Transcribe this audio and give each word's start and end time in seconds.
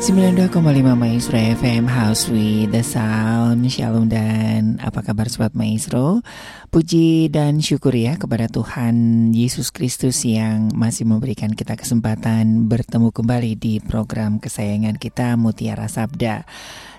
92,5 0.00 0.96
Maestro 0.96 1.36
FM 1.36 1.84
House 1.84 2.32
with 2.32 2.72
the 2.72 2.80
Sound. 2.80 3.68
Shalom 3.68 4.08
dan 4.08 4.80
apa 4.80 5.04
kabar 5.04 5.28
Sobat 5.28 5.52
Maestro? 5.52 6.24
Puji 6.72 7.28
dan 7.28 7.60
syukur 7.60 7.92
ya 7.92 8.16
kepada 8.16 8.48
Tuhan 8.48 9.28
Yesus 9.36 9.68
Kristus 9.68 10.24
yang 10.24 10.72
masih 10.72 11.04
memberikan 11.04 11.52
kita 11.52 11.76
kesempatan 11.76 12.64
bertemu 12.64 13.12
kembali 13.12 13.52
di 13.60 13.76
program 13.84 14.40
kesayangan 14.40 14.96
kita 14.96 15.36
Mutiara 15.36 15.84
Sabda. 15.84 16.48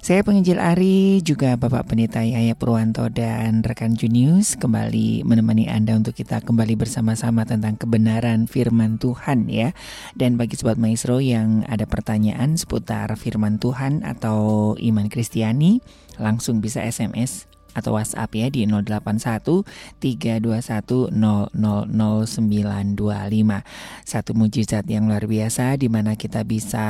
Saya 0.02 0.26
penginjil 0.26 0.58
Ari, 0.58 1.22
juga 1.22 1.54
Bapak 1.62 1.94
Pendeta 1.94 2.26
Yaya 2.26 2.58
Purwanto 2.58 3.06
dan 3.14 3.62
rekan 3.62 3.94
Junius 3.94 4.58
kembali 4.58 5.22
menemani 5.22 5.70
Anda 5.70 5.94
untuk 5.94 6.18
kita 6.18 6.42
kembali 6.42 6.74
bersama-sama 6.74 7.46
tentang 7.46 7.78
kebenaran 7.78 8.50
firman 8.50 8.98
Tuhan 8.98 9.46
ya. 9.46 9.78
Dan 10.18 10.42
bagi 10.42 10.58
Sobat 10.58 10.82
Maestro 10.82 11.22
yang 11.22 11.70
ada 11.70 11.86
pertanyaan 11.86 12.58
seputar 12.58 12.91
firman 13.16 13.58
Tuhan 13.58 14.04
atau 14.04 14.74
iman 14.76 15.08
Kristiani, 15.08 15.80
langsung 16.20 16.60
bisa 16.60 16.84
SMS 16.84 17.51
atau 17.74 17.94
WhatsApp 17.96 18.36
ya 18.36 18.50
di 18.52 18.68
081 18.68 19.64
321 20.00 21.12
000925. 21.12 23.64
Satu 24.04 24.34
mujizat 24.36 24.86
yang 24.88 25.08
luar 25.08 25.28
biasa 25.28 25.78
di 25.80 25.88
mana 25.88 26.16
kita 26.16 26.44
bisa 26.44 26.82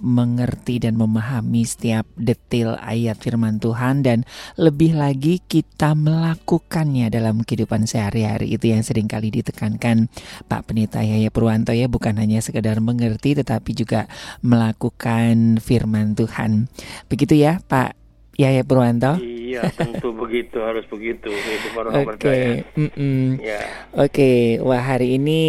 mengerti 0.00 0.78
dan 0.82 0.96
memahami 0.96 1.64
setiap 1.64 2.06
detail 2.16 2.76
ayat 2.80 3.16
firman 3.20 3.58
Tuhan 3.60 4.02
dan 4.04 4.24
lebih 4.60 4.94
lagi 4.96 5.40
kita 5.40 5.94
melakukannya 5.96 7.10
dalam 7.12 7.42
kehidupan 7.42 7.86
sehari-hari 7.88 8.52
itu 8.52 8.68
yang 8.72 8.82
sering 8.84 9.08
kali 9.08 9.30
ditekankan 9.32 10.08
Pak 10.46 10.66
Penita 10.68 11.02
Yaya 11.02 11.30
Purwanto 11.32 11.72
ya 11.72 11.88
bukan 11.88 12.16
hanya 12.20 12.40
sekedar 12.40 12.80
mengerti 12.80 13.34
tetapi 13.36 13.74
juga 13.76 14.06
melakukan 14.40 15.60
firman 15.60 16.16
Tuhan. 16.16 16.68
Begitu 17.08 17.34
ya 17.38 17.60
Pak 17.64 17.96
Yaya 18.36 18.60
Purwanto? 18.68 19.16
Iya, 19.16 19.35
tentu 19.72 20.12
begitu, 20.12 20.60
harus 20.60 20.84
begitu. 20.90 21.32
Itu 21.32 21.68
baru 21.72 21.88
Oke, 21.92 22.18
okay. 22.20 22.46
mm 22.76 22.90
-mm. 22.92 23.24
ya. 23.40 23.60
Oke, 23.96 24.10
okay. 24.12 24.40
wah 24.60 24.82
hari 24.82 25.16
ini 25.16 25.40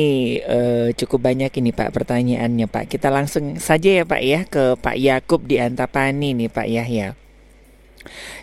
uh, 0.45 0.93
cukup 0.95 1.27
banyak 1.27 1.51
ini 1.59 1.75
Pak 1.75 1.91
pertanyaannya 1.91 2.67
Pak. 2.71 2.87
Kita 2.87 3.11
langsung 3.11 3.59
saja 3.59 4.01
ya 4.01 4.03
Pak 4.07 4.21
ya 4.23 4.41
ke 4.47 4.79
Pak 4.79 4.95
Yakub 4.95 5.43
di 5.43 5.59
Antapani 5.59 6.31
nih 6.37 6.47
Pak 6.47 6.67
Yahya. 6.69 7.07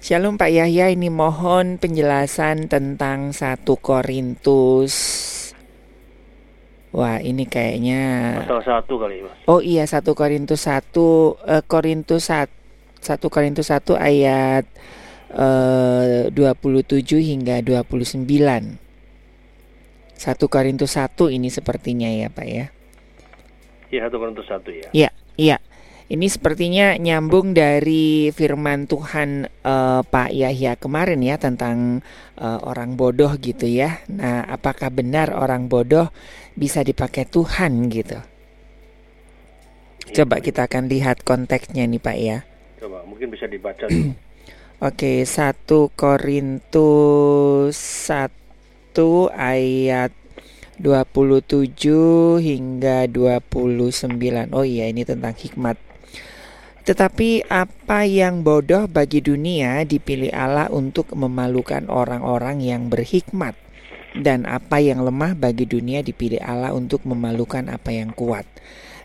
Shalom 0.05 0.37
Pak 0.37 0.53
Yahya, 0.53 0.93
ini 0.93 1.09
mohon 1.09 1.81
penjelasan 1.81 2.69
tentang 2.69 3.33
satu 3.33 3.81
Korintus 3.81 4.93
Wah 6.93 7.17
ini 7.19 7.49
kayaknya 7.49 8.37
Pasal 8.45 8.61
satu 8.61 9.01
kali 9.01 9.25
mas 9.25 9.35
Oh 9.49 9.65
iya 9.65 9.89
satu 9.89 10.13
Korintus 10.13 10.69
satu 10.69 11.41
uh, 11.41 11.65
Korintus 11.65 12.29
satu 12.29 12.65
1 13.05 13.21
Korintus 13.29 13.69
1 13.69 13.85
ayat 14.01 14.65
eh, 15.33 16.29
uh, 16.29 16.35
27 16.35 17.21
hingga 17.25 17.63
29. 17.63 18.85
1 20.15 20.41
Korintus 20.49 20.97
1 20.97 21.37
ini 21.37 21.49
sepertinya 21.53 22.09
ya 22.09 22.29
Pak 22.31 22.47
ya. 22.49 22.67
Iya 23.93 24.09
1 24.09 24.21
Korintus 24.21 24.47
1 24.49 24.65
ya. 24.73 24.89
Iya, 24.95 25.11
iya. 25.37 25.59
Ini 26.05 26.29
sepertinya 26.29 27.01
nyambung 27.01 27.57
dari 27.57 28.29
firman 28.29 28.85
Tuhan 28.85 29.49
uh, 29.65 30.05
Pak 30.05 30.37
Yahya 30.37 30.77
kemarin 30.77 31.25
ya 31.25 31.41
tentang 31.41 32.05
uh, 32.37 32.61
orang 32.61 33.01
bodoh 33.01 33.33
gitu 33.41 33.65
ya. 33.65 34.05
Nah, 34.13 34.45
apakah 34.45 34.93
benar 34.93 35.33
orang 35.33 35.73
bodoh 35.73 36.13
bisa 36.53 36.85
dipakai 36.85 37.25
Tuhan 37.25 37.89
gitu? 37.89 38.21
Coba 40.13 40.45
kita 40.45 40.69
akan 40.69 40.93
lihat 40.93 41.25
konteksnya 41.25 41.89
nih 41.89 42.01
Pak 42.05 42.17
ya. 42.21 42.45
Coba 42.77 43.01
mungkin 43.09 43.33
bisa 43.33 43.49
dibaca. 43.49 43.89
Oke, 44.85 45.25
1 45.25 45.65
Korintus 45.97 47.73
1 47.73 48.13
ayat 49.33 50.13
27 50.77 52.37
hingga 52.45 53.09
29. 53.09 54.53
Oh 54.53 54.61
iya, 54.61 54.85
ini 54.93 55.09
tentang 55.09 55.33
hikmat. 55.33 55.81
Tetapi 56.85 57.49
apa 57.49 58.05
yang 58.05 58.45
bodoh 58.45 58.85
bagi 58.85 59.25
dunia 59.25 59.89
dipilih 59.89 60.29
Allah 60.37 60.69
untuk 60.69 61.17
memalukan 61.17 61.89
orang-orang 61.89 62.61
yang 62.61 62.93
berhikmat. 62.93 63.57
Dan 64.13 64.45
apa 64.45 64.85
yang 64.85 65.01
lemah 65.01 65.33
bagi 65.33 65.65
dunia 65.65 66.05
dipilih 66.05 66.45
Allah 66.45 66.77
untuk 66.77 67.09
memalukan 67.09 67.73
apa 67.73 67.89
yang 67.89 68.13
kuat. 68.13 68.45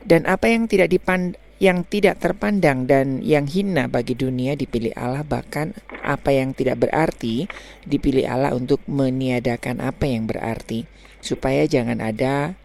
Dan 0.04 0.28
apa 0.28 0.52
yang 0.52 0.68
tidak 0.68 0.92
dipandang 0.92 1.40
yang 1.60 1.84
tidak 1.84 2.24
terpandang 2.24 2.88
dan 2.88 3.20
yang 3.20 3.44
hina 3.44 3.92
bagi 3.92 4.16
dunia 4.16 4.56
dipilih 4.56 4.96
Allah 4.96 5.28
bahkan 5.28 5.76
apa 6.00 6.32
yang 6.32 6.56
tidak 6.56 6.88
berarti 6.88 7.52
dipilih 7.84 8.26
Allah 8.32 8.56
untuk 8.56 8.80
meniadakan 8.88 9.84
apa 9.84 10.08
yang 10.08 10.24
berarti 10.24 10.88
supaya 11.20 11.68
jangan 11.68 12.00
ada 12.00 12.56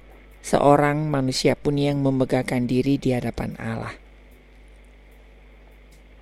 seorang 0.46 1.10
manusia 1.10 1.58
pun 1.58 1.74
yang 1.74 1.98
memegahkan 1.98 2.70
diri 2.70 2.94
di 2.94 3.10
hadapan 3.10 3.58
Allah. 3.58 3.90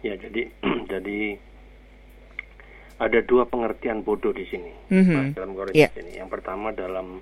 Ya, 0.01 0.17
jadi 0.17 0.49
jadi 0.93 1.37
ada 3.03 3.19
dua 3.27 3.45
pengertian 3.45 4.01
bodoh 4.01 4.33
di 4.33 4.47
sini 4.49 4.73
mm 4.89 5.03
-hmm. 5.05 5.25
dalam 5.37 5.53
Korintus 5.53 5.77
yeah. 5.77 5.93
ini. 6.01 6.23
Yang 6.23 6.41
pertama 6.41 6.73
dalam 6.73 7.21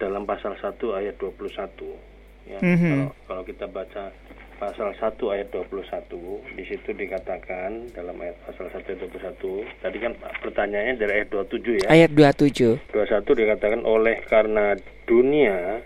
dalam 0.00 0.24
pasal 0.26 0.56
1 0.56 0.80
ayat 0.98 1.14
21 1.20 2.50
ya. 2.50 2.58
Mm 2.58 2.76
-hmm. 2.76 2.90
Kalau 2.90 3.08
kalau 3.28 3.42
kita 3.44 3.68
baca 3.68 4.10
pasal 4.60 4.92
1 4.92 5.16
ayat 5.32 5.48
21 5.56 5.88
di 6.52 6.64
situ 6.68 6.92
dikatakan 6.92 7.96
dalam 7.96 8.12
ayat 8.20 8.36
pasal 8.44 8.68
1 8.68 8.76
ayat 8.76 9.00
21 9.08 9.80
tadi 9.80 9.96
kan 9.96 10.12
pertanyaannya 10.20 10.94
dari 11.00 11.12
ayat 11.16 11.28
27 11.32 11.80
ya 11.80 11.88
ayat 11.88 12.12
27 12.12 12.92
21 12.92 13.40
dikatakan 13.40 13.82
oleh 13.88 14.20
karena 14.28 14.76
dunia 15.08 15.80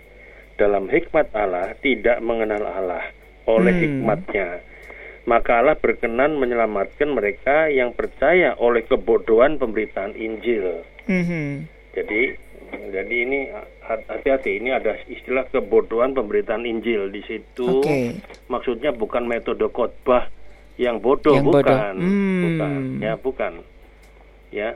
dalam 0.59 0.91
hikmat 0.91 1.31
Allah 1.31 1.71
tidak 1.79 2.19
mengenal 2.19 2.67
Allah 2.67 3.07
oleh 3.47 3.71
hmm. 3.71 3.83
hikmatnya 3.87 4.59
maka 5.23 5.63
Allah 5.63 5.79
berkenan 5.79 6.35
menyelamatkan 6.35 7.15
mereka 7.15 7.71
yang 7.71 7.95
percaya 7.95 8.59
oleh 8.59 8.83
kebodohan 8.83 9.55
pemberitaan 9.55 10.19
Injil 10.19 10.83
hmm. 11.07 11.63
jadi 11.95 12.21
jadi 12.91 13.15
ini 13.23 13.39
hati-hati 13.85 14.57
ini 14.57 14.73
ada 14.73 14.97
istilah 15.05 15.45
kebodohan 15.53 16.17
pemberitaan 16.17 16.65
Injil 16.65 17.13
di 17.13 17.21
situ. 17.23 17.85
Okay. 17.85 18.17
Maksudnya 18.49 18.91
bukan 18.91 19.29
metode 19.29 19.65
khotbah 19.69 20.27
yang 20.75 20.99
bodoh 20.99 21.37
yang 21.37 21.45
bukan. 21.45 21.63
Bodoh. 21.63 21.79
Hmm. 22.01 22.41
Bukan. 22.43 22.79
Ya, 22.99 23.13
bukan. 23.15 23.53
Ya. 24.49 24.69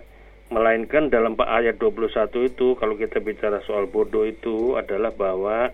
Melainkan 0.49 1.13
dalam 1.13 1.37
ayat 1.37 1.77
21 1.77 2.49
itu 2.49 2.73
kalau 2.73 2.97
kita 2.97 3.21
bicara 3.21 3.61
soal 3.69 3.85
bodoh 3.85 4.25
itu 4.25 4.73
adalah 4.73 5.13
bahwa 5.13 5.69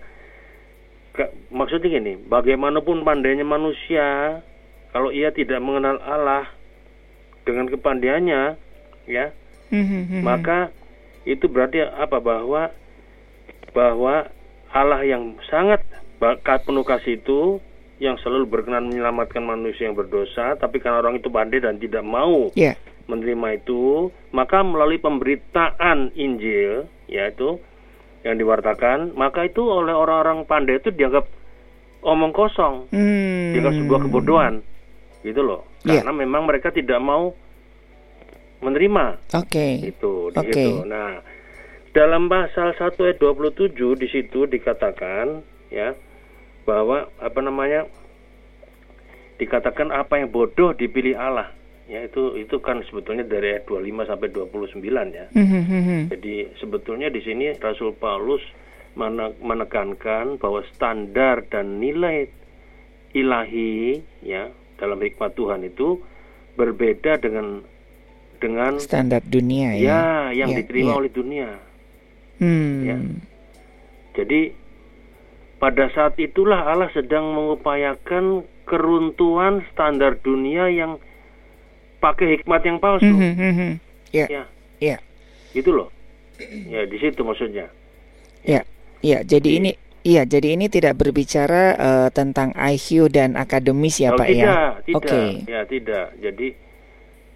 ke, 1.16 1.32
maksudnya 1.48 1.96
gini, 1.96 2.20
bagaimanapun 2.20 3.00
pandainya 3.00 3.40
manusia 3.40 4.40
kalau 4.92 5.08
ia 5.08 5.32
tidak 5.32 5.64
mengenal 5.64 5.96
Allah 6.04 6.52
dengan 7.48 7.72
kepandaiannya 7.72 8.60
ya, 9.08 9.32
hmm, 9.72 9.86
hmm, 9.88 10.04
hmm, 10.12 10.22
maka 10.24 10.68
itu 11.24 11.48
berarti 11.48 11.80
apa 11.80 12.20
bahwa 12.20 12.68
bahwa 13.76 14.32
Allah 14.72 15.04
yang 15.04 15.36
sangat 15.52 15.84
penuh 16.64 16.84
kasih 16.88 17.20
itu 17.20 17.60
yang 18.00 18.16
selalu 18.20 18.48
berkenan 18.48 18.88
menyelamatkan 18.88 19.44
manusia 19.44 19.88
yang 19.88 19.96
berdosa, 19.96 20.56
tapi 20.56 20.80
karena 20.80 21.00
orang 21.04 21.20
itu 21.20 21.28
pandai 21.28 21.60
dan 21.60 21.76
tidak 21.76 22.04
mau 22.04 22.48
yeah. 22.56 22.76
menerima 23.08 23.60
itu, 23.60 24.12
maka 24.32 24.60
melalui 24.64 25.00
pemberitaan 25.00 26.12
Injil, 26.16 26.88
yaitu 27.08 27.60
yang 28.24 28.36
diwartakan, 28.36 29.16
maka 29.16 29.48
itu 29.48 29.64
oleh 29.64 29.96
orang-orang 29.96 30.44
pandai 30.44 30.76
itu 30.76 30.92
dianggap 30.92 31.24
omong 32.04 32.36
kosong, 32.36 32.92
hmm. 32.92 33.56
dianggap 33.56 33.74
sebuah 33.80 34.00
kebodohan, 34.08 34.54
gitu 35.24 35.40
loh. 35.40 35.64
Iya. 35.88 36.04
Karena 36.04 36.12
yeah. 36.12 36.20
memang 36.20 36.42
mereka 36.44 36.68
tidak 36.72 37.00
mau 37.00 37.32
menerima. 38.60 39.32
Oke. 39.36 39.48
Okay. 39.48 39.72
Itu 39.88 40.32
okay. 40.36 40.52
situ. 40.52 40.84
Nah, 40.84 41.35
dalam 41.96 42.28
pasal 42.28 42.76
1 42.76 42.92
ayat 42.92 43.16
27 43.24 43.72
di 43.96 44.08
situ 44.12 44.44
dikatakan 44.44 45.40
ya 45.72 45.96
bahwa 46.68 47.08
apa 47.16 47.40
namanya 47.40 47.88
dikatakan 49.40 49.88
apa 49.88 50.20
yang 50.20 50.28
bodoh 50.28 50.76
dipilih 50.76 51.16
Allah 51.16 51.56
ya 51.88 52.04
itu 52.04 52.36
itu 52.36 52.60
kan 52.60 52.84
sebetulnya 52.84 53.24
dari 53.24 53.56
ayat 53.56 53.64
25 53.64 54.10
sampai 54.12 54.28
29 54.28 54.84
ya. 55.16 55.26
Mm 55.32 55.46
-hmm. 55.48 56.00
Jadi 56.12 56.34
sebetulnya 56.60 57.08
di 57.08 57.24
sini 57.24 57.56
Rasul 57.56 57.96
Paulus 57.96 58.44
menekankan 59.40 60.36
bahwa 60.36 60.60
standar 60.76 61.48
dan 61.48 61.80
nilai 61.80 62.28
ilahi 63.16 64.04
ya 64.20 64.52
dalam 64.76 65.00
hikmat 65.00 65.32
Tuhan 65.32 65.64
itu 65.64 66.04
berbeda 66.60 67.24
dengan 67.24 67.64
dengan 68.36 68.76
standar 68.76 69.24
dunia 69.24 69.72
ya, 69.80 69.80
ya 69.80 70.44
yang 70.44 70.52
ya, 70.52 70.56
diterima 70.60 70.92
ya. 70.92 70.98
oleh 71.00 71.12
dunia. 71.12 71.48
Hmm. 72.36 72.84
Ya. 72.84 72.96
Jadi 74.16 74.52
pada 75.56 75.88
saat 75.92 76.16
itulah 76.16 76.68
Allah 76.68 76.92
sedang 76.92 77.32
mengupayakan 77.32 78.44
keruntuhan 78.68 79.64
standar 79.72 80.20
dunia 80.20 80.68
yang 80.68 81.00
pakai 81.96 82.36
hikmat 82.36 82.60
yang 82.64 82.76
palsu. 82.76 83.08
Mhm, 83.08 83.32
mhm. 83.34 83.70
Ya, 84.12 84.26
Ya, 84.28 84.44
ya, 84.80 84.96
gitu 85.52 85.72
loh. 85.72 85.88
Ya, 86.68 86.84
di 86.84 86.96
situ 86.96 87.24
maksudnya. 87.24 87.68
ya, 88.44 88.62
ya. 89.00 89.18
Jadi 89.24 89.56
ini, 89.56 89.70
iya, 90.02 90.24
jadi 90.24 90.56
ini 90.56 90.68
tidak 90.68 90.96
berbicara 90.96 91.64
eh, 91.74 92.08
tentang 92.12 92.52
IQ 92.52 93.08
dan 93.08 93.34
akademis 93.34 93.96
ya, 93.98 94.12
Oh, 94.12 94.18
Pak 94.20 94.28
tidak, 94.28 94.44
ya. 94.44 94.56
tidak. 94.84 94.96
Oke. 95.00 95.22
Ya, 95.48 95.60
tidak. 95.64 96.06
Jadi 96.20 96.46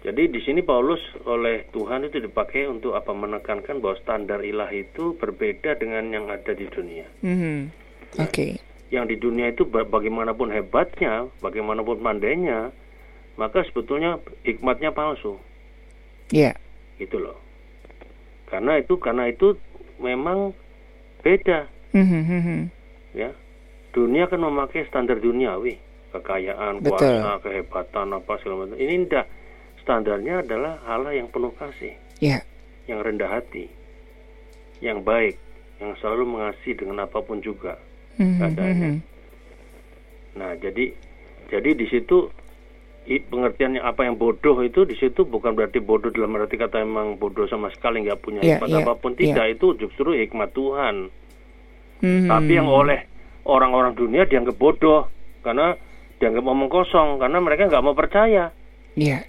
jadi 0.01 0.25
di 0.25 0.41
sini 0.41 0.61
Paulus 0.61 0.97
oleh 1.23 1.69
Tuhan 1.69 2.03
itu 2.03 2.17
dipakai 2.17 2.65
untuk 2.65 2.97
apa 2.97 3.13
menekankan 3.13 3.77
bahwa 3.77 3.95
standar 3.97 4.41
ilahi 4.41 4.83
itu 4.83 5.13
berbeda 5.13 5.77
dengan 5.77 6.09
yang 6.09 6.25
ada 6.25 6.51
di 6.51 6.65
dunia. 6.65 7.05
Mhm. 7.21 7.69
Oke. 8.17 8.57
Yang 8.89 9.05
di 9.07 9.15
dunia 9.19 9.47
itu 9.49 9.63
ba- 9.63 9.85
bagaimanapun 9.85 10.49
hebatnya, 10.49 11.29
bagaimanapun 11.39 12.01
pandainya, 12.01 12.73
maka 13.37 13.61
sebetulnya 13.63 14.17
hikmatnya 14.41 14.89
palsu. 14.89 15.37
Ya. 16.29 16.57
Gitu 16.97 17.21
loh. 17.21 17.37
Karena 18.49 18.81
itu 18.81 18.97
karena 18.97 19.29
itu 19.29 19.55
memang 19.95 20.51
beda 21.21 21.69
Mhm, 21.93 22.21
mhm. 22.25 22.59
ya. 23.13 23.29
Dunia 23.91 24.25
kan 24.25 24.39
memakai 24.39 24.87
standar 24.87 25.19
duniawi, 25.19 25.77
kekayaan, 26.09 26.79
Betul. 26.81 27.21
kuasa, 27.21 27.37
kehebatan 27.43 28.07
apa 28.11 28.33
segala 28.39 28.65
macam. 28.65 28.79
Ini 28.79 29.05
tidak. 29.05 29.27
Standarnya 29.81 30.45
adalah 30.45 30.77
Allah 30.85 31.17
yang 31.17 31.27
penuh 31.27 31.51
kasih, 31.57 31.97
Ya. 32.21 32.45
yang 32.85 33.01
rendah 33.01 33.27
hati, 33.27 33.65
yang 34.77 35.01
baik, 35.01 35.41
yang 35.81 35.97
selalu 35.97 36.29
mengasihi 36.29 36.77
dengan 36.77 37.03
apa 37.03 37.17
pun 37.19 37.41
juga. 37.41 37.81
Mhm, 38.21 38.37
Keadaannya. 38.37 38.91
mhm. 38.93 38.99
Nah, 40.31 40.51
jadi 40.55 40.93
jadi 41.49 41.69
di 41.73 41.89
situ 41.89 42.29
pengertiannya 43.03 43.81
apa 43.81 44.05
yang 44.05 44.15
bodoh 44.15 44.61
itu 44.61 44.85
di 44.85 44.93
situ 44.95 45.25
bukan 45.25 45.51
berarti 45.51 45.81
bodoh 45.81 46.13
dalam 46.13 46.37
arti 46.37 46.55
kata 46.55 46.79
emang 46.79 47.17
bodoh 47.17 47.49
sama 47.49 47.73
sekali 47.73 48.05
nggak 48.05 48.21
punya 48.21 48.39
Iya, 48.39 48.61
hikmat 48.61 48.69
iya, 48.69 48.77
apa 48.79 48.93
pun 48.95 49.11
iya. 49.17 49.19
tidak 49.19 49.47
itu 49.51 49.67
justru 49.75 50.13
hikmat 50.13 50.53
Tuhan. 50.53 50.95
Mhm. 51.99 52.29
Tapi 52.29 52.51
yang 52.53 52.69
oleh 52.69 53.09
orang-orang 53.43 53.97
dunia 53.97 54.23
dianggap 54.23 54.55
bodoh 54.55 55.09
karena 55.41 55.73
dianggap 56.21 56.45
omong 56.45 56.69
kosong 56.69 57.17
karena 57.17 57.41
mereka 57.41 57.65
nggak 57.67 57.83
mau 57.83 57.97
percaya. 57.97 58.53
Ya. 58.93 59.25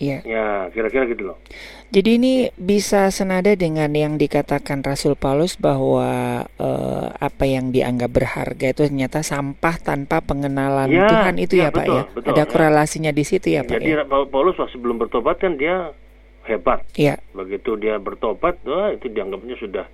Ya. 0.00 0.24
Ya, 0.24 0.46
kira-kira 0.72 1.04
gitu 1.04 1.28
loh. 1.28 1.36
Jadi 1.92 2.16
ini 2.16 2.32
bisa 2.56 3.12
senada 3.12 3.52
dengan 3.52 3.92
yang 3.92 4.16
dikatakan 4.16 4.80
Rasul 4.80 5.12
Paulus 5.12 5.54
bahwa 5.54 6.08
eh, 6.56 7.06
apa 7.12 7.44
yang 7.44 7.68
dianggap 7.68 8.08
berharga 8.08 8.72
itu 8.72 8.88
ternyata 8.88 9.20
sampah 9.20 9.76
tanpa 9.76 10.24
pengenalan 10.24 10.88
Ya, 10.88 11.04
Tuhan 11.04 11.36
itu 11.36 11.60
ya, 11.60 11.68
ya, 11.68 11.68
Pak 11.68 11.84
betul, 11.84 11.94
ya. 11.94 12.02
betul, 12.16 12.28
Ada 12.32 12.40
ya. 12.40 12.48
korelasinya 12.48 13.12
di 13.12 13.24
situ 13.28 13.46
ya 13.52 13.60
Pak 13.60 13.76
Jadi 13.76 13.92
ya. 13.92 14.08
Paul- 14.08 14.30
Paulus 14.32 14.56
waktu 14.56 14.72
sebelum 14.72 14.96
bertobat 14.96 15.36
kan 15.36 15.60
dia 15.60 15.92
hebat. 16.48 16.80
Ya. 16.96 17.20
Begitu 17.30 17.76
dia 17.76 18.00
bertobat, 18.00 18.56
wah, 18.64 18.88
itu 18.90 19.06
dianggapnya 19.06 19.60
sudah 19.60 19.84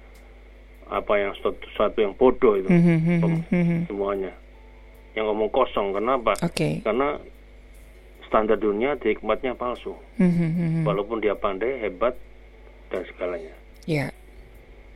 apa 0.86 1.12
yang 1.18 1.34
suatu, 1.34 1.66
suatu 1.74 1.98
yang 1.98 2.14
bodoh 2.14 2.54
itu 2.54 2.70
Pem- 2.70 3.42
mhm. 3.50 3.90
semuanya. 3.90 4.30
Yang 5.18 5.34
ngomong 5.34 5.50
kosong 5.50 5.90
kenapa? 5.90 6.38
Oke. 6.46 6.84
Karena 6.86 7.18
standar 8.26 8.58
dunia 8.58 8.98
hikmatnya 8.98 9.54
palsu. 9.54 9.94
Mhm, 10.18 10.48
mhm. 10.50 10.82
Walaupun 10.84 11.22
dia 11.22 11.34
pandai, 11.34 11.78
hebat 11.80 12.14
dan 12.90 13.02
segalanya. 13.06 13.54
Ya. 13.86 14.10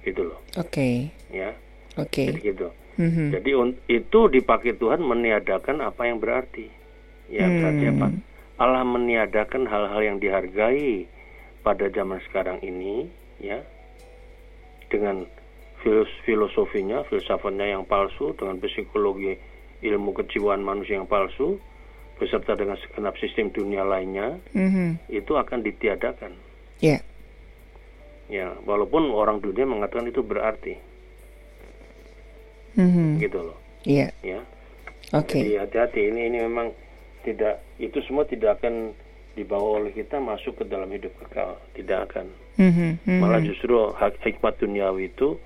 Gitu 0.03 0.25
loh, 0.25 0.41
Oke. 0.57 1.13
ya. 1.29 1.53
Oke. 1.95 2.31
Jadi 2.33 2.41
gitu. 2.41 2.69
Mhm. 2.97 3.33
Jadi 3.33 3.51
itu 3.89 4.21
dipakai 4.29 4.75
Tuhan 4.75 5.01
meniadakan 5.01 5.81
apa 5.81 6.09
yang 6.09 6.19
berarti. 6.19 6.67
Ya 7.31 7.47
berarti 7.47 7.85
Hmm. 7.87 7.95
apa? 7.97 8.07
Allah 8.61 8.85
meniadakan 8.85 9.65
hal-hal 9.65 10.01
yang 10.03 10.17
dihargai 10.19 11.07
pada 11.63 11.89
zaman 11.89 12.21
sekarang 12.29 12.61
ini, 12.61 13.09
ya, 13.39 13.63
dengan 14.91 15.25
filos- 15.81 16.13
filosofinya, 16.27 17.07
filsafatnya 17.09 17.73
yang 17.73 17.87
palsu, 17.87 18.35
dengan 18.37 18.61
psikologi 18.61 19.39
ilmu 19.81 20.13
kejiwaan 20.13 20.61
manusia 20.61 21.01
yang 21.01 21.09
palsu, 21.09 21.57
beserta 22.21 22.53
dengan 22.53 22.77
segenap 22.77 23.17
sistem 23.17 23.49
dunia 23.49 23.81
lainnya, 23.81 24.37
Mhm. 24.53 25.09
itu 25.09 25.33
akan 25.33 25.65
ditiadakan. 25.65 26.37
Ya. 26.79 27.01
Ya, 28.29 28.53
walaupun 28.63 29.09
orang 29.11 29.41
dunia 29.41 29.65
mengatakan 29.65 30.07
itu 30.07 30.21
berarti, 30.21 30.77
Mhm. 32.77 33.19
gitu 33.19 33.41
loh, 33.41 33.59
Iya. 33.83 34.13
ya. 34.23 34.45
Oke. 35.11 35.43
Jadi 35.43 35.59
hati-hati 35.59 36.01
ini 36.07 36.31
ini 36.31 36.39
memang 36.45 36.71
tidak 37.27 37.59
itu 37.83 37.99
semua 38.07 38.23
tidak 38.23 38.61
akan 38.61 38.95
dibawa 39.35 39.83
oleh 39.83 39.91
kita 39.91 40.23
masuk 40.23 40.61
ke 40.61 40.65
dalam 40.69 40.87
hidup 40.93 41.11
kekal, 41.19 41.59
tidak 41.75 42.13
akan. 42.13 42.31
Mhm, 42.61 43.03
mhm. 43.03 43.19
Malah 43.19 43.41
justru 43.43 43.75
hak- 43.97 44.21
hikmat 44.23 44.61
duniawi 44.61 45.11
itu 45.11 45.41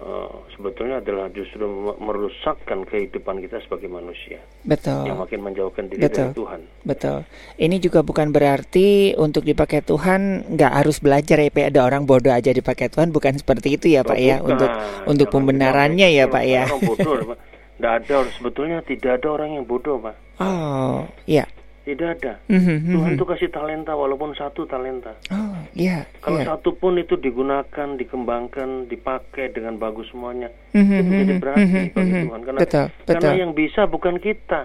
eh, 0.00 0.28
sebetulnya 0.50 0.98
adalah 0.98 1.28
justru 1.28 1.60
me- 1.62 1.96
merusakkan 1.96 2.82
kehidupan 2.82 3.38
kita 3.38 3.60
sebagai 3.60 3.86
manusia 3.86 4.40
Betul. 4.62 5.04
yang 5.04 5.16
makin 5.16 5.40
menjauhkan 5.40 5.86
diri 5.86 6.00
Oh. 6.00 6.06
Betul. 6.06 6.24
dari 6.24 6.34
Tuhan. 6.34 6.60
Betul. 6.82 7.18
Ini 7.56 7.76
juga 7.78 8.00
bukan 8.00 8.28
berarti 8.30 8.88
untuk 9.14 9.42
dipakai 9.42 9.80
Tuhan 9.80 10.20
nggak 10.50 10.72
harus 10.74 10.98
belajar 10.98 11.36
ya 11.38 11.48
Pak. 11.48 11.68
Ada 11.68 11.80
orang 11.82 12.02
bodoh 12.02 12.30
aja 12.30 12.50
dipakai 12.50 12.88
Tuhan 12.88 13.10
bukan 13.10 13.36
seperti 13.36 13.76
itu 13.76 13.86
ya 13.90 14.00
Pak 14.00 14.14
Oh, 14.14 14.22
ya 14.22 14.36
bukan. 14.38 14.50
untuk 14.50 14.70
untuk 15.06 15.26
Jangan 15.26 15.34
pembenarannya 15.36 16.08
ya 16.10 16.24
Pak 16.26 16.44
ya. 16.44 16.64
Orang 16.64 16.82
bodoh, 16.82 17.14
Pak. 17.28 17.38
Nggak 17.78 17.94
ada 17.98 18.16
sebetulnya 18.30 18.78
tidak 18.82 19.12
ada 19.16 19.28
orang 19.30 19.50
yang 19.54 19.64
bodoh, 19.64 19.96
Pak. 19.96 20.16
Oh, 20.36 21.04
ya. 21.24 21.44
Tidak 21.90 22.06
ada. 22.06 22.38
Mhm, 22.46 22.94
Tuhan 22.94 23.10
itu 23.18 23.24
kasih 23.26 23.50
talenta 23.50 23.98
walaupun 23.98 24.30
satu 24.32 24.62
talenta. 24.62 25.10
Oh, 25.34 25.58
ya. 25.74 26.06
Kalau 26.22 26.38
ya. 26.38 26.54
satu 26.54 26.78
pun 26.78 26.94
itu 26.94 27.18
digunakan, 27.18 27.98
dikembangkan, 27.98 28.86
dipakai 28.86 29.50
dengan 29.50 29.74
bagus 29.74 30.06
semuanya, 30.14 30.54
Mhm, 30.70 30.86
itu 30.86 31.02
menjadi 31.02 31.34
mhm, 31.34 31.40
berarti 31.42 31.62
mhm, 31.66 31.86
bagi. 31.90 32.12
Tuhan. 32.22 32.40
Karena, 32.46 32.58
Betul, 32.62 32.84
karena 33.04 33.18
betul. 33.26 33.40
yang 33.42 33.52
bisa 33.52 33.80
bukan 33.84 34.16
kita. 34.22 34.60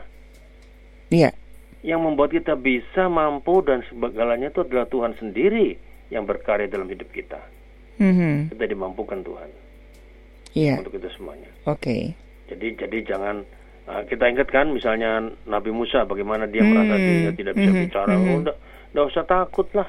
Iya. 1.10 1.30
Yang 1.82 2.00
membuat 2.02 2.30
kita 2.30 2.54
bisa, 2.54 3.10
mampu, 3.10 3.66
dan 3.66 3.82
segalanya 3.90 4.54
itu 4.54 4.62
adalah 4.62 4.86
Tuhan 4.86 5.18
sendiri 5.18 5.82
yang 6.14 6.30
berkarya 6.30 6.70
dalam 6.70 6.86
hidup 6.86 7.10
kita. 7.10 7.42
Mhm. 7.98 8.54
Kita 8.54 8.66
dimampukan 8.70 9.26
Tuhan 9.26 9.50
Iya. 10.54 10.78
untuk 10.78 10.94
itu 10.94 11.10
semuanya. 11.18 11.50
Oke. 11.66 12.14
Jadi 12.46 12.78
jadi 12.78 12.98
jangan 13.02 13.42
uh, 13.86 14.02
kita 14.04 14.26
ingatkan 14.28 14.70
misalnya 14.70 15.10
Nabi 15.44 15.70
Musa 15.70 16.04
bagaimana 16.04 16.46
dia 16.46 16.62
Hmm, 16.62 16.72
merasa 16.72 16.96
dirinya 16.96 17.32
tidak 17.32 17.54
bisa 17.54 17.72
mhm, 17.72 17.82
bicara. 17.82 18.14
mhm. 18.14 18.24
Oh, 18.24 18.38
enggak, 18.40 18.58
enggak 18.92 19.06
usah 19.08 19.24
takut 19.24 19.68
lah. 19.72 19.88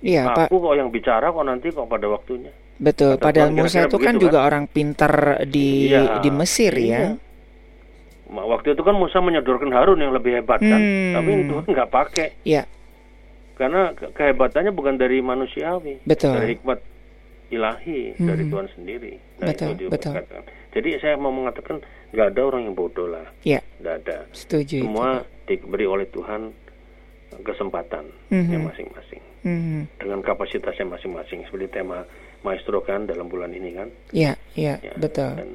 Iya, 0.00 0.22
Pak. 0.28 0.46
Aku 0.46 0.58
kok 0.58 0.74
yang 0.74 0.88
bicara 0.88 1.26
kok 1.26 1.42
nanti 1.42 1.66
kok 1.68 1.86
pada 1.86 2.06
waktunya. 2.06 2.50
Betul. 2.76 3.14
Kata 3.14 3.22
Padahal 3.22 3.48
Tuhan 3.48 3.62
Musa 3.62 3.78
itu 3.80 3.96
kan 3.96 4.14
juga 4.16 4.38
orang 4.42 4.64
pintar 4.66 5.12
di 5.44 5.86
Iya, 5.88 6.18
di 6.18 6.30
Mesir 6.30 6.72
iya. 6.74 6.98
ya. 6.98 7.08
Waktu 8.26 8.72
itu 8.72 8.82
kan 8.82 8.92
Musa 8.92 9.20
menyodorkan 9.20 9.68
Harun 9.70 10.00
yang 10.00 10.10
lebih 10.10 10.34
hebat 10.34 10.56
kan, 10.58 10.74
Hmm. 10.74 11.12
tapi 11.12 11.30
Tuhan 11.44 11.64
nggak 11.68 11.90
pakai 11.90 12.28
Iya, 12.42 12.64
karena 13.54 13.92
ke- 13.92 14.08
kehebatannya 14.10 14.72
bukan 14.72 14.96
dari 14.96 15.20
manusiawi, 15.20 16.00
Betul. 16.02 16.34
dari 16.34 16.56
hikmat 16.56 16.80
ilahi 17.50 18.16
Mhm. 18.16 18.24
dari 18.24 18.44
Tuhan 18.48 18.66
sendiri. 18.72 19.12
Nah, 19.36 19.46
Betul, 19.46 19.66
itu 19.68 19.76
dia 19.76 19.88
betul. 19.92 20.12
berkatakan. 20.16 20.42
Jadi 20.72 20.88
saya 20.98 21.14
mau 21.14 21.28
mengatakan 21.28 21.84
nggak 22.10 22.26
ada 22.32 22.40
orang 22.42 22.64
yang 22.64 22.74
bodoh 22.74 23.04
lah, 23.06 23.28
Iya, 23.42 23.60
nggak 23.78 23.94
ada. 24.02 24.16
setuju 24.32 24.80
itu. 24.80 24.84
Semua 24.84 25.20
Pak. 25.20 25.44
diberi 25.44 25.84
oleh 25.84 26.06
Tuhan 26.06 26.48
kesempatan 27.40 28.04
Mhm. 28.28 28.50
yang 28.50 28.62
masing-masing 28.64 29.22
Mhm. 29.42 29.80
dengan 29.98 30.20
kapasitasnya 30.20 30.86
masing-masing 30.86 31.44
seperti 31.44 31.68
tema 31.70 32.04
maestro 32.40 32.80
kan 32.80 33.04
dalam 33.04 33.26
bulan 33.26 33.50
ini 33.50 33.72
kan. 33.72 33.88
Iya, 34.10 34.36
iya, 34.54 34.76
Ya, 34.78 34.92
betul. 34.96 35.32
Dan 35.34 35.50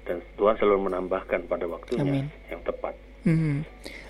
dan 0.00 0.16
Tuhan 0.34 0.54
selalu 0.56 0.90
menambahkan 0.90 1.46
pada 1.46 1.66
waktunya 1.66 2.02
Amin. 2.02 2.26
yang 2.46 2.58
tepat. 2.62 2.94
Mhm. 3.22 3.62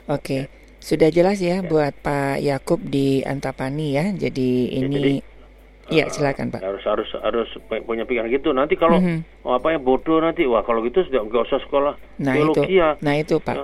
Oke, 0.09 0.49
sudah 0.79 1.09
jelas 1.09 1.37
ya, 1.39 1.61
buat 1.61 1.93
Pak 1.95 2.41
Yakub 2.41 2.81
di 2.81 3.21
Antapani 3.21 3.93
ya. 3.93 4.09
Jadi 4.11 4.73
ini, 4.73 4.89
jadi, 4.91 5.15
ya 5.91 6.05
Uh, 6.05 6.11
silakan 6.11 6.47
Pak. 6.49 6.61
Harus 6.61 6.83
harus 6.83 7.09
harus 7.17 7.49
pu- 7.63 7.83
punya 7.83 8.03
pikiran 8.03 8.27
gitu. 8.27 8.51
Nanti 8.51 8.75
kalau 8.75 8.97
Mhm. 8.97 9.43
oh, 9.43 9.55
apa 9.55 9.75
ya 9.75 9.79
bodoh 9.79 10.19
nanti, 10.19 10.43
wah 10.45 10.63
kalau 10.63 10.81
gitu 10.81 11.03
sudah 11.03 11.21
nggak 11.21 11.45
usah 11.45 11.61
sekolah 11.61 11.95
Nah 12.19 12.33
itu, 12.33 12.55
teologi 12.55 12.75
ya. 12.75 12.91
nah 12.99 13.15
itu 13.15 13.37
Pak. 13.37 13.57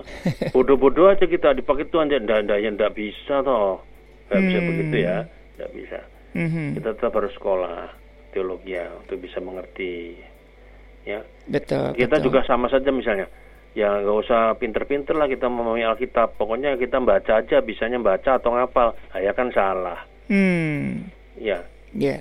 Bodoh-bodoh 0.51 1.09
aja 1.09 1.25
kita 1.25 1.53
dipakai 1.53 1.87
Tuhan, 1.87 2.11
ndak 2.11 2.45
ndak 2.45 2.59
ya 2.59 2.69
ndak 2.69 2.93
bisa 2.93 3.41
toh, 3.41 3.81
nggak 4.27 4.41
bisa 4.43 4.59
Hmm. 4.59 4.69
begitu 4.69 4.97
ya, 4.99 5.17
nggak 5.57 5.71
bisa. 5.73 5.99
Mhm. 6.35 6.65
Kita 6.77 6.89
tetap 6.93 7.13
harus 7.13 7.33
sekolah 7.33 7.79
teologi 8.31 8.73
ya 8.73 8.91
untuk 8.93 9.17
bisa 9.19 9.39
mengerti. 9.39 10.19
Ya, 11.03 11.23
Betul. 11.47 11.95
kita 11.95 12.19
betul. 12.19 12.27
juga 12.27 12.43
sama 12.43 12.67
saja 12.67 12.91
misalnya. 12.91 13.31
Ya 13.73 13.93
nggak 13.95 14.19
usah 14.19 14.57
pinter-pinter 14.57 15.13
lah 15.13 15.25
kita 15.25 15.47
memahami 15.47 15.85
Alkitab. 15.85 16.35
Pokoknya 16.35 16.75
kita 16.75 16.97
baca 16.99 17.39
aja, 17.39 17.61
bisanya 17.61 17.97
baca 17.97 18.35
atau 18.35 18.51
ngapal. 18.51 18.97
Ah, 19.09 19.21
ya 19.21 19.31
kan 19.31 19.49
salah. 19.49 20.01
Hmm, 20.27 21.07
Ya, 21.37 21.61
ya, 21.97 22.21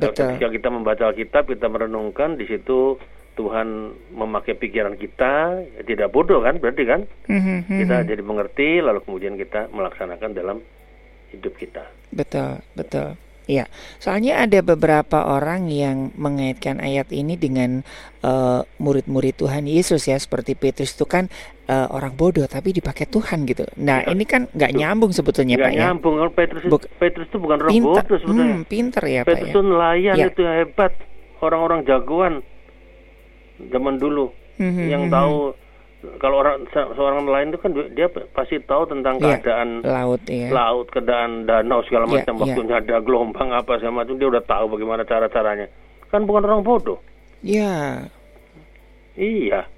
Kalau 0.00 0.12
betul. 0.12 0.26
Ketika 0.34 0.48
kita 0.48 0.68
membaca 0.68 1.04
Alkitab, 1.08 1.44
kita 1.46 1.66
merenungkan 1.68 2.40
di 2.40 2.48
situ 2.48 2.96
Tuhan 3.38 3.68
memakai 4.12 4.52
pikiran 4.52 5.00
kita 5.00 5.64
ya 5.64 5.82
tidak 5.86 6.12
bodoh 6.12 6.44
kan 6.44 6.60
berarti 6.60 6.82
kan 6.84 7.06
Mhm, 7.30 7.64
mhm. 7.64 7.78
kita 7.86 7.96
jadi 8.04 8.22
mengerti 8.26 8.84
lalu 8.84 9.00
kemudian 9.06 9.38
kita 9.40 9.70
melaksanakan 9.72 10.30
dalam 10.34 10.58
hidup 11.30 11.54
kita. 11.56 11.86
Betul, 12.10 12.58
betul. 12.74 13.14
Iya, 13.50 13.66
soalnya 13.96 14.38
ada 14.38 14.62
beberapa 14.62 15.26
orang 15.26 15.66
yang 15.66 16.14
mengaitkan 16.14 16.78
ayat 16.78 17.10
ini 17.10 17.34
dengan 17.34 17.82
eh, 18.20 18.60
murid-murid 18.76 19.34
Tuhan 19.36 19.66
Yesus 19.66 20.06
ya, 20.06 20.14
seperti 20.14 20.54
Petrus 20.54 20.92
itu 20.92 21.02
kan 21.02 21.26
eh, 21.64 21.86
orang 21.88 22.14
bodoh 22.14 22.46
tapi 22.46 22.70
dipakai 22.70 23.04
Tuhan 23.04 23.42
gitu. 23.44 23.66
Nah, 23.76 24.00
Ya, 24.00 24.08
ini 24.08 24.22
kan 24.22 24.46
nggak 24.48 24.70
nyambung 24.72 25.10
sebetulnya 25.10 25.58
Nggak 25.58 25.66
Pak 25.66 25.74
ya. 25.74 25.82
nyambung 25.84 26.14
kalau 26.16 26.32
Petrus 26.32 26.62
Buk- 26.64 26.90
Petrus 26.94 27.26
itu 27.26 27.38
bukan 27.38 27.58
orang 27.58 27.72
Pinter, 27.72 27.90
bodoh 28.00 28.18
sebetulnya. 28.20 28.46
hmm, 28.46 28.62
pinter 28.64 29.02
ya 29.04 29.20
Pak 29.20 29.28
Petrus 29.28 29.42
ya. 29.42 29.50
itu 29.50 29.60
nelayan 29.60 30.14
Ya. 30.14 30.26
itu 30.28 30.42
hebat 30.44 30.92
orang-orang 31.40 31.80
jagoan 31.82 32.34
zaman 33.66 33.94
dulu 33.96 34.30
Mhm, 34.56 34.84
yang 34.86 35.02
mhm. 35.04 35.10
tahu 35.10 35.36
kalau 36.16 36.40
orang 36.40 36.64
se- 36.66 36.92
seorang 36.94 37.22
nelayan 37.22 37.50
itu 37.50 37.60
kan 37.60 37.70
dia 37.92 38.08
pasti 38.08 38.56
tahu 38.58 38.88
tentang 38.88 39.16
Iya. 39.16 39.36
keadaan 39.36 39.68
laut 39.82 40.22
ya. 40.24 40.48
laut, 40.48 40.86
keadaan 40.88 41.44
danau 41.44 41.84
segala 41.84 42.04
Iya, 42.06 42.12
macam. 42.16 42.34
iya. 42.34 42.42
Waktunya 42.42 42.74
ada 42.78 42.96
gelombang 42.98 43.48
apa 43.50 43.72
segala 43.76 43.94
macam, 43.98 44.16
dia 44.16 44.28
udah 44.28 44.42
tahu 44.42 44.64
bagaimana 44.70 45.02
cara 45.04 45.28
caranya. 45.28 45.68
Kan 46.08 46.24
bukan 46.24 46.42
orang 46.42 46.62
bodoh. 46.62 46.98
Ya. 47.40 48.08
Iya. 49.14 49.68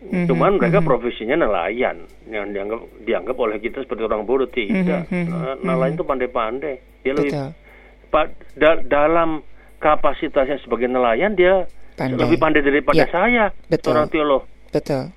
Mhm, 0.00 0.26
Cuman 0.26 0.56
mereka 0.56 0.80
mhm. 0.80 0.86
profesinya 0.86 1.36
nelayan 1.36 1.96
yang 2.26 2.50
dianggap 2.50 2.80
dianggap 3.00 3.36
oleh 3.36 3.60
kita 3.60 3.84
seperti 3.84 4.02
orang 4.02 4.24
bodoh 4.24 4.48
tidak. 4.48 5.06
Mhm, 5.06 5.14
mhm, 5.14 5.28
Nah, 5.28 5.54
mhm. 5.54 5.62
Nelayan 5.62 5.94
itu 5.94 6.04
pandai-pandai. 6.04 6.74
Dia 7.00 7.12
lebih 7.12 7.32
pa- 8.08 8.32
da- 8.54 8.80
dalam 8.80 9.44
kapasitasnya 9.78 10.58
sebagai 10.58 10.88
nelayan 10.88 11.32
dia 11.32 11.68
Pandai. 11.94 12.16
lebih 12.18 12.36
pandai 12.36 12.60
daripada 12.60 12.96
Ya, 12.96 13.06
saya 13.06 13.44
betul. 13.68 13.92
seorang 13.92 14.08
teolog. 14.08 14.42
Betul. 14.70 15.10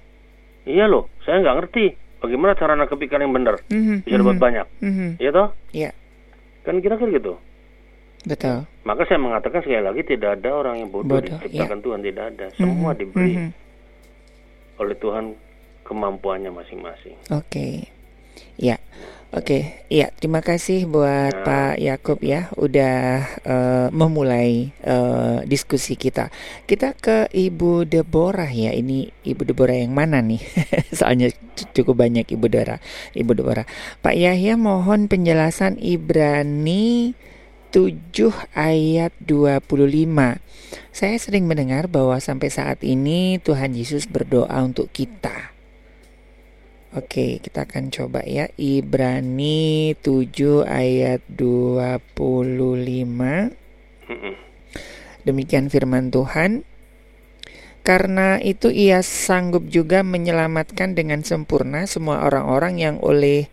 Iya 0.64 0.88
loh, 0.88 1.12
saya 1.22 1.40
nggak 1.40 1.58
ngerti 1.60 1.86
bagaimana 2.18 2.54
cara 2.54 2.74
nangkep 2.74 3.00
ikan 3.04 3.22
yang 3.22 3.32
benar 3.32 3.60
Mhm, 3.68 4.02
bisa 4.02 4.16
dapat 4.16 4.34
mhm, 4.34 4.42
banyak. 4.42 4.68
mhm. 4.80 5.10
Iya 5.18 5.30
toh? 5.32 5.48
Iya, 5.72 5.92
Kan 6.64 6.80
kira-kira 6.80 7.12
gitu. 7.12 7.36
betul. 8.24 8.64
Maka 8.82 9.04
saya 9.04 9.20
mengatakan 9.20 9.60
sekali 9.60 9.80
lagi 9.80 10.02
tidak 10.06 10.40
ada 10.40 10.50
orang 10.56 10.80
yang 10.80 10.90
bodoh, 10.90 11.20
Bodoh, 11.20 11.28
diciptakan 11.38 11.80
Tuhan 11.80 12.00
tidak 12.02 12.26
ada. 12.32 12.46
Semua 12.56 12.92
Mhm, 12.92 12.98
diberi 12.98 13.34
mhm. 13.36 13.50
oleh 14.76 14.96
Tuhan 14.96 15.26
kemampuannya 15.84 16.50
masing-masing. 16.50 17.16
Oke. 17.30 17.92
Ya. 18.58 18.78
Oke, 19.34 19.82
iya 19.90 20.14
terima 20.14 20.46
kasih 20.46 20.86
buat. 20.86 21.34
Pak 21.42 21.82
Yakub 21.82 22.22
ya 22.22 22.54
udah 22.54 23.26
eh, 23.42 23.88
memulai 23.90 24.70
eh, 24.78 25.38
diskusi 25.50 25.98
kita. 25.98 26.30
Kita 26.70 26.94
ke 26.94 27.34
Ibu 27.34 27.90
Deborah 27.90 28.46
ya. 28.54 28.70
Ini 28.78 29.10
Ibu 29.26 29.42
Deborah 29.50 29.74
yang 29.74 29.98
mana 29.98 30.22
nih? 30.22 30.38
Soalnya 31.02 31.34
cukup 31.74 32.06
banyak 32.06 32.30
Ibu 32.30 32.46
Deborah. 32.46 32.78
Ibu 33.18 33.32
Deborah. 33.34 33.66
Pak 34.06 34.14
Yahya 34.14 34.54
mohon 34.54 35.10
penjelasan 35.10 35.82
Ibrani 35.82 37.18
7 37.74 38.30
ayat 38.54 39.18
25. 39.18 39.66
Saya 40.94 41.18
sering 41.18 41.50
mendengar 41.50 41.90
bahwa 41.90 42.22
sampai 42.22 42.54
saat 42.54 42.86
ini 42.86 43.42
Tuhan 43.42 43.74
Yesus 43.74 44.06
berdoa 44.06 44.62
untuk 44.62 44.94
kita. 44.94 45.53
Oke, 46.94 47.42
kita 47.42 47.66
akan 47.66 47.90
coba 47.90 48.22
ya. 48.22 48.54
Ibrani 48.54 49.98
7 49.98 50.62
ayat 50.62 51.26
25. 51.26 52.06
Mm-mm. 54.06 54.36
Demikian 55.26 55.74
firman 55.74 56.14
Tuhan. 56.14 56.62
Karena 57.82 58.38
itu 58.38 58.70
ia 58.70 59.02
sanggup 59.02 59.74
juga 59.74 60.06
menyelamatkan 60.06 60.94
dengan 60.94 61.26
sempurna 61.26 61.90
semua 61.90 62.30
orang-orang 62.30 62.78
yang 62.78 62.96
oleh 63.02 63.50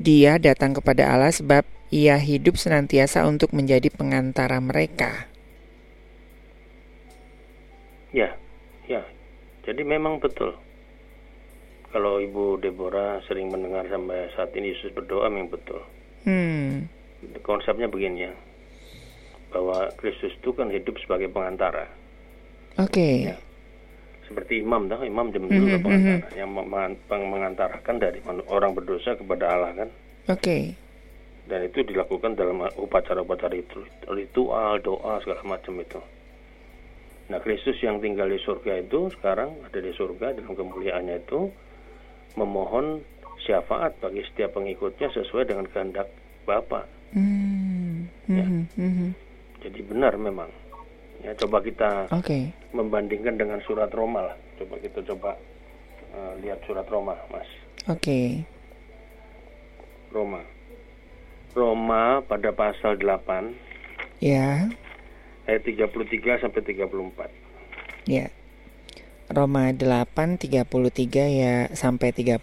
dia 0.00 0.40
datang 0.40 0.72
kepada 0.72 1.12
Allah 1.12 1.30
sebab 1.36 1.68
ia 1.92 2.16
hidup 2.16 2.56
senantiasa 2.56 3.28
untuk 3.28 3.52
menjadi 3.52 3.92
pengantara 3.92 4.56
mereka. 4.64 5.28
Ya, 8.16 8.32
ya. 8.88 9.04
Jadi 9.68 9.84
memang 9.84 10.16
betul. 10.18 10.56
Ibu 12.30 12.62
Deborah 12.62 13.18
sering 13.26 13.50
mendengar 13.50 13.82
sampai 13.90 14.30
saat 14.38 14.54
ini 14.54 14.70
Yesus 14.70 14.94
berdoa 14.94 15.26
memang 15.26 15.50
betul. 15.50 15.82
Hmm, 16.22 16.86
Konsepnya 17.42 17.90
begini 17.90 18.30
ya. 18.30 18.32
Bahwa 19.50 19.90
Kristus 19.98 20.30
itu 20.38 20.54
kan 20.54 20.70
hidup 20.70 20.94
sebagai 21.02 21.26
pengantara. 21.26 21.90
oke. 22.78 23.10
Ya. 23.26 23.34
Seperti 24.30 24.62
imam 24.62 24.86
dah, 24.86 25.02
imam 25.02 25.34
jam 25.34 25.50
dulu 25.50 25.74
mhm. 25.74 25.82
pengantara 25.82 26.30
yang 26.38 26.54
mengan- 26.54 26.98
peng- 27.10 27.26
mengantarakan 27.26 27.98
dari 27.98 28.22
orang 28.46 28.78
berdosa 28.78 29.18
kepada 29.18 29.58
Allah 29.58 29.74
kan. 29.74 29.90
Oke. 30.30 30.78
Dan 31.50 31.66
itu 31.66 31.82
dilakukan 31.82 32.38
dalam 32.38 32.62
upacara-upacara 32.78 33.58
itu, 33.58 33.82
ritual, 34.06 34.78
doa 34.78 35.18
segala 35.18 35.58
macam 35.58 35.82
itu. 35.82 35.98
Nah, 37.26 37.42
Kristus 37.42 37.82
yang 37.82 37.98
tinggal 37.98 38.30
di 38.30 38.38
surga 38.38 38.86
itu 38.86 39.10
sekarang 39.18 39.58
ada 39.66 39.82
di 39.82 39.90
surga 39.90 40.38
dalam 40.38 40.54
kemuliaannya 40.54 41.26
itu 41.26 41.50
memohon 42.34 43.02
syafaat 43.40 43.96
bagi 43.98 44.22
setiap 44.26 44.52
pengikutnya 44.52 45.08
sesuai 45.10 45.48
dengan 45.48 45.66
kehendak 45.66 46.06
Bapa. 46.44 46.84
Hmm, 47.10 48.06
Ya. 48.26 48.46
mhm, 48.46 48.64
mhm. 48.76 49.08
Jadi 49.60 49.80
benar 49.82 50.14
memang. 50.14 50.48
Ya, 51.20 51.36
coba 51.36 51.60
kita 51.60 52.08
Oke. 52.10 52.48
membandingkan 52.72 53.36
dengan 53.36 53.60
surat 53.60 53.92
Roma 53.92 54.24
lah. 54.24 54.36
Coba 54.56 54.80
kita 54.80 55.04
coba 55.04 55.36
eh, 56.10 56.32
lihat 56.40 56.64
surat 56.64 56.86
Roma, 56.88 57.12
Mas. 57.28 57.46
Oke. 57.86 58.40
Roma. 60.10 60.40
Roma 61.52 62.22
pada 62.22 62.50
pasal 62.50 62.96
8 62.96 63.52
Ya. 64.20 64.68
ayat 65.44 65.62
33 65.62 65.90
sampai 66.38 66.60
34. 66.62 67.30
Ya. 68.06 68.28
Roma 69.30 69.70
8 69.70 70.42
33 70.42 70.66
ya 71.30 71.70
sampai 71.70 72.10
34. 72.10 72.42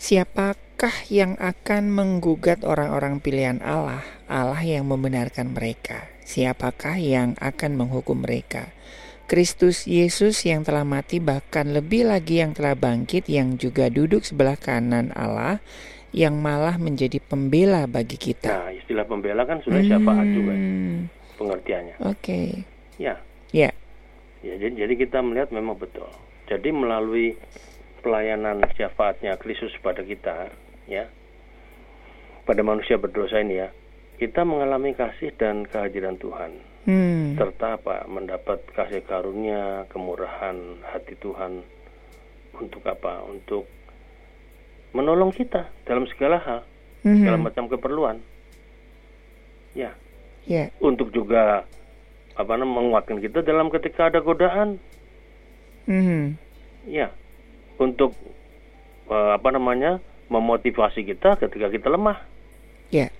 Siapakah 0.00 0.96
yang 1.12 1.38
akan 1.38 1.92
menggugat 1.92 2.64
orang-orang 2.64 3.22
pilihan 3.22 3.60
Allah? 3.62 4.02
Allah 4.26 4.58
yang 4.64 4.88
membenarkan 4.88 5.54
mereka. 5.54 6.10
Siapakah 6.24 6.98
yang 6.98 7.38
akan 7.38 7.76
menghukum 7.78 8.24
mereka? 8.24 8.72
Kristus 9.30 9.86
Yesus 9.86 10.42
yang 10.42 10.66
telah 10.66 10.82
mati 10.82 11.22
bahkan 11.22 11.70
lebih 11.70 12.10
lagi 12.10 12.42
yang 12.42 12.56
telah 12.56 12.74
bangkit 12.74 13.30
yang 13.30 13.56
juga 13.60 13.88
duduk 13.88 14.26
sebelah 14.26 14.58
kanan 14.58 15.14
Allah 15.14 15.62
yang 16.12 16.36
malah 16.40 16.76
menjadi 16.76 17.22
pembela 17.22 17.88
bagi 17.88 18.20
kita. 18.20 18.52
Nah, 18.52 18.72
istilah 18.74 19.06
pembela 19.08 19.48
kan 19.48 19.62
sudah 19.64 19.80
syafaat 19.80 20.26
juga 20.28 20.54
pengertiannya. 21.40 21.94
Oke. 22.04 22.66
Ya, 23.00 23.16
Ya. 23.52 23.68
Ya 24.42 24.54
jadi, 24.58 24.86
jadi 24.86 24.94
kita 24.98 25.18
melihat 25.22 25.50
memang 25.50 25.78
betul. 25.78 26.10
Jadi 26.46 26.68
melalui 26.68 27.38
pelayanan 28.02 28.60
syafaatnya 28.74 29.38
Kristus 29.38 29.72
pada 29.78 30.02
kita, 30.02 30.50
ya, 30.84 31.06
pada 32.42 32.60
manusia 32.60 32.98
berdosa 32.98 33.38
ini 33.38 33.62
ya, 33.62 33.70
kita 34.18 34.42
mengalami 34.42 34.92
kasih 34.92 35.32
dan 35.38 35.64
kehadiran 35.64 36.18
Tuhan. 36.18 36.52
Hmm. 36.82 37.38
serta 37.38 37.78
apa 37.78 38.10
mendapat 38.10 38.58
kasih 38.74 39.06
karunia 39.06 39.86
kemurahan 39.86 40.82
hati 40.82 41.14
Tuhan 41.14 41.62
untuk 42.58 42.82
apa 42.82 43.22
untuk 43.22 43.70
menolong 44.90 45.30
kita 45.30 45.70
dalam 45.86 46.10
segala 46.10 46.42
hal 46.42 46.66
Mhm. 47.06 47.22
segala 47.22 47.38
macam 47.38 47.70
keperluan 47.70 48.18
ya 49.78 49.94
Ya. 50.42 50.74
untuk 50.82 51.14
juga 51.14 51.62
apa 52.42 52.54
namanya 52.54 52.78
menguatkan 52.78 53.18
kita 53.18 53.40
dalam 53.40 53.70
ketika 53.70 54.10
ada 54.10 54.18
godaan 54.18 54.76
Mhm. 55.86 56.38
ya 56.86 57.10
untuk 57.76 58.14
eh, 59.06 59.30
apa 59.34 59.48
namanya 59.50 59.98
memotivasi 60.26 61.02
kita 61.04 61.36
ketika 61.36 61.68
kita 61.68 61.90
lemah 61.90 62.22
Ya. 62.88 63.10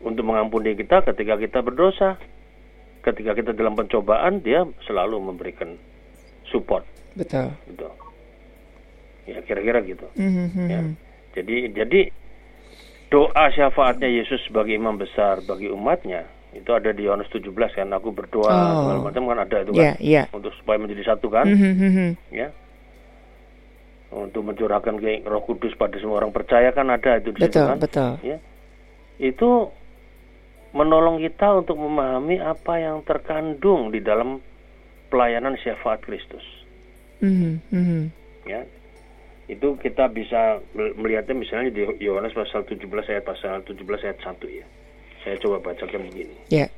untuk 0.00 0.24
mengampuni 0.24 0.74
kita 0.74 1.04
ketika 1.04 1.36
kita 1.36 1.58
berdosa 1.60 2.18
ketika 3.02 3.32
kita 3.32 3.54
dalam 3.54 3.74
pencobaan 3.74 4.42
dia 4.42 4.66
selalu 4.82 5.22
memberikan 5.22 5.78
support 6.46 6.82
Betul. 7.14 7.54
gitu 7.70 7.86
ya 9.26 9.38
kira-kira 9.46 9.78
gitu 9.82 10.06
Mhm. 10.18 10.66
ya 10.66 10.80
jadi 11.34 11.56
jadi 11.72 12.00
doa 13.06 13.46
syafaatnya 13.50 14.10
Yesus 14.10 14.42
sebagai 14.44 14.74
imam 14.74 14.98
besar 14.98 15.38
bagi 15.46 15.70
umatnya 15.70 16.26
itu 16.56 16.70
ada 16.70 16.90
di 16.90 17.04
Yohanes 17.04 17.28
17 17.28 17.52
kan 17.72 17.88
aku 17.90 18.10
berdoa 18.10 18.48
Oh. 18.48 18.76
segala 18.82 19.00
macam 19.04 19.22
kan 19.26 19.38
ada 19.40 19.56
itu 19.60 19.72
kan 19.72 19.94
ya. 19.98 20.24
untuk 20.30 20.52
supaya 20.54 20.76
menjadi 20.76 21.02
satu 21.06 21.28
kan 21.28 21.44
Mhm, 21.44 21.72
mhm. 21.76 22.08
ya 22.30 22.48
untuk 24.08 24.42
mencurahkan 24.42 24.96
ke 24.96 25.22
Roh 25.22 25.42
Kudus 25.42 25.74
pada 25.74 25.98
semua 25.98 26.18
orang 26.18 26.30
percaya 26.30 26.70
kan 26.70 26.88
ada 26.88 27.18
itu 27.18 27.30
di 27.30 27.42
situ 27.42 27.52
Betul, 27.52 27.66
kan 27.66 27.78
betul. 27.78 28.10
ya 28.22 28.38
itu 29.16 29.50
menolong 30.72 31.18
kita 31.18 31.56
untuk 31.56 31.76
memahami 31.76 32.36
apa 32.36 32.74
yang 32.76 33.00
terkandung 33.02 33.88
di 33.88 33.98
dalam 33.98 34.44
pelayanan 35.08 35.56
syafaat 35.56 36.02
Kristus. 36.02 36.44
Mhm, 37.18 37.64
mhm. 37.70 38.02
Ya, 38.44 38.60
itu 39.46 39.72
kita 39.76 40.04
bisa 40.06 40.60
mel- 40.70 40.92
melihatnya 40.94 41.32
misalnya 41.32 41.70
di 41.70 41.80
Yohanes 41.98 42.36
pasal 42.36 42.62
17 42.62 42.76
ayat 43.08 43.24
pasal 43.24 43.64
17 43.64 44.04
ayat 44.04 44.20
1 44.20 44.52
ya. 44.52 44.66
Saya 45.26 45.42
coba 45.42 45.58
bacakan 45.58 46.06
begini. 46.06 46.38
Ya. 46.54 46.70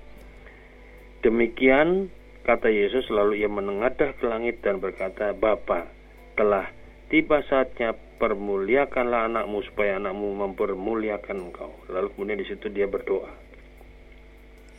Demikian 1.21 2.09
kata 2.49 2.73
Yesus 2.73 3.13
lalu 3.13 3.45
ia 3.45 3.51
menengadah 3.53 4.17
ke 4.17 4.25
langit 4.25 4.65
dan 4.65 4.81
berkata, 4.81 5.37
Bapa, 5.37 5.85
telah 6.33 6.73
tiba 7.13 7.45
saatnya 7.45 7.93
permuliakanlah 8.17 9.29
anakmu 9.29 9.61
supaya 9.69 10.01
anakmu 10.01 10.33
mempermuliakan 10.49 11.53
engkau. 11.53 11.77
Lalu 11.93 12.09
kemudian 12.17 12.41
di 12.41 12.49
situ 12.49 12.73
dia 12.73 12.89
berdoa. 12.89 13.29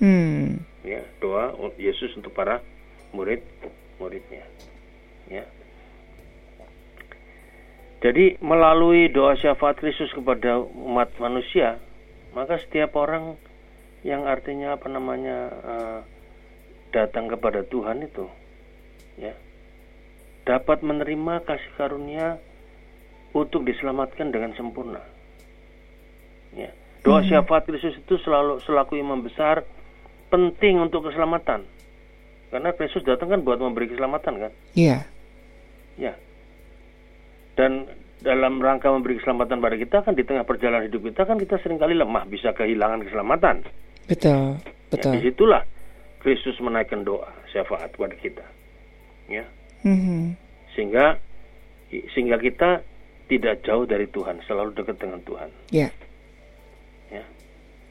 Hmm. 0.02 0.66
Ya, 0.82 1.06
doa 1.22 1.54
Yesus 1.78 2.18
untuk 2.18 2.34
para 2.34 2.66
murid 3.14 3.46
muridnya. 4.02 4.50
Ya. 5.30 5.46
Jadi 8.02 8.42
melalui 8.42 9.14
doa 9.14 9.38
syafaat 9.38 9.78
Kristus 9.78 10.10
kepada 10.10 10.58
umat 10.58 11.14
manusia, 11.22 11.78
maka 12.32 12.58
setiap 12.58 12.96
orang 12.96 13.36
yang 14.04 14.24
artinya 14.26 14.80
apa 14.80 14.88
namanya 14.88 15.38
eh, 15.52 16.00
datang 16.96 17.28
kepada 17.28 17.64
Tuhan 17.68 18.06
itu, 18.06 18.26
ya, 19.20 19.36
dapat 20.48 20.82
menerima 20.82 21.46
kasih 21.46 21.72
karunia 21.78 22.40
untuk 23.36 23.68
diselamatkan 23.68 24.34
dengan 24.34 24.58
sempurna. 24.58 25.02
Ya. 26.58 26.74
Doa 27.06 27.24
syafaat 27.24 27.64
Kristus 27.70 27.96
itu 27.96 28.20
selalu 28.20 28.60
selaku 28.66 29.00
imam 29.00 29.24
besar 29.24 29.64
penting 30.34 30.82
untuk 30.84 31.08
keselamatan. 31.08 31.64
Karena 32.50 32.74
Kristus 32.74 33.06
datang 33.06 33.30
kan 33.30 33.46
buat 33.46 33.62
memberi 33.62 33.94
keselamatan 33.94 34.34
kan? 34.42 34.52
Iya. 34.74 35.06
Ya. 35.96 36.18
Dan 37.54 37.86
dalam 38.20 38.60
rangka 38.60 38.92
memberi 38.92 39.22
keselamatan 39.22 39.64
pada 39.64 39.78
kita 39.80 40.04
kan 40.04 40.18
di 40.18 40.26
tengah 40.28 40.44
perjalanan 40.44 40.92
hidup 40.92 41.08
kita 41.08 41.24
kan 41.24 41.40
kita 41.40 41.56
sering 41.64 41.80
kali 41.80 41.96
lemah 41.96 42.26
bisa 42.28 42.52
kehilangan 42.52 43.06
keselamatan. 43.06 43.64
Betul. 44.10 44.58
Ya, 44.58 44.74
Betul. 44.90 45.14
di 45.16 45.20
situlah 45.30 45.64
Kristus 46.20 46.58
menaikkan 46.60 47.06
doa 47.06 47.30
syafaat 47.54 47.94
kepada 47.94 48.18
kita. 48.18 48.46
Ya. 49.30 49.46
Mhm. 49.86 50.34
Sehingga 50.74 51.22
sehingga 52.14 52.38
kita 52.42 52.82
tidak 53.30 53.62
jauh 53.62 53.86
dari 53.86 54.10
Tuhan, 54.10 54.42
selalu 54.50 54.74
dekat 54.74 54.98
dengan 54.98 55.22
Tuhan. 55.22 55.50
Ya. 55.70 55.94
Ya. 57.14 57.24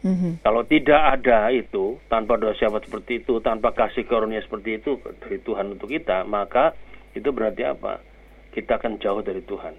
Mhm. 0.03 0.43
Kalau 0.43 0.63
tidak 0.67 0.99
ada 0.99 1.55
itu, 1.55 2.03
tanpa 2.11 2.35
doa 2.35 2.55
syafaat 2.59 2.87
seperti 2.91 3.23
itu, 3.23 3.39
tanpa 3.39 3.71
kasih 3.71 4.03
karunia 4.03 4.43
seperti 4.43 4.83
itu 4.83 4.99
dari 5.23 5.39
Tuhan 5.39 5.79
untuk 5.79 5.91
kita, 5.95 6.27
maka 6.27 6.75
itu 7.15 7.31
berarti 7.31 7.63
apa? 7.63 8.03
Kita 8.51 8.83
akan 8.83 8.99
jauh 8.99 9.23
dari 9.23 9.43
Tuhan. 9.47 9.75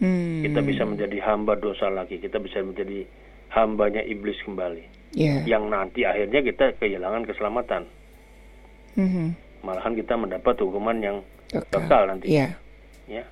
Hmm. 0.00 0.40
Kita 0.40 0.64
bisa 0.64 0.82
menjadi 0.88 1.20
hamba 1.28 1.54
dosa 1.60 1.92
lagi, 1.92 2.16
kita 2.18 2.40
bisa 2.40 2.64
menjadi 2.64 3.04
hambanya 3.52 4.00
iblis 4.00 4.40
kembali. 4.42 4.99
Ya. 5.10 5.42
Yang 5.42 5.64
nanti 5.66 6.00
akhirnya 6.06 6.40
kita 6.40 6.64
kehilangan 6.78 7.26
keselamatan. 7.26 7.82
Mhm. 8.94 9.26
Malahan 9.60 9.92
kita 9.92 10.14
mendapat 10.14 10.54
hukuman 10.56 10.96
yang 10.98 11.16
Kekal. 11.50 12.06
nanti. 12.06 12.30
Iya. 12.30 12.54
Ya. 13.10 13.24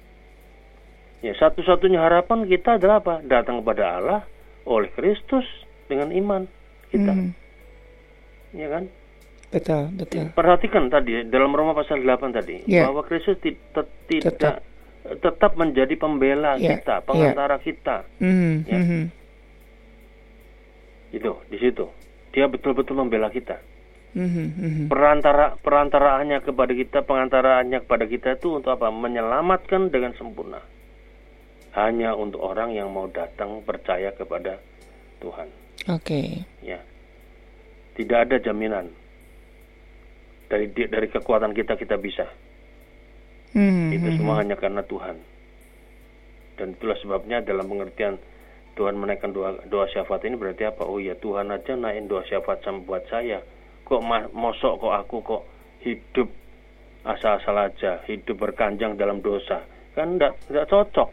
Ya, 1.18 1.32
satu-satunya 1.34 1.98
harapan 1.98 2.46
kita 2.46 2.78
adalah 2.78 3.02
apa? 3.02 3.14
Datang 3.22 3.62
kepada 3.62 3.98
Allah 3.98 4.20
oleh 4.62 4.90
Kristus 4.92 5.46
dengan 5.86 6.10
iman 6.10 6.46
kita. 6.90 7.10
Mhm. 7.10 7.30
Ya 8.54 8.66
kan? 8.70 8.84
Betul, 9.48 9.82
betul. 9.96 10.24
Perhatikan 10.36 10.92
tadi 10.92 11.24
dalam 11.26 11.50
Roma 11.50 11.72
pasal 11.72 12.04
8 12.04 12.30
tadi 12.30 12.62
Ya. 12.68 12.84
bahwa 12.86 13.00
Kristus 13.02 13.40
tidak 13.40 13.88
Tetap. 14.06 14.60
tetap. 15.08 15.52
menjadi 15.56 15.96
pembela 15.96 16.60
Ya, 16.60 16.76
kita, 16.76 17.00
pengantara 17.02 17.56
kita. 17.58 18.04
Mhm. 18.20 18.54
Ya. 18.68 18.76
Mhm. 18.76 19.02
Itu 21.10 21.40
di 21.48 21.56
situ. 21.56 21.88
Dia 22.32 22.46
betul-betul 22.46 22.98
membela 23.00 23.32
kita. 23.32 23.56
Mhm. 24.16 24.46
Mhm. 24.56 24.84
Perantara 24.88 25.56
perantaraannya 25.60 26.40
kepada 26.40 26.72
kita, 26.72 26.98
pengantaraannya 27.04 27.84
kepada 27.84 28.04
kita 28.08 28.28
itu 28.40 28.56
untuk 28.56 28.72
apa? 28.72 28.88
Menyelamatkan 28.88 29.92
dengan 29.92 30.16
sempurna. 30.16 30.60
Hanya 31.76 32.16
untuk 32.16 32.40
orang 32.40 32.72
yang 32.72 32.88
mau 32.88 33.06
datang 33.06 33.60
percaya 33.62 34.10
kepada 34.16 34.58
Tuhan. 35.20 35.48
Oke. 35.92 36.44
Ya. 36.64 36.80
Tidak 37.94 38.18
ada 38.18 38.36
jaminan 38.40 38.88
dari 40.48 40.72
dari 40.72 41.08
kekuatan 41.12 41.52
kita 41.52 41.76
kita 41.76 42.00
bisa. 42.00 42.24
Mhm. 43.52 43.92
Itu 43.92 44.08
Mhm. 44.08 44.16
semua 44.20 44.34
hanya 44.40 44.56
karena 44.56 44.80
Tuhan. 44.84 45.16
Dan 46.58 46.74
itulah 46.74 46.98
sebabnya 46.98 47.38
dalam 47.44 47.68
pengertian 47.70 48.18
Tuhan 48.78 48.94
menaikkan 48.94 49.34
doa 49.34 49.58
doa 49.66 49.90
syafaat 49.90 50.22
ini 50.22 50.38
berarti 50.38 50.62
apa? 50.62 50.86
Oh 50.86 51.02
ya 51.02 51.18
Tuhan 51.18 51.50
aja 51.50 51.74
naikin 51.74 52.06
doa 52.06 52.22
syafaat 52.22 52.62
sama 52.62 52.86
buat 52.86 53.02
saya. 53.10 53.42
Kok 53.82 54.02
ma- 54.06 54.30
mosok 54.30 54.78
kok 54.78 54.94
aku 54.94 55.16
kok 55.26 55.42
hidup 55.82 56.30
asal-asal 57.02 57.58
aja, 57.58 57.98
hidup 58.06 58.38
berkanjang 58.38 58.94
dalam 58.94 59.18
dosa. 59.18 59.66
Kan 59.98 60.14
enggak 60.14 60.38
enggak 60.46 60.70
cocok. 60.70 61.10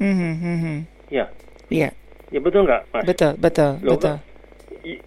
Mhm. 0.00 0.32
Mhm. 0.40 0.76
Ya. 1.12 1.28
Iya. 1.68 1.92
Ya 2.32 2.40
betul 2.40 2.64
nggak, 2.66 2.90
Mas? 2.90 3.04
Betul, 3.06 3.32
betul, 3.38 3.70
Loh, 3.84 3.94
betul. 3.94 4.16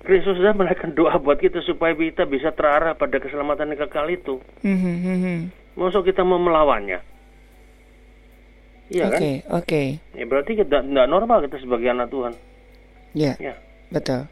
Kristus 0.04 0.36
sudah 0.36 0.52
menaikkan 0.52 0.92
doa 0.92 1.16
buat 1.20 1.40
kita 1.40 1.64
supaya 1.64 1.96
kita 1.96 2.28
bisa 2.28 2.52
terarah 2.52 2.96
pada 3.00 3.16
keselamatan 3.20 3.72
yang 3.74 3.80
kekal 3.88 4.08
itu. 4.12 4.44
Mhm. 4.62 4.96
Mhm. 5.04 5.38
Mosok 5.80 6.12
kita 6.12 6.22
mau 6.28 6.40
melawannya? 6.40 7.00
Iya 8.90 9.06
kan? 9.14 9.20
Oke, 9.22 9.32
oke. 9.54 9.84
Ya 10.18 10.26
berarti 10.26 10.52
kita 10.58 10.82
tidak 10.82 11.08
normal 11.08 11.46
kita 11.46 11.62
sebagai 11.62 11.88
anak 11.94 12.10
Tuhan. 12.10 12.34
Ya. 13.14 13.34
Ya. 13.38 13.54
Betul. 13.94 14.30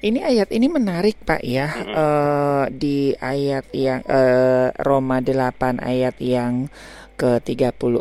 Ini 0.00 0.24
ayat 0.24 0.48
ini 0.56 0.72
menarik 0.72 1.20
Pak 1.20 1.44
ya 1.44 1.68
Eh, 1.84 2.64
di 2.72 3.12
ayat 3.20 3.68
yang 3.76 4.00
eh, 4.08 4.72
Roma 4.80 5.20
8 5.20 5.84
ayat 5.84 6.16
yang 6.20 6.72
ke 7.20 7.40
34 7.44 7.92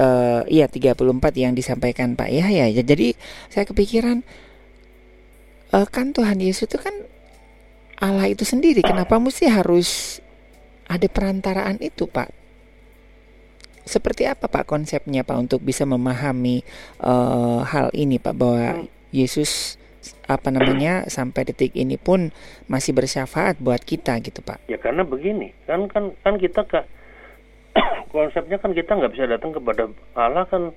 eh 0.00 0.42
iya 0.48 0.66
34 0.66 0.96
yang 1.38 1.52
disampaikan 1.54 2.18
Pak 2.18 2.30
ya 2.30 2.50
ya. 2.50 2.66
Jadi 2.70 3.14
saya 3.46 3.62
kepikiran 3.66 4.26
eh, 5.70 5.86
kan 5.86 6.10
Tuhan 6.10 6.42
Yesus 6.42 6.66
itu 6.66 6.78
kan 6.82 6.94
Allah 8.00 8.26
itu 8.26 8.42
sendiri. 8.42 8.82
Kenapa 8.82 9.20
mesti 9.20 9.46
harus 9.46 10.18
ada 10.90 11.06
perantaraan 11.06 11.78
itu 11.78 12.10
Pak? 12.10 12.39
Seperti 13.84 14.28
apa 14.28 14.46
Pak 14.46 14.68
konsepnya 14.68 15.24
Pak 15.24 15.36
untuk 15.36 15.60
bisa 15.60 15.82
memahami 15.84 16.62
eh, 17.00 17.60
hal 17.64 17.90
ini 17.92 18.20
Pak 18.20 18.34
bahwa 18.36 18.84
Yesus 19.10 19.80
apa 20.30 20.48
namanya 20.48 21.04
sampai 21.10 21.44
detik 21.44 21.74
ini 21.74 21.98
pun 22.00 22.30
masih 22.70 22.96
bersyafaat 22.96 23.58
buat 23.60 23.82
kita 23.82 24.16
gitu 24.22 24.40
Pak. 24.40 24.64
Ya 24.70 24.78
karena 24.78 25.02
begini, 25.04 25.52
kan 25.66 25.90
kan 25.90 26.14
kan 26.22 26.38
kita 26.38 26.64
ke 26.64 26.80
konsepnya 28.14 28.56
kan 28.62 28.72
kita 28.72 28.96
nggak 28.96 29.12
bisa 29.12 29.26
datang 29.26 29.52
kepada 29.52 29.90
Allah 30.14 30.46
kan 30.48 30.70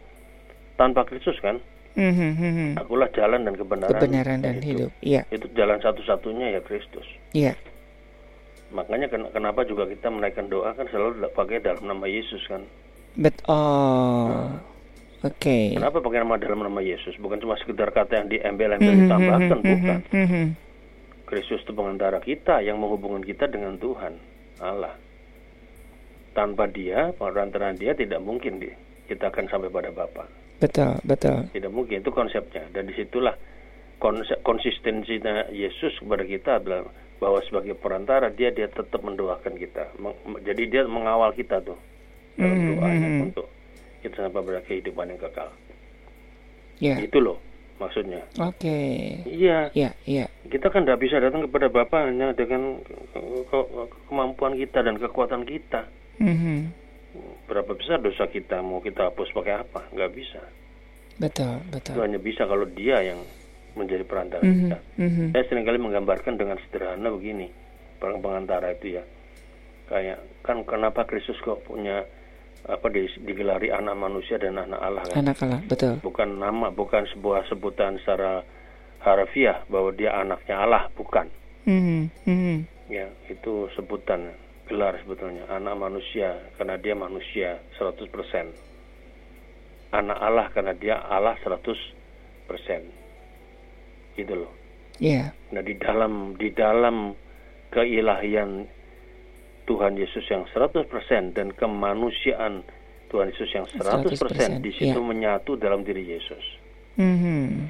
tanpa 0.76 1.06
Kristus 1.06 1.38
kan. 1.40 1.62
Mhm, 1.94 2.30
mhm. 2.34 2.70
Akulah 2.82 3.06
jalan 3.14 3.46
dan 3.46 3.54
kebenaran. 3.54 3.94
Kebenaran 3.94 4.38
dan 4.42 4.58
itu, 4.58 4.66
hidup. 4.74 4.92
Iya, 5.06 5.22
Itu 5.30 5.46
jalan 5.54 5.78
satu-satunya 5.78 6.58
ya 6.58 6.62
Kristus. 6.66 7.06
iya. 7.38 7.54
Makanya 8.74 9.06
ken- 9.06 9.30
kenapa 9.30 9.62
juga 9.70 9.86
kita 9.86 10.10
menaikkan 10.10 10.50
doa 10.50 10.74
kan 10.74 10.90
selalu 10.90 11.30
pakai 11.38 11.62
dalam 11.62 11.86
nama 11.86 12.10
Yesus 12.10 12.42
kan. 12.50 12.66
Bet 13.14 13.38
oh. 13.46 14.50
Oke. 15.24 15.72
Kenapa 15.72 16.04
pakai 16.04 16.20
nama 16.20 16.36
dalam 16.36 16.68
nama 16.68 16.82
Yesus? 16.84 17.16
Bukan 17.16 17.40
cuma 17.40 17.56
sekedar 17.56 17.96
kata 17.96 18.20
yang 18.20 18.28
diembel-embel 18.28 18.92
Mhm, 18.92 19.02
ditambahkan, 19.08 19.60
mhm, 19.64 19.70
bukan. 19.72 20.00
mhm. 20.12 20.44
Kristus 21.24 21.64
itu 21.64 21.72
pengantara 21.72 22.20
kita 22.20 22.60
yang 22.60 22.76
menghubungkan 22.84 23.24
kita 23.24 23.48
dengan 23.48 23.80
Tuhan 23.80 24.20
Allah. 24.60 25.00
Tanpa 26.36 26.68
dia, 26.68 27.16
perantaraan 27.16 27.80
dia 27.80 27.96
tidak 27.96 28.20
mungkin 28.20 28.60
di, 28.60 28.68
kita 29.08 29.32
akan 29.32 29.48
sampai 29.48 29.72
pada 29.72 29.96
Bapa. 29.96 30.28
Betul, 30.60 31.00
betul. 31.08 31.48
Tidak 31.56 31.72
mungkin 31.72 32.04
itu 32.04 32.12
konsepnya 32.12 32.68
dan 32.76 32.84
di 32.84 32.94
situlah 32.98 33.38
konsep, 34.04 34.44
konsistensinya 34.44 35.48
Yesus 35.56 35.96
kepada 36.04 36.28
kita 36.28 36.52
adalah 36.60 36.84
bahwa 37.24 37.40
sebagai 37.48 37.80
perantara 37.80 38.28
dia 38.28 38.52
dia 38.52 38.68
tetap 38.68 39.00
mendoakan 39.00 39.56
kita. 39.56 39.96
Jadi 40.44 40.64
dia 40.68 40.84
mengawal 40.84 41.32
kita 41.32 41.64
tuh 41.64 41.80
dalam 42.36 42.58
Mhm, 42.58 42.68
doanya 42.74 43.10
mhm. 43.10 43.26
untuk 43.26 43.48
kita 44.00 44.16
sampai 44.20 44.42
pada 44.42 44.62
kehidupan 44.64 45.06
yang 45.08 45.20
kekal. 45.20 45.50
Ya. 46.78 46.96
Itu 46.98 47.18
loh 47.18 47.38
maksudnya. 47.76 48.24
Oke. 48.38 48.80
Iya, 49.24 49.72
Ya, 49.72 49.92
ya. 50.04 50.26
kita 50.46 50.68
kan 50.68 50.84
tidak 50.84 51.00
bisa 51.00 51.18
datang 51.18 51.44
kepada 51.44 51.68
Bapa 51.68 52.06
hanya 52.06 52.32
dengan 52.32 52.80
ke- 53.12 53.46
ke- 53.46 53.70
kemampuan 54.06 54.54
kita 54.54 54.80
dan 54.80 54.96
kekuatan 54.98 55.44
kita. 55.44 55.88
Mhm. 56.18 56.72
Berapa 57.46 57.72
besar 57.72 58.00
dosa 58.00 58.26
kita 58.26 58.60
mau 58.60 58.80
kita 58.80 59.08
hapus 59.08 59.30
pakai 59.32 59.54
apa? 59.60 59.86
Nggak 59.90 60.12
bisa. 60.12 60.42
Betul, 61.16 61.62
Itu 61.62 61.72
betul. 61.72 61.94
hanya 62.02 62.18
bisa 62.18 62.44
kalau 62.44 62.66
dia 62.66 62.98
yang 63.04 63.22
menjadi 63.74 64.02
perantara 64.02 64.42
Mhm, 64.42 64.58
kita. 64.60 64.78
mhm. 64.98 65.26
Saya 65.32 65.44
sering 65.46 65.64
kali 65.64 65.78
menggambarkan 65.78 66.34
dengan 66.36 66.58
sederhana 66.60 67.10
begini, 67.10 67.50
perang 67.98 68.20
pengantara 68.20 68.74
itu 68.74 68.98
ya. 68.98 69.06
kayak 69.84 70.16
kan 70.42 70.64
kenapa 70.64 71.04
Kristus 71.04 71.36
kok 71.38 71.60
punya 71.62 72.08
apa 72.64 72.88
di, 72.88 73.04
digelari 73.28 73.68
anak 73.72 73.96
manusia 74.00 74.40
dan 74.40 74.56
anak 74.56 74.80
Allah 74.80 75.04
kan? 75.04 75.20
Anak 75.20 75.38
Allah, 75.44 75.62
betul. 75.68 76.00
Bukan 76.00 76.40
nama, 76.40 76.72
bukan 76.72 77.04
sebuah 77.12 77.44
sebutan 77.52 78.00
secara 78.00 78.44
harafiah 79.04 79.68
bahwa 79.68 79.92
dia 79.92 80.16
anaknya 80.16 80.56
Allah, 80.64 80.88
bukan. 80.96 81.28
Hmm, 81.68 82.12
hmm, 82.28 82.68
Ya, 82.92 83.08
itu 83.32 83.72
sebutan 83.76 84.36
gelar 84.68 85.00
sebetulnya 85.04 85.48
anak 85.52 85.76
manusia 85.76 86.40
karena 86.60 86.76
dia 86.80 86.96
manusia 86.96 87.60
100%. 87.80 88.52
Anak 89.94 90.20
Allah 90.20 90.48
karena 90.52 90.74
dia 90.76 91.00
Allah 91.04 91.36
100%. 91.44 91.64
Gitu 94.16 94.34
loh. 94.36 94.52
Iya, 95.02 95.34
Nah, 95.50 95.62
di 95.66 95.74
dalam 95.78 96.38
di 96.38 96.54
dalam 96.54 97.18
keilahian 97.74 98.70
Tuhan 99.64 99.96
Yesus 99.96 100.26
yang 100.28 100.44
100% 100.50 100.90
dan 101.32 101.52
kemanusiaan 101.52 102.64
Tuhan 103.08 103.30
Yesus 103.30 103.50
yang 103.54 103.66
100%, 103.70 104.18
100%, 104.20 104.60
di 104.60 104.72
situ 104.74 104.98
ya. 104.98 105.04
menyatu 105.04 105.56
dalam 105.56 105.82
diri 105.82 106.04
Yesus. 106.04 106.44
hmm, 106.96 107.70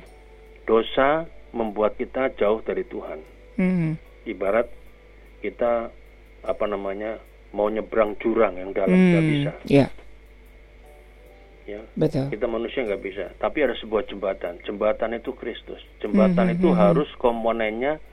Dosa 0.63 1.27
membuat 1.51 1.95
kita 1.95 2.33
jauh 2.33 2.59
dari 2.59 2.81
Tuhan. 2.83 3.19
hmm, 3.57 3.91
Ibarat 4.23 4.71
kita 5.39 5.91
apa 6.41 6.65
namanya 6.65 7.19
mau 7.51 7.67
nyebrang 7.67 8.15
jurang 8.17 8.55
yang 8.55 8.71
dalam 8.71 8.95
nggak 8.95 9.19
hmm, 9.19 9.31
bisa. 9.31 9.51
ya, 9.65 9.87
Ya, 11.63 11.79
betul. 11.95 12.27
kita 12.27 12.43
manusia 12.43 12.83
nggak 12.83 12.99
bisa. 12.99 13.31
Tapi 13.37 13.63
ada 13.63 13.71
sebuah 13.79 14.03
jembatan. 14.03 14.59
Jembatan 14.67 15.15
itu 15.15 15.31
Kristus. 15.31 15.79
Jembatan 15.99 16.51
Mhm, 16.51 16.55
itu 16.59 16.67
mhm. 16.67 16.75
harus 16.75 17.07
komponennya 17.15 18.03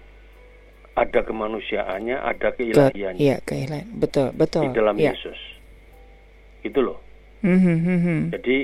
ada 1.01 1.21
kemanusiaannya, 1.25 2.17
ada 2.21 2.49
Ke, 2.53 2.57
keilahiannya. 2.61 3.21
iya, 3.21 3.37
keilahian. 3.41 3.89
Betul, 3.97 4.37
betul. 4.37 4.69
di 4.69 4.77
dalam 4.77 5.01
ya. 5.01 5.17
Yesus. 5.17 5.39
Itu 6.61 6.85
loh. 6.85 7.01
Hmm, 7.41 7.57
hmm, 7.57 7.79
hmm, 7.81 8.01
hmm. 8.05 8.21
Jadi 8.37 8.57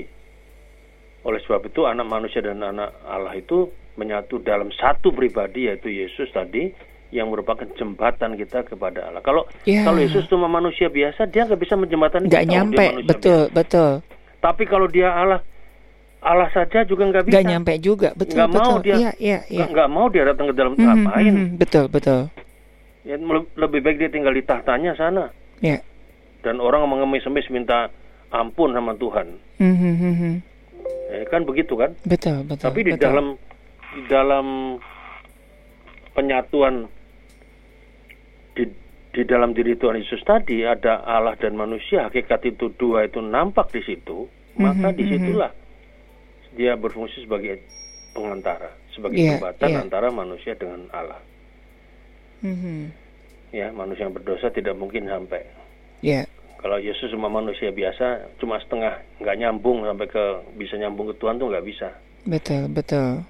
oleh 1.24 1.40
sebab 1.42 1.64
itu 1.66 1.88
anak 1.88 2.06
manusia 2.06 2.44
dan 2.44 2.60
anak 2.60 2.92
Allah 3.02 3.32
itu 3.34 3.72
menyatu 3.96 4.38
dalam 4.44 4.68
satu 4.70 5.08
pribadi 5.10 5.66
yaitu 5.66 5.88
Yesus 5.88 6.28
tadi 6.30 6.68
yang 7.08 7.32
merupakan 7.32 7.64
jembatan 7.74 8.36
kita 8.36 8.68
kepada 8.68 9.08
Allah. 9.08 9.24
Kalau 9.24 9.48
Ya. 9.64 9.82
kalau 9.82 9.96
Yesus 9.96 10.28
cuma 10.28 10.44
manusia 10.46 10.92
biasa, 10.92 11.24
dia 11.26 11.48
nggak 11.48 11.62
bisa 11.62 11.74
menjembatani 11.74 12.28
Nggak 12.28 12.44
dia 12.44 12.52
nyampe, 12.52 12.86
betul, 13.08 13.42
betul. 13.50 13.92
biasa. 14.04 14.14
Tapi 14.44 14.62
kalau 14.68 14.86
dia 14.86 15.08
Allah, 15.10 15.40
Allah 16.26 16.50
saja 16.50 16.82
juga 16.82 17.06
nggak 17.06 17.24
bisa. 17.24 17.32
Nggak 17.32 17.46
nyampe 17.46 17.72
juga, 17.78 18.08
betul, 18.12 18.34
Nggak 18.34 18.48
betul. 18.50 18.62
mau 18.66 18.74
dia. 18.80 18.96
Iya, 18.96 19.10
iya, 19.16 19.38
iya. 19.46 19.58
Nggak- 19.62 19.70
nggak 19.70 19.88
mau 19.88 20.06
dia 20.08 20.22
datang 20.24 20.46
ke 20.46 20.54
dalam 20.54 20.72
Hmm, 20.72 20.82
hmm, 20.82 20.90
ngapain? 20.98 21.32
hmm, 21.32 21.48
betul, 21.54 21.84
betul. 21.86 22.20
Ya, 23.00 23.14
le- 23.16 23.50
lebih 23.54 23.80
baik 23.80 23.96
dia 23.96 24.10
tinggal 24.10 24.34
di 24.34 24.42
tahtanya 24.42 24.92
sana. 24.94 25.30
Ya. 25.60 25.78
Dan 26.42 26.58
orang 26.58 26.82
mengemis-emis 26.84 27.46
minta 27.48 27.94
ampun 28.28 28.74
sama 28.74 28.92
Tuhan. 28.94 29.38
Hmm, 29.56 29.76
hmm, 29.76 29.94
hmm, 29.94 30.14
hmm. 30.16 30.34
Ya, 31.06 31.22
kan 31.28 31.46
begitu 31.46 31.78
kan? 31.78 31.94
Betul, 32.02 32.42
betul. 32.42 32.66
Tapi 32.66 32.80
di 32.82 32.92
betul. 32.92 33.06
dalam 33.06 33.26
di 33.88 34.02
dalam 34.04 34.46
penyatuan 36.12 36.90
di 38.52 38.64
di 39.12 39.22
dalam 39.22 39.52
diri 39.52 39.72
Tuhan 39.74 39.96
Yesus 39.96 40.20
tadi 40.22 40.60
ada 40.60 41.00
Allah 41.00 41.36
dan 41.36 41.54
manusia. 41.54 42.04
Hakikat 42.04 42.42
itu 42.46 42.74
dua 42.74 43.06
itu 43.06 43.22
nampak 43.22 43.70
di 43.70 43.80
situ, 43.80 44.26
maka 44.56 44.90
Mhm, 44.90 44.96
di 44.96 45.04
situlah 45.06 45.50
dia 46.56 46.72
berfungsi 46.74 47.22
sebagai 47.22 47.60
pengantara, 48.16 48.72
sebagai 48.96 49.20
Iya, 49.20 49.36
jembatan 49.36 49.68
iya. 49.68 49.78
antara 49.84 50.08
manusia 50.08 50.56
dengan 50.56 50.88
Allah. 50.90 51.20
Hmm, 52.40 52.56
hmm. 52.56 52.82
Ya, 53.52 53.68
manusia 53.70 54.08
yang 54.08 54.16
berdosa 54.16 54.48
tidak 54.50 54.74
mungkin 54.74 55.06
sampai. 55.06 55.44
Ya, 56.00 56.24
Kalau 56.56 56.80
Yesus 56.80 57.12
cuma 57.12 57.28
manusia 57.28 57.68
biasa, 57.70 58.32
cuma 58.40 58.56
setengah, 58.58 58.98
nggak 59.20 59.36
nyambung 59.38 59.84
sampai 59.84 60.08
ke 60.08 60.24
bisa 60.56 60.74
nyambung 60.80 61.12
ke 61.12 61.14
Tuhan 61.20 61.36
tuh 61.36 61.52
nggak 61.52 61.66
bisa. 61.68 61.88
betul, 62.26 62.66
betul. 62.72 63.22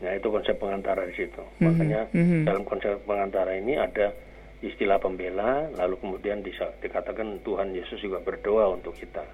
Nah 0.00 0.12
itu 0.16 0.28
konsep 0.32 0.56
pengantara 0.56 1.04
di 1.04 1.14
situ. 1.18 1.42
Mhm, 1.60 1.64
Makanya 1.66 2.00
mhm. 2.16 2.40
dalam 2.48 2.62
konsep 2.64 2.96
pengantara 3.04 3.52
ini 3.60 3.76
ada 3.76 4.08
istilah 4.64 4.96
pembela, 4.96 5.68
lalu 5.76 6.00
kemudian 6.00 6.40
dikatakan 6.80 7.40
Tuhan 7.44 7.76
Yesus 7.76 8.00
juga 8.00 8.20
berdoa 8.24 8.72
untuk 8.72 8.96
kita 8.96 9.24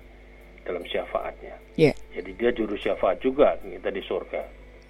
dalam 0.66 0.83
syafaatnya. 0.83 1.55
Ya. 1.79 1.94
Jadi 2.16 2.31
dia 2.33 2.50
juru 2.57 2.81
syafaat 2.81 3.20
juga 3.20 3.61
kita 3.61 3.92
di 3.92 4.00
surga. 4.00 4.42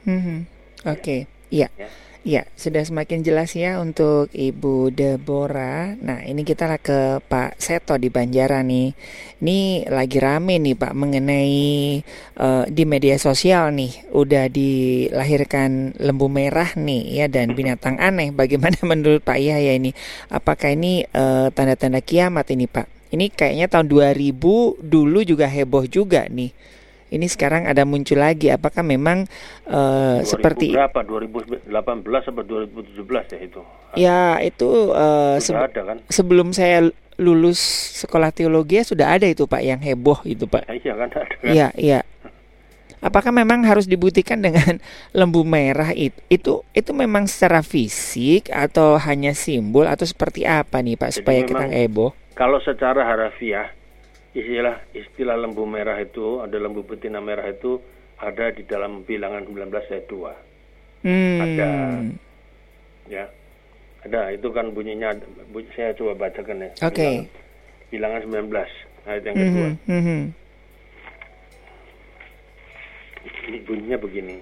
Mhm. 0.06 0.38
Oke, 0.86 1.26
iya. 1.50 1.66
Ya. 1.74 1.90
Ya, 2.26 2.42
sudah 2.58 2.82
semakin 2.82 3.22
jelas 3.22 3.54
ya 3.54 3.78
untuk 3.78 4.34
Ibu 4.34 4.90
Deborah. 4.90 5.94
Nah, 5.94 6.26
ini 6.26 6.42
kita 6.42 6.66
lah 6.66 6.82
ke 6.82 7.22
Pak 7.22 7.54
Seto 7.62 7.94
di 8.02 8.10
Banjaran 8.10 8.66
nih. 8.66 8.98
Ini 9.38 9.86
lagi 9.86 10.18
rame 10.18 10.58
nih 10.58 10.74
Pak 10.74 10.90
mengenai 10.90 12.02
eh, 12.34 12.64
di 12.66 12.82
media 12.82 13.14
sosial 13.14 13.70
nih. 13.78 14.10
Udah 14.10 14.50
dilahirkan 14.50 15.94
lembu 16.02 16.26
merah 16.26 16.74
nih 16.74 17.14
ya 17.14 17.26
dan 17.30 17.54
binatang 17.54 17.94
aneh. 18.02 18.34
Bagaimana 18.34 18.74
menurut 18.90 19.22
Pak 19.22 19.38
Yahya 19.38 19.78
ini? 19.78 19.94
Apakah 20.26 20.74
ini 20.74 21.06
eh, 21.06 21.46
tanda-tanda 21.54 22.02
kiamat 22.02 22.50
ini 22.50 22.66
Pak? 22.66 23.14
Ini 23.14 23.30
kayaknya 23.30 23.70
tahun 23.70 23.86
2000 23.86 24.82
dulu 24.82 25.22
juga 25.22 25.46
heboh 25.46 25.86
juga 25.86 26.26
nih. 26.26 26.50
Ini 27.06 27.26
sekarang 27.30 27.70
ada 27.70 27.86
muncul 27.86 28.18
lagi. 28.18 28.50
Apakah 28.50 28.82
memang 28.82 29.30
2000 29.64 30.26
seperti 30.26 30.74
berapa? 30.74 31.00
2018 31.06 31.70
atau 32.26 32.42
2017 32.42 33.30
ya 33.30 33.38
itu? 33.38 33.60
Ya 33.94 34.20
itu 34.42 34.70
eh, 34.90 35.36
Sudah 35.38 35.66
sebe- 35.66 35.70
ada 35.70 35.82
kan? 35.86 35.98
sebelum 36.10 36.50
saya 36.50 36.90
lulus 37.16 37.56
sekolah 37.96 38.28
teologi 38.28 38.76
ya 38.76 38.84
sudah 38.84 39.16
ada 39.16 39.24
itu 39.24 39.48
Pak 39.48 39.62
yang 39.62 39.80
heboh 39.80 40.20
itu 40.26 40.44
Pak. 40.44 40.66
Ya, 40.68 40.74
iya 40.82 40.92
kan 40.98 41.08
ada 41.08 41.20
kan? 41.22 41.46
Iya 41.46 41.68
iya. 41.78 42.00
Apakah 42.96 43.30
memang 43.30 43.62
harus 43.62 43.86
dibuktikan 43.86 44.42
dengan 44.42 44.82
lembu 45.18 45.46
merah 45.46 45.94
itu? 45.94 46.18
Itu 46.26 46.66
itu 46.74 46.90
memang 46.90 47.30
secara 47.30 47.62
fisik 47.62 48.50
atau 48.50 48.98
hanya 48.98 49.30
simbol 49.30 49.86
atau 49.86 50.02
seperti 50.02 50.42
apa 50.42 50.82
nih 50.82 50.98
Pak 50.98 51.10
Jadi 51.12 51.16
supaya 51.22 51.40
kita 51.46 51.64
heboh? 51.70 52.10
Kalau 52.34 52.58
secara 52.60 53.06
harafiah 53.06 53.70
istilah 54.36 54.76
istilah 54.92 55.34
lembu 55.34 55.64
merah 55.64 55.96
itu 55.96 56.44
ada 56.44 56.56
lembu 56.56 56.84
betina 56.84 57.18
merah 57.18 57.48
itu 57.48 57.80
ada 58.16 58.52
di 58.52 58.62
dalam 58.62 59.00
bilangan 59.02 59.44
19 59.44 59.72
ayat 59.72 60.06
2 60.06 60.54
Hmm. 61.06 61.38
Ada. 61.38 61.72
ya 63.06 63.24
ada 64.02 64.32
itu 64.32 64.48
kan 64.50 64.74
bunyinya 64.74 65.14
bunyi, 65.48 65.68
saya 65.72 65.94
coba 65.94 66.26
bacakan 66.26 66.66
ya 66.66 66.70
Oke. 66.82 67.28
bilangan, 67.86 68.22
bilangan 68.26 68.50
19 68.50 69.06
ayat 69.06 69.22
yang 69.24 69.36
kedua 69.36 69.68
Mhm, 69.86 69.92
mhm. 69.92 70.20
ini 73.46 73.58
bunyinya 73.62 73.98
begini 73.98 74.36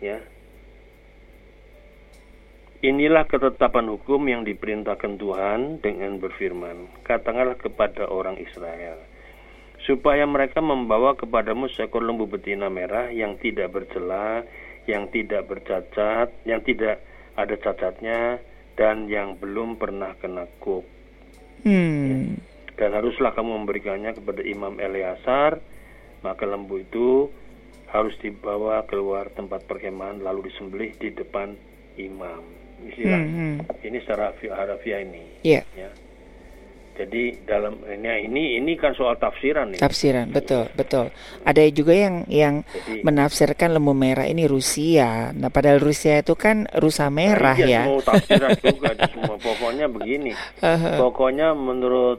ya 0.00 0.16
Inilah 2.78 3.26
ketetapan 3.26 3.90
hukum 3.90 4.22
yang 4.30 4.46
diperintahkan 4.46 5.18
Tuhan 5.18 5.82
dengan 5.82 6.22
berfirman, 6.22 7.02
katakanlah 7.02 7.58
kepada 7.58 8.06
orang 8.06 8.38
Israel, 8.38 9.02
supaya 9.82 10.22
mereka 10.30 10.62
membawa 10.62 11.18
kepadamu 11.18 11.66
seekor 11.74 12.06
lembu 12.06 12.30
betina 12.30 12.70
merah 12.70 13.10
yang 13.10 13.34
tidak 13.42 13.74
bercela, 13.74 14.46
yang 14.86 15.10
tidak 15.10 15.50
bercacat, 15.50 16.30
yang 16.46 16.62
tidak 16.62 17.02
ada 17.34 17.58
cacatnya, 17.58 18.38
dan 18.78 19.10
yang 19.10 19.34
belum 19.34 19.74
pernah 19.74 20.14
kena 20.22 20.46
kuk. 20.62 20.86
Hmm. 21.66 22.38
Dan 22.78 22.90
haruslah 22.94 23.34
kamu 23.34 23.58
memberikannya 23.58 24.14
kepada 24.14 24.46
Imam 24.46 24.78
Eleazar, 24.78 25.58
maka 26.22 26.46
lembu 26.46 26.78
itu 26.78 27.26
harus 27.90 28.14
dibawa 28.22 28.86
keluar 28.86 29.34
tempat 29.34 29.66
perkemahan 29.66 30.22
lalu 30.22 30.46
disembelih 30.46 30.94
di 30.94 31.10
depan 31.10 31.58
imam. 31.98 32.57
Istilah 32.78 33.20
Hmm, 33.20 33.58
ini 33.82 33.98
secara 34.02 34.30
harafiah 34.34 35.02
ini. 35.02 35.22
Iya. 35.42 35.62
Ya. 35.74 35.90
Jadi 36.98 37.46
dalam 37.46 37.78
ini 37.86 38.26
ini 38.26 38.42
ini 38.58 38.74
kan 38.74 38.90
soal 38.98 39.14
tafsiran 39.22 39.70
nih. 39.70 39.78
Tafsiran 39.78 40.34
betul 40.34 40.66
betul. 40.74 41.14
Ada 41.46 41.62
juga 41.70 41.94
yang 41.94 42.26
yang 42.26 42.66
Jadi 42.66 43.06
menafsirkan 43.06 43.70
lembu 43.78 43.94
merah 43.94 44.26
ini 44.26 44.50
Rusia. 44.50 45.30
Nah, 45.30 45.46
padahal 45.46 45.78
Rusia 45.78 46.18
itu 46.18 46.34
kan 46.34 46.66
rusa 46.74 47.06
merah 47.06 47.54
iya, 47.54 47.70
ya. 47.70 47.82
Semua 47.86 48.02
tafsiran 48.02 48.50
juga 48.58 48.90
semua. 49.14 49.34
Pokoknya 49.38 49.86
begini. 49.86 50.34
Pokoknya 50.98 51.54
menurut 51.54 52.18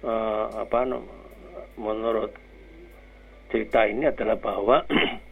eh, 0.00 0.44
apa 0.64 0.78
menurut 1.76 2.32
cerita 3.52 3.84
ini 3.84 4.08
adalah 4.08 4.36
bahwa 4.40 4.80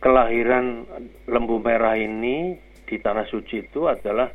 kelahiran 0.00 0.86
lembu 1.26 1.58
merah 1.58 1.94
ini 1.94 2.56
di 2.84 2.96
tanah 2.96 3.24
suci 3.24 3.62
itu 3.62 3.86
adalah 3.86 4.30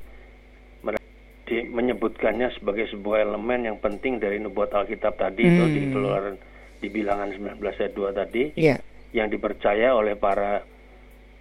di- 1.45 1.63
menyebutkannya 1.63 2.49
sebagai 2.53 2.87
sebuah 2.87 3.23
elemen 3.23 3.63
yang 3.63 3.77
penting 3.77 4.17
dari 4.17 4.37
nubuat 4.37 4.71
Alkitab 4.71 5.15
tadi 5.15 5.43
itu 5.43 5.61
Hmm. 5.61 5.71
di 5.71 5.87
keluaran 5.87 6.35
di 6.75 6.87
bilangan 6.87 7.29
19 7.29 7.77
ayat 7.77 7.93
2 7.93 8.11
tadi 8.11 8.43
Iya, 8.55 8.75
yang 9.11 9.29
dipercaya 9.29 9.93
oleh 9.93 10.15
para 10.15 10.61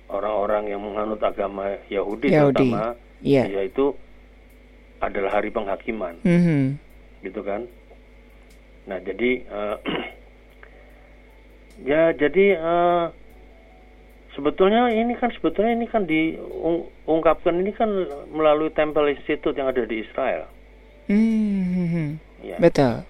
orang-orang 0.06 0.68
yang 0.68 0.78
menganut 0.78 1.18
agama 1.18 1.74
Yahudi, 1.88 2.28
Yahudi. 2.28 2.68
terutama 2.68 2.94
iya. 3.20 3.42
yaitu 3.50 3.96
adalah 5.00 5.34
hari 5.34 5.48
penghakiman, 5.48 6.20
Mhm. 6.20 6.76
gitu 7.22 7.40
kan? 7.40 7.64
Nah, 8.84 9.00
jadi 9.00 9.40
eh, 9.40 9.76
ya 11.90 12.12
jadi 12.12 12.44
eh, 12.54 13.04
sebetulnya 14.35 14.90
ini 14.90 15.14
kan 15.14 15.31
sebetulnya 15.31 15.73
ini 15.73 15.87
kan 15.87 16.05
diungkapkan 16.05 17.55
ini 17.55 17.70
kan 17.70 17.88
melalui 18.29 18.70
Temple 18.70 19.11
Institute 19.11 19.55
yang 19.55 19.66
ada 19.66 19.83
di 19.83 20.01
Israel, 20.01 20.47
Mhm. 21.07 22.18
ya. 22.42 22.57
Betul. 22.59 23.03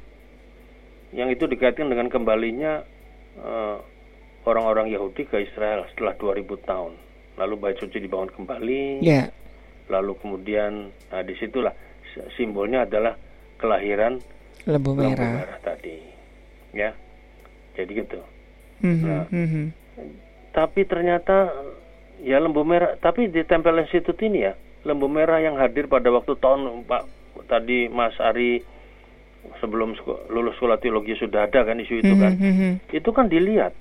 Yang 1.10 1.28
itu 1.32 1.44
dikaitkan 1.46 1.86
dengan 1.86 2.08
kembalinya 2.08 2.82
eh, 3.34 3.76
orang-orang 4.44 4.86
Yahudi 4.88 5.24
ke 5.24 5.42
Israel 5.42 5.82
setelah 5.90 6.14
2000 6.14 6.54
tahun. 6.60 6.94
Lalu 7.34 7.54
bait 7.56 7.76
suci 7.76 7.98
dibangun 7.98 8.30
kembali. 8.30 9.02
Ya. 9.02 9.26
Lalu 9.86 10.14
kemudian 10.16 10.90
nah 11.10 11.18
di 11.20 11.34
situlah 11.34 11.74
simbolnya 12.34 12.86
adalah 12.86 13.18
kelahiran 13.58 14.22
Lembu 14.64 14.94
merah. 14.94 15.42
merah 15.42 15.58
tadi. 15.60 15.98
Ya. 16.70 16.94
Jadi 17.74 17.90
gitu. 17.92 18.22
Mhm, 18.80 19.02
Nah. 19.02 19.26
mhm. 19.28 19.64
Tapi 20.54 20.86
ternyata 20.86 21.50
ya 22.22 22.38
lembu 22.38 22.62
merah, 22.62 22.94
tapi 22.96 23.26
di 23.26 23.42
Temple 23.42 23.82
Institute 23.82 24.22
ini 24.22 24.46
ya, 24.46 24.54
lembu 24.86 25.10
merah 25.10 25.42
yang 25.42 25.58
hadir 25.58 25.90
pada 25.90 26.08
waktu 26.08 26.38
tahun 26.38 26.86
Pak 26.86 27.02
tadi 27.50 27.90
Mas 27.90 28.14
Ari 28.16 28.62
sebelum 29.58 29.98
lulus 30.30 30.54
sekolah 30.56 30.78
teologi 30.78 31.18
sudah 31.18 31.50
ada 31.50 31.66
kan 31.66 31.76
isu 31.76 32.00
itu 32.00 32.14
kan. 32.14 32.38
Mhm, 32.38 32.46
mhm. 32.46 32.72
Itu 32.94 33.10
kan 33.10 33.26
dilihat. 33.26 33.74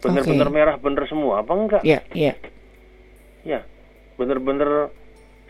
Bener-bener 0.00 0.48
Oke. 0.48 0.54
merah 0.54 0.76
bener 0.78 1.04
semua 1.04 1.42
apa 1.42 1.52
enggak? 1.52 1.82
Ya, 1.84 2.00
ya. 2.16 2.32
Ya. 3.42 3.60
Bener-bener 4.16 4.88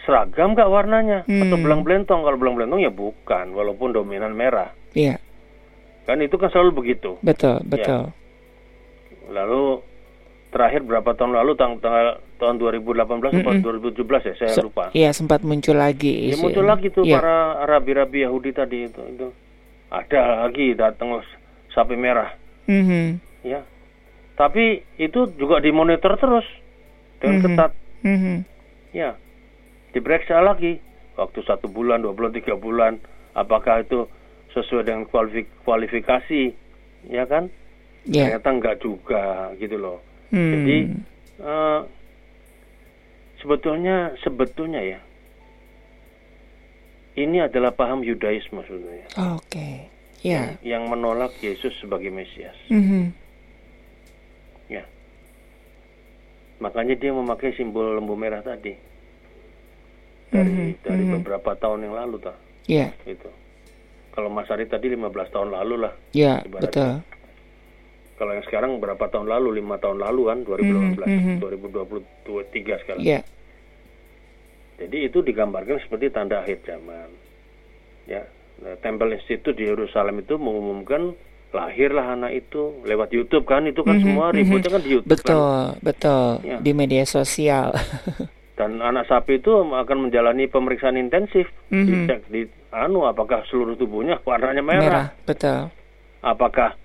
seragam 0.02 0.56
nggak 0.56 0.72
warnanya 0.72 1.18
atau 1.28 1.54
Hmm. 1.54 1.62
belang 1.62 1.82
belentong 1.84 2.24
kalau 2.24 2.40
belang 2.40 2.56
belentong 2.56 2.80
ya 2.80 2.88
bukan 2.88 3.52
walaupun 3.52 3.92
dominan 3.92 4.32
merah 4.32 4.72
Ya, 4.90 5.20
kan 6.02 6.18
itu 6.18 6.34
kan 6.34 6.48
selalu 6.48 6.72
begitu 6.72 7.20
betul, 7.20 7.60
betul. 7.62 8.08
lalu 9.28 9.84
terakhir 10.50 10.82
berapa 10.82 11.14
tahun 11.14 11.32
lalu 11.32 11.54
tang 11.54 11.78
tanggal 11.78 12.18
tahun 12.36 12.58
2018 12.58 13.06
atau 13.38 13.52
Mm-mm. 13.54 13.62
2017 13.94 14.02
ya 14.26 14.34
saya 14.36 14.50
Se- 14.52 14.62
lupa 14.62 14.90
Iya, 14.90 15.10
sempat 15.10 15.40
muncul 15.40 15.78
lagi 15.78 16.28
ya 16.28 16.36
muncul 16.36 16.66
lagi 16.66 16.90
tuh 16.90 17.06
Iya. 17.06 17.16
para 17.16 17.36
rabi-rabi 17.66 18.22
Yahudi 18.22 18.50
tadi 18.50 18.84
itu 18.84 19.00
itu 19.04 19.30
ada 19.88 20.44
lagi 20.44 20.74
datang 20.74 21.22
sapi 21.70 21.94
merah 21.94 22.34
Mhm, 22.66 23.18
ya 23.42 23.62
tapi 24.34 24.82
itu 24.96 25.26
juga 25.34 25.58
dimonitor 25.58 26.14
terus 26.16 26.46
dengan 27.18 27.36
Mhm. 27.36 27.44
ketat 27.46 27.72
mhm. 28.02 28.36
ya 28.90 29.10
diperiksa 29.90 30.38
lagi 30.40 30.82
waktu 31.14 31.42
satu 31.42 31.66
bulan 31.66 32.00
dua 32.00 32.10
bulan 32.10 32.32
tiga 32.32 32.54
bulan 32.54 32.98
apakah 33.32 33.82
itu 33.82 34.06
sesuai 34.50 34.82
dengan 34.82 35.06
kualifik- 35.06 35.50
kualifikasi 35.62 36.42
ya 37.06 37.22
kan 37.24 37.46
Ya. 38.02 38.26
ternyata 38.26 38.48
enggak 38.50 38.76
juga 38.80 39.24
gitu 39.54 39.76
loh 39.76 39.98
Hmm. 40.30 40.52
jadi 40.52 40.76
eh, 41.40 41.80
sebetulnya 43.38 43.96
sebetulnya 44.20 44.80
ya 44.80 45.00
ini 47.16 47.42
adalah 47.42 47.74
paham 47.74 48.00
Yudaisme 48.00 48.62
sebenarnya 48.62 49.08
Oke. 49.34 49.90
Ya. 50.20 50.54
yang 50.60 50.86
menolak 50.86 51.32
Yesus 51.40 51.72
sebagai 51.80 52.12
Mesias 52.12 52.54
Mhm. 52.68 53.10
ya 54.68 54.84
makanya 56.60 56.94
dia 56.94 57.10
memakai 57.10 57.56
simbol 57.56 57.96
lembu 57.96 58.14
merah 58.14 58.44
tadi 58.44 58.76
dari 60.30 60.46
Mhm, 60.46 60.84
dari 60.84 61.04
mhm. 61.04 61.12
beberapa 61.18 61.56
tahun 61.56 61.88
yang 61.88 61.96
lalu 61.96 62.16
tak 62.20 62.36
Ya, 62.68 62.94
itu 63.02 63.26
kalau 64.14 64.30
Mas 64.30 64.46
Ari 64.46 64.68
tadi 64.68 64.86
15 64.86 65.10
tahun 65.32 65.50
lalu 65.50 65.74
lah 65.80 65.94
ya, 66.12 66.38
Ibaratnya. 66.44 66.70
betul. 66.70 66.92
Kalau 68.20 68.36
yang 68.36 68.44
sekarang 68.44 68.76
berapa 68.76 69.00
tahun 69.00 69.24
lalu 69.26 69.58
lima 69.58 69.80
tahun 69.80 69.96
lalu 69.98 70.22
kan 70.28 70.38
2018 70.44 71.08
Mhm, 71.08 71.16
mhm. 71.16 71.36
2023 71.40 72.76
sekarang 72.78 73.00
Ya. 73.00 73.24
jadi 74.76 75.08
itu 75.08 75.18
digambarkan 75.20 75.80
seperti 75.80 76.08
tanda 76.08 76.40
akhir 76.40 76.60
zaman 76.62 77.08
ya 78.04 78.28
nah, 78.58 78.76
Temple 78.78 79.16
Institute 79.16 79.52
di 79.52 79.64
Yerusalem 79.64 80.20
itu 80.20 80.36
mengumumkan 80.36 81.16
lahirlah 81.50 82.14
anak 82.14 82.36
itu 82.38 82.84
lewat 82.84 83.10
YouTube 83.10 83.42
kan 83.42 83.64
itu 83.64 83.80
kan 83.80 83.96
Mhm, 83.96 84.04
semua 84.04 84.26
mhm. 84.28 84.36
ributnya 84.36 84.70
kan 84.70 84.80
di 84.80 84.90
YouTube 84.92 85.08
kan. 85.08 85.16
Betul, 85.18 85.58
betul. 85.82 86.26
Ya. 86.44 86.56
Di 86.60 86.70
media 86.70 87.02
sosial. 87.02 87.74
dan 88.54 88.76
anak 88.78 89.08
sapi 89.08 89.40
itu 89.40 89.50
akan 89.50 89.98
menjalani 90.04 90.44
pemeriksaan 90.46 90.94
intensif 90.94 91.48
Mhm. 91.72 91.86
dicek 91.88 92.20
di 92.28 92.44
anu 92.70 93.02
apakah 93.02 93.42
seluruh 93.48 93.74
tubuhnya 93.74 94.20
warnanya 94.22 94.60
merah, 94.60 94.84
Merah, 94.84 95.06
betul. 95.24 95.60
apakah 96.20 96.76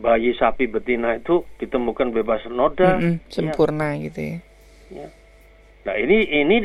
bayi 0.00 0.32
sapi 0.32 0.64
betina 0.64 1.14
itu 1.14 1.44
ditemukan 1.60 2.10
bebas 2.10 2.48
noda 2.48 2.96
Mhm, 2.96 3.20
Ya, 3.20 3.30
Sempurna 3.30 3.94
gitu 4.00 4.20
ya. 4.20 4.38
ya. 4.90 5.06
nah 5.80 5.94
ini 5.94 6.24
ini 6.24 6.56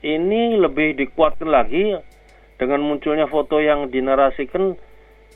ini 0.00 0.40
lebih 0.56 0.94
dikuatkan 0.96 1.46
lagi 1.46 1.98
dengan 2.56 2.80
munculnya 2.80 3.26
foto 3.26 3.58
yang 3.58 3.90
dinarasikan 3.90 4.78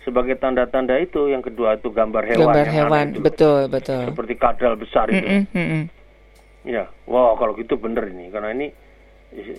sebagai 0.03 0.37
tanda-tanda 0.37 0.95
itu 0.97 1.27
yang 1.27 1.41
kedua 1.41 1.75
itu 1.75 1.89
gambar 1.89 2.23
hewan 2.29 2.45
Gambar 2.55 2.69
hewan, 2.69 3.07
itu 3.11 3.21
betul, 3.21 3.61
betul. 3.67 4.05
seperti 4.13 4.35
kadal 4.37 4.77
besar 4.77 5.11
itu 5.11 5.25
Mhm, 5.25 5.43
mhm. 5.51 5.83
Ya, 6.65 6.89
wow 7.05 7.37
kalau 7.37 7.53
gitu 7.55 7.77
bener 7.77 8.09
ini 8.09 8.33
karena 8.33 8.49
ini 8.51 8.73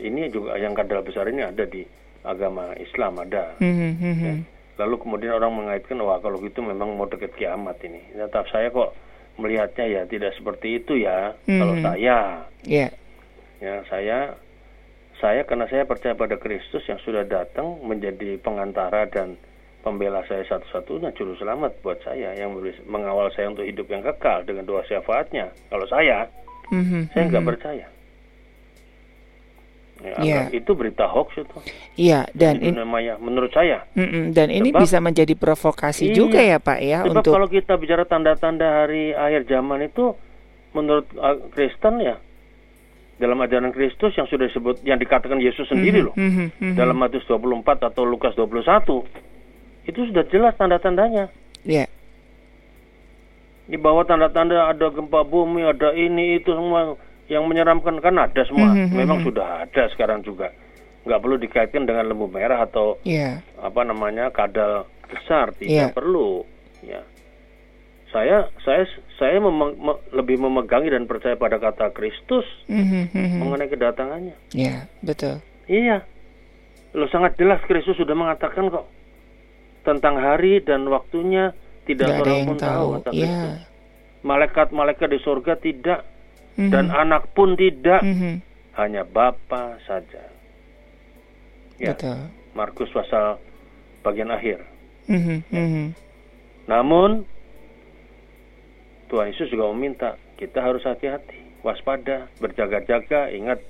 ini 0.02 0.26
juga 0.30 0.58
yang 0.58 0.74
kadal 0.74 1.06
besar 1.06 1.30
ini 1.30 1.44
ada 1.44 1.62
di 1.62 1.86
agama 2.24 2.74
Islam 2.76 3.22
ada. 3.22 3.54
Mhm, 3.62 3.92
mhm. 3.94 4.36
Lalu 4.76 4.96
kemudian 5.00 5.40
orang 5.40 5.56
mengaitkan 5.56 6.00
wah 6.04 6.20
kalau 6.20 6.40
gitu 6.44 6.60
memang 6.60 7.00
mau 7.00 7.08
deket 7.08 7.32
kiamat 7.36 7.80
ini. 7.84 8.04
Tetap 8.12 8.48
saya 8.52 8.68
kok 8.70 8.92
melihatnya 9.40 9.86
ya 9.88 10.02
tidak 10.08 10.36
seperti 10.36 10.84
itu 10.84 11.00
ya. 11.00 11.32
Kalau 11.48 11.76
Mhm. 11.80 11.84
saya 11.84 12.18
Ya, 12.66 12.88
ya 13.62 13.76
saya 13.88 14.36
saya 15.22 15.48
karena 15.48 15.64
saya 15.72 15.88
percaya 15.88 16.12
pada 16.12 16.36
Kristus 16.36 16.84
yang 16.92 17.00
sudah 17.00 17.24
datang 17.24 17.80
menjadi 17.88 18.36
pengantara 18.44 19.08
dan 19.08 19.40
pembela 19.80 20.26
saya 20.28 20.44
satu-satunya 20.44 21.16
juru 21.16 21.38
selamat 21.40 21.80
buat 21.80 22.02
saya 22.04 22.36
yang 22.36 22.58
mengawal 22.90 23.32
saya 23.32 23.54
untuk 23.54 23.64
hidup 23.64 23.88
yang 23.88 24.04
kekal 24.04 24.44
dengan 24.44 24.68
doa 24.68 24.84
syafaatnya. 24.84 25.56
Kalau 25.72 25.88
saya 25.88 26.28
Mhm, 26.74 27.14
saya 27.14 27.24
nggak 27.30 27.46
mhm. 27.46 27.52
percaya. 27.54 27.86
Ya, 29.96 30.12
Iya. 30.20 30.38
anggap 30.44 30.54
itu 30.54 30.72
berita 30.76 31.06
hoax 31.08 31.30
itu. 31.36 31.58
Iya, 31.96 32.28
dan 32.32 32.60
ini 32.60 32.76
namanya 32.76 33.16
menurut 33.16 33.50
saya. 33.50 33.88
Mm-mm, 33.96 34.32
dan 34.32 34.52
ini 34.52 34.70
Sebab- 34.70 34.84
bisa 34.84 34.98
menjadi 35.00 35.34
provokasi 35.34 36.12
Iya. 36.12 36.14
juga 36.14 36.40
ya 36.40 36.58
Pak 36.58 36.80
ya 36.80 37.00
Sebab 37.02 37.16
untuk 37.16 37.32
kalau 37.32 37.48
kita 37.48 37.74
bicara 37.76 38.04
tanda-tanda 38.04 38.84
hari 38.84 39.12
akhir 39.12 39.48
zaman 39.48 39.82
itu 39.84 40.12
menurut 40.72 41.08
uh, 41.16 41.40
Kristen 41.50 42.00
ya 42.00 42.20
dalam 43.16 43.40
ajaran 43.40 43.72
Kristus 43.72 44.12
yang 44.14 44.28
sudah 44.28 44.44
disebut 44.46 44.84
yang 44.84 45.00
dikatakan 45.00 45.40
Yesus 45.40 45.64
sendiri 45.66 46.04
loh 46.04 46.12
Mhm, 46.14 46.52
mhm. 46.54 46.76
dalam 46.76 46.94
Matius 46.94 47.24
24 47.24 47.64
atau 47.82 48.04
Lukas 48.04 48.36
21 48.36 49.08
itu 49.86 50.00
sudah 50.04 50.28
jelas 50.28 50.54
tanda-tandanya. 50.54 51.32
ya 51.64 51.88
Di 53.66 53.78
bawah 53.78 54.04
tanda-tanda 54.04 54.68
ada 54.68 54.88
gempa 54.88 55.24
bumi, 55.24 55.64
ada 55.64 55.90
ini 55.92 56.38
itu 56.38 56.52
semua 56.52 56.94
yang 57.28 57.46
menyeramkan 57.46 57.98
kan 58.00 58.16
ada 58.16 58.42
semua. 58.46 58.72
Mhm, 58.72 58.94
Memang 58.94 59.20
mhm. 59.22 59.26
sudah 59.26 59.48
ada 59.64 59.84
sekarang 59.90 60.22
juga. 60.22 60.54
Nggak 61.04 61.22
perlu 61.22 61.36
dikaitkan 61.38 61.84
dengan 61.84 62.06
lembu 62.06 62.26
merah 62.26 62.62
atau 62.62 62.98
ya 63.02 63.38
apa 63.58 63.82
namanya 63.82 64.30
kadal 64.30 64.84
besar 65.06 65.54
Iya. 65.56 65.90
tidak 65.90 65.96
perlu 65.96 66.42
ya 66.82 67.02
saya 68.10 68.50
saya 68.60 68.90
saya 69.14 69.38
memeng- 69.38 69.76
me- 69.76 70.02
lebih 70.10 70.40
memegangi 70.40 70.90
dan 70.90 71.06
percaya 71.06 71.36
pada 71.36 71.58
kata 71.58 71.92
Kristus 71.92 72.42
Mhm, 72.66 73.12
mhm. 73.12 73.38
mengenai 73.38 73.68
kedatangannya 73.68 74.34
ya 74.50 74.90
betul 75.00 75.38
iya 75.68 76.02
lo 76.94 77.06
sangat 77.06 77.36
jelas 77.36 77.62
Kristus 77.62 77.94
sudah 77.96 78.16
mengatakan 78.16 78.66
kok 78.66 78.90
tentang 79.84 80.18
hari 80.18 80.58
dan 80.60 80.88
waktunya 80.88 81.54
tidak 81.84 82.08
ada 82.08 82.18
seorang 82.18 82.40
pun 82.46 82.58
tahu 82.58 82.66
tahu 82.66 82.90
kata 82.96 83.10
Kristus 83.12 83.58
malaikat-malaikat 84.24 85.08
di 85.08 85.20
surga 85.22 85.54
tidak 85.60 86.00
Mhm, 86.56 86.72
dan 86.72 86.88
anak 86.88 87.36
pun 87.36 87.54
tidak 87.54 88.00
mhm. 88.00 88.40
hanya 88.76 89.04
Bapa 89.04 89.76
saja 89.84 90.24
ya 91.76 91.92
betul 91.92 92.32
Markus 92.56 92.88
pasal 92.90 93.40
bagian 94.02 94.32
akhir 94.32 94.64
Mhm, 95.06 95.38
mhm. 95.54 95.86
Namun 96.66 97.30
Tuhan 99.06 99.30
Yesus 99.30 99.54
juga 99.54 99.70
meminta 99.70 100.10
kita 100.34 100.58
harus 100.58 100.82
hati-hati, 100.82 101.62
waspada, 101.62 102.26
berjaga-jaga, 102.42 103.30
ingat 103.30 103.62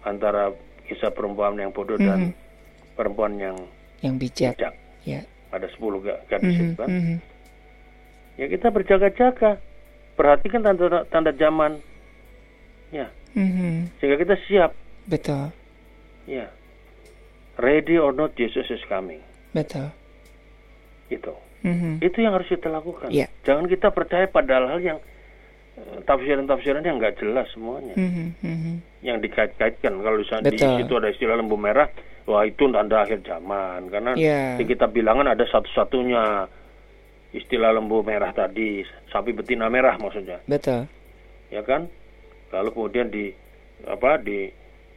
antara 0.00 0.54
kisah 0.86 1.10
perempuan 1.10 1.58
yang 1.58 1.74
bodoh 1.74 1.98
dan 1.98 2.30
Mhm. 2.30 2.32
perempuan 2.94 3.34
yang 3.34 3.56
yang 3.98 4.14
bijak 4.14 4.54
bijak. 4.54 4.74
ya 5.02 5.20
Ada 5.50 5.66
10 5.70 5.98
ga- 5.98 6.22
gadis 6.28 6.54
Mhm, 6.54 6.62
itu 6.62 6.74
kan. 6.76 6.88
mhm. 6.88 7.16
Ya 8.34 8.46
kita 8.46 8.68
berjaga-jaga. 8.70 9.50
Perhatikan 10.14 10.62
tanda 10.62 11.02
tanda 11.04 11.34
zaman. 11.34 11.82
Ya, 12.94 13.10
Mhm. 13.34 13.90
sehingga 13.98 14.16
kita 14.16 14.34
siap. 14.46 14.70
betul 15.04 15.50
Ya. 16.24 16.46
ready 17.56 17.98
or 17.98 18.14
not 18.14 18.32
Jesus 18.34 18.64
is 18.66 18.80
coming. 18.86 19.18
Betul. 19.50 19.90
Itu. 21.06 21.34
Mhm. 21.60 21.98
Itu 22.00 22.18
yang 22.18 22.32
harus 22.32 22.46
kita 22.46 22.66
lakukan. 22.68 23.10
Iya. 23.10 23.26
Jangan 23.42 23.66
kita 23.66 23.90
percaya 23.90 24.24
pada 24.26 24.62
hal-hal 24.62 24.80
yang 24.80 24.98
eh, 25.74 25.98
tafsiran-tafsiran 26.06 26.80
yang 26.80 27.02
nggak 27.02 27.18
jelas 27.18 27.50
semuanya. 27.50 27.98
Mhm, 27.98 28.26
mhm. 28.40 28.74
Yang 29.02 29.26
dikait-kaitkan 29.26 29.98
kalau 29.98 30.22
misalnya 30.22 30.46
di 30.46 30.54
Betul. 30.54 30.74
situ 30.78 30.92
ada 30.94 31.08
istilah 31.10 31.34
lembu 31.34 31.56
merah, 31.58 31.90
wah 32.24 32.46
itu 32.46 32.70
tanda 32.70 33.02
akhir 33.02 33.26
zaman 33.26 33.90
karena 33.90 34.14
Iya. 34.14 34.54
di 34.54 34.64
kitab 34.64 34.94
bilangan 34.94 35.26
ada 35.26 35.42
satu-satunya 35.42 36.46
istilah 37.34 37.74
lembu 37.74 38.06
merah 38.06 38.30
tadi, 38.30 38.86
sapi 39.10 39.34
betina 39.34 39.66
merah 39.66 39.98
maksudnya. 39.98 40.38
Betul. 40.46 40.86
ya 41.50 41.62
kan 41.62 41.86
lalu 42.54 42.70
kemudian 42.70 43.10
di 43.10 43.34
apa 43.84 44.22
di 44.22 44.48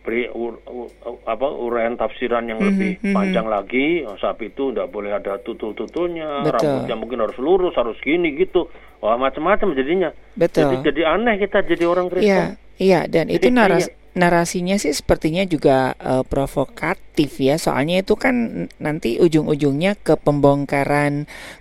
beri 0.06 0.30
ur- 0.32 0.63
u- 0.63 0.88
u- 1.04 1.22
apa 1.28 1.48
uraian 1.52 2.00
tafsiran 2.00 2.48
yang 2.48 2.63
Mhm, 2.63 2.67
lebih 2.72 2.91
mhm. 3.04 3.12
panjang 3.12 3.48
lagi 3.50 4.08
oh, 4.08 4.15
sapi 4.15 4.54
itu 4.54 4.72
tidak 4.72 4.88
boleh 4.88 5.12
ada 5.12 5.36
tutul-tutulnya 5.41 6.48
rambutnya 6.48 6.96
mungkin 6.96 7.20
harus 7.20 7.36
lurus 7.36 7.76
harus 7.76 7.98
gini 8.00 8.32
gitu 8.38 8.72
wah 9.04 9.20
macam-macam 9.20 9.76
jadinya 9.76 10.13
Betul. 10.34 10.63
jadi 10.63 10.76
jadi 10.88 11.02
aneh 11.12 11.36
kita 11.41 11.60
jadi 11.65 11.84
orang 11.84 12.08
Kristen 12.08 12.24
Iya, 12.24 12.46
iya 12.80 13.00
dan 13.04 13.28
itu 13.28 13.52
Jadi, 13.52 13.58
naras 13.58 13.91
narasinya 14.21 14.75
sih 14.84 14.93
sepertinya 14.99 15.43
juga 15.53 15.93
eh, 16.01 16.23
provokatif 16.27 17.32
ya. 17.47 17.56
Soalnya 17.65 18.01
itu 18.03 18.13
kan 18.23 18.36
nanti 18.82 19.10
ujung-ujungnya 19.25 19.91
ke 20.06 20.13
pembongkaran 20.25 21.13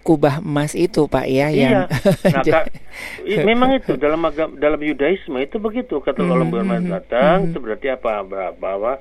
kubah 0.07 0.41
emas 0.45 0.73
itu, 0.75 1.07
Pak 1.15 1.27
ya 1.29 1.49
yang 1.53 1.79
Iya, 1.79 1.87
nah, 2.33 2.43
Kak, 2.51 2.65
i- 3.33 3.41
memang 3.49 3.71
itu 3.79 3.93
dalam 4.05 4.21
agama 4.29 4.53
dalam 4.65 4.81
Yudaisme 4.83 5.39
itu 5.47 5.57
begitu 5.67 5.95
kata 6.07 6.21
Mhm, 6.21 6.27
kalau 6.27 6.43
lembu 6.43 6.59
merah 6.61 6.83
mhm, 6.83 6.93
datang 6.95 7.37
mhm. 7.39 7.49
itu 7.49 7.57
berarti 7.65 7.87
apa 7.97 8.11
Bah- 8.31 8.55
bahwa 8.65 8.93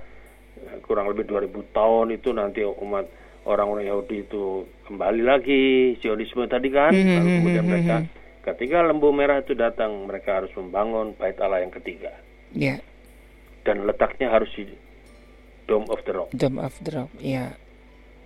eh, 0.60 0.78
kurang 0.86 1.08
lebih 1.12 1.26
2000 1.30 1.62
tahun 1.78 2.08
itu 2.18 2.30
nanti 2.40 2.62
umat 2.86 3.06
orang-orang 3.52 3.86
Yahudi 3.92 4.16
itu 4.28 4.44
kembali 4.88 5.22
lagi 5.32 5.62
Zionisme 6.02 6.46
tadi 6.54 6.70
kan 6.74 6.94
Mhm, 6.94 7.08
lalu 7.16 7.30
kemudian 7.36 7.66
mhm, 7.66 7.70
mereka 7.70 7.98
mhm. 8.02 8.26
ketika 8.46 8.78
lembu 8.90 9.10
merah 9.20 9.38
itu 9.44 9.54
datang 9.58 9.92
mereka 10.10 10.30
harus 10.44 10.52
membangun 10.60 11.08
bait 11.20 11.38
Allah 11.42 11.60
yang 11.66 11.74
ketiga 11.74 12.14
ya 12.52 12.80
dan 13.66 13.84
letaknya 13.84 14.30
harus 14.30 14.48
di 14.54 14.70
Dome 15.66 15.90
of 15.90 16.00
the 16.06 16.14
Rock 16.14 16.30
Dome 16.32 16.58
of 16.58 16.74
the 16.80 16.92
Rock. 16.94 17.10
Ya. 17.18 17.58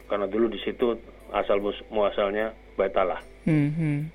karena 0.05 0.25
dulu 0.25 0.49
di 0.49 0.59
situ 0.59 0.99
asal 1.29 1.57
muasalnya 1.87 2.49
bait 2.75 2.91
Allah 2.93 3.21
Mhm. 3.45 4.09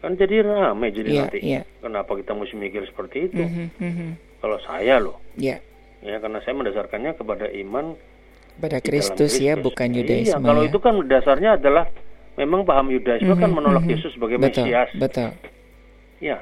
kan 0.00 0.12
jadi 0.14 0.40
ramai 0.40 0.88
jadi 0.90 1.08
Iya, 1.10 1.20
nanti 1.20 1.38
iya. 1.40 1.60
kenapa 1.78 2.14
kita 2.14 2.32
mesti 2.32 2.54
mikir 2.54 2.84
seperti 2.84 3.26
itu 3.26 3.36
Mhm, 3.38 3.66
mhm. 3.76 4.08
kalau 4.38 4.56
saya 4.60 4.96
loh 4.96 5.18
Ya, 5.34 5.58
ya 6.00 6.16
karena 6.16 6.38
saya 6.40 6.54
mendasarkannya 6.54 7.12
kepada 7.14 7.48
iman 7.58 7.96
pada 8.56 8.76
Kristus 8.78 9.36
ya, 9.36 9.56
bukan 9.56 9.88
iya 9.90 9.98
Yudaisme. 9.98 10.40
kalau 10.42 10.62
ya. 10.62 10.68
itu 10.68 10.78
kan 10.78 10.94
dasarnya 11.02 11.56
adalah 11.56 11.88
memang 12.36 12.62
paham 12.62 12.88
Yudaisme 12.88 13.32
kan 13.34 13.48
Mhm, 13.48 13.56
menolak 13.56 13.82
mhm. 13.82 13.90
Yesus 13.90 14.12
sebagai 14.12 14.36
betul, 14.36 14.64
Mesias 14.64 14.90
Betul. 14.94 15.30
ya 16.18 16.38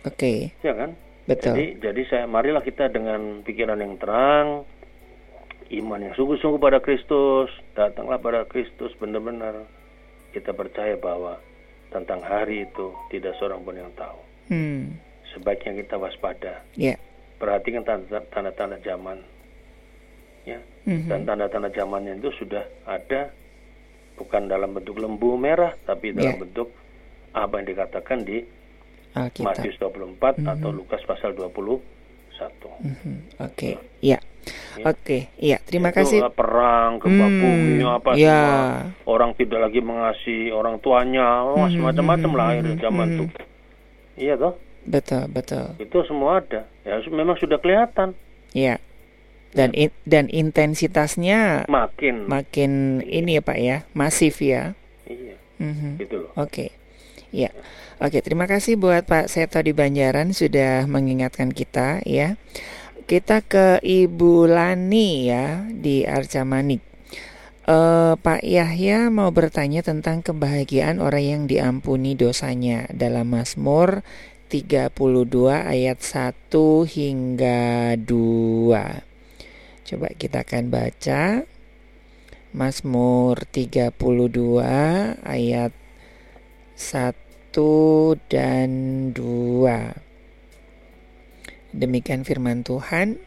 Oke, 0.00 0.54
ya 0.60 0.72
kan 0.72 0.90
betul. 1.28 1.52
jadi 1.52 1.64
jadi 1.78 2.02
saya 2.06 2.24
marilah 2.24 2.60
kita 2.60 2.88
dengan 2.88 3.44
pikiran 3.44 3.76
yang 3.76 3.94
terang 3.96 4.64
iman 5.70 6.00
yang 6.00 6.14
sungguh-sungguh 6.14 6.56
pada 6.56 6.80
Kristus 6.80 7.52
datanglah 7.72 8.16
pada 8.16 8.42
Kristus 8.42 8.96
benar-benar 8.96 9.68
kita 10.30 10.50
percaya 10.50 10.96
bahwa 10.96 11.36
tentang 11.88 12.20
hari 12.20 12.64
itu 12.64 12.88
tidak 13.08 13.36
seorang 13.36 13.60
pun 13.60 13.76
yang 13.76 13.92
tahu 13.94 14.18
Hmm. 14.48 14.96
sebaiknya 15.30 15.76
kita 15.78 15.94
waspada 15.94 16.64
Ya. 16.72 16.96
perhatikan 17.36 17.84
tanda- 17.84 18.24
tanda-tanda 18.26 18.80
zaman 18.80 19.20
ya 20.42 20.56
Mhm. 20.82 21.04
dan 21.06 21.20
tanda-tanda 21.22 21.68
zamannya 21.68 22.16
itu 22.16 22.32
sudah 22.34 22.64
ada 22.82 23.28
bukan 24.16 24.48
dalam 24.48 24.72
bentuk 24.72 24.96
lembu 24.96 25.36
merah 25.36 25.76
tapi 25.84 26.16
dalam 26.16 26.32
Ya. 26.32 26.40
bentuk 26.40 26.72
apa 27.30 27.60
yang 27.60 27.68
dikatakan 27.68 28.24
di 28.24 28.40
Alkitab. 29.20 29.46
Matius 29.48 29.76
24 29.76 30.34
Mhm. 30.36 30.46
atau 30.48 30.70
Lukas 30.70 31.02
pasal 31.02 31.32
21 31.32 31.82
Mhm. 32.78 33.40
Oke, 33.40 33.78
ya. 34.00 34.18
Ya. 34.78 34.86
Oke, 34.86 35.28
iya. 35.36 35.58
Terima 35.60 35.90
Itu, 35.90 35.98
kasih. 35.98 36.18
uh, 36.22 36.30
perang 36.30 36.96
gempa 36.96 37.26
Hmm, 37.26 37.36
bumi 37.36 37.82
apa 37.82 38.10
ya. 38.14 38.32
semua 38.32 38.62
orang 39.06 39.30
tidak 39.34 39.60
lagi 39.60 39.80
mengasihi 39.80 40.48
orang 40.48 40.78
tuanya 40.78 41.44
wah 41.44 41.66
Mhm, 41.66 41.74
semacam-macam 41.74 42.24
mhm, 42.24 42.32
lah 42.32 42.46
mhm, 42.46 42.52
akhir 42.54 42.64
zaman 42.80 43.06
mhm. 43.06 43.18
tuh 43.18 43.28
iya 44.16 44.34
toh 44.34 44.54
Betul, 44.80 45.22
betul. 45.28 45.66
itu 45.76 45.98
semua 46.02 46.38
ada 46.38 46.64
ya 46.80 46.96
memang 47.08 47.36
sudah 47.36 47.58
kelihatan 47.58 48.16
Iya. 48.50 48.80
Dan 49.50 49.72
in- 49.72 49.92
dan 50.04 50.28
intensitasnya 50.28 51.64
makin 51.66 52.24
makin 52.24 52.70
ini 53.02 53.36
ya 53.36 53.42
Pak 53.42 53.58
ya, 53.58 53.76
masif 53.92 54.38
ya. 54.38 54.72
iya 55.04 55.36
Mhm. 55.58 55.98
gitu 55.98 56.24
loh 56.24 56.30
Oke. 56.38 56.72
Ya. 57.28 57.52
Oke, 57.98 58.22
terima 58.24 58.48
kasih 58.48 58.78
buat 58.80 59.04
Pak 59.04 59.28
Seto 59.28 59.60
di 59.60 59.76
Banjaran 59.76 60.32
sudah 60.32 60.88
mengingatkan 60.88 61.52
kita 61.52 62.00
ya. 62.08 62.40
Kita 63.08 63.40
ke 63.40 63.80
Ibu 63.80 64.48
Lani 64.48 65.28
ya 65.28 65.64
di 65.68 66.04
Arca 66.04 66.44
Manik. 66.44 66.84
Eh, 67.68 68.14
Pak 68.16 68.40
Yahya 68.48 69.12
mau 69.12 69.28
bertanya 69.28 69.84
tentang 69.84 70.24
kebahagiaan 70.24 71.04
orang 71.04 71.24
yang 71.24 71.42
diampuni 71.44 72.16
dosanya 72.16 72.88
dalam 72.88 73.28
Mazmur 73.28 74.00
32 74.48 74.88
ayat 75.52 76.00
1 76.00 76.88
hingga 76.88 77.92
2. 78.00 79.04
Coba 79.84 80.08
kita 80.16 80.48
akan 80.48 80.64
baca 80.72 81.44
Mazmur 82.56 83.44
32 83.52 83.92
ayat 85.20 85.72
1 86.78 87.10
dan 88.30 88.70
2. 89.10 91.74
Demikian 91.74 92.22
firman 92.22 92.62
Tuhan. 92.62 93.18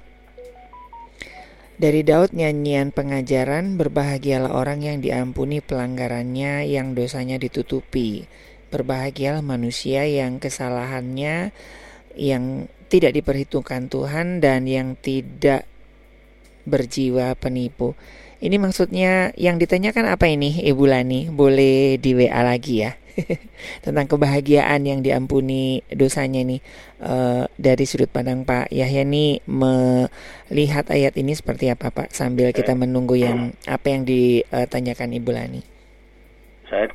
Dari 1.75 1.99
Daud 2.07 2.31
nyanyian 2.31 2.95
pengajaran 2.95 3.75
berbahagialah 3.75 4.55
orang 4.55 4.87
yang 4.87 5.03
diampuni 5.03 5.59
pelanggarannya 5.59 6.63
yang 6.63 6.95
dosanya 6.95 7.35
ditutupi. 7.35 8.23
Berbahagialah 8.71 9.43
manusia 9.43 10.07
yang 10.07 10.39
kesalahannya 10.39 11.51
yang 12.15 12.71
tidak 12.87 13.19
diperhitungkan 13.19 13.91
Tuhan 13.91 14.39
dan 14.39 14.63
yang 14.63 14.95
tidak 14.95 15.67
berjiwa 16.63 17.35
penipu. 17.35 17.99
Ini 18.39 18.55
maksudnya 18.63 19.35
yang 19.35 19.59
ditanyakan 19.59 20.07
apa 20.07 20.31
ini 20.31 20.63
Ibu 20.63 20.87
Lani? 20.87 21.27
Boleh 21.27 21.99
di 21.99 22.15
WA 22.15 22.47
lagi 22.47 22.87
ya. 22.87 23.00
Tentang 23.85 24.07
kebahagiaan 24.07 24.81
yang 24.83 24.99
diampuni 24.99 25.81
dosanya 25.87 26.41
nih 26.41 26.61
eh, 26.99 27.43
dari 27.55 27.85
sudut 27.85 28.07
pandang 28.07 28.43
Pak 28.43 28.69
Yahya 28.69 29.03
nih 29.03 29.41
melihat 29.45 30.85
ayat 30.89 31.13
ini 31.15 31.33
seperti 31.33 31.67
apa 31.67 31.89
Pak 31.89 32.11
sambil 32.11 32.51
kita 32.51 32.73
menunggu 32.73 33.15
yang 33.15 33.51
apa 33.65 33.87
yang 33.87 34.03
ditanyakan 34.03 35.11
Ibu 35.13 35.31
Lani. 35.31 35.61
saya 36.65 36.87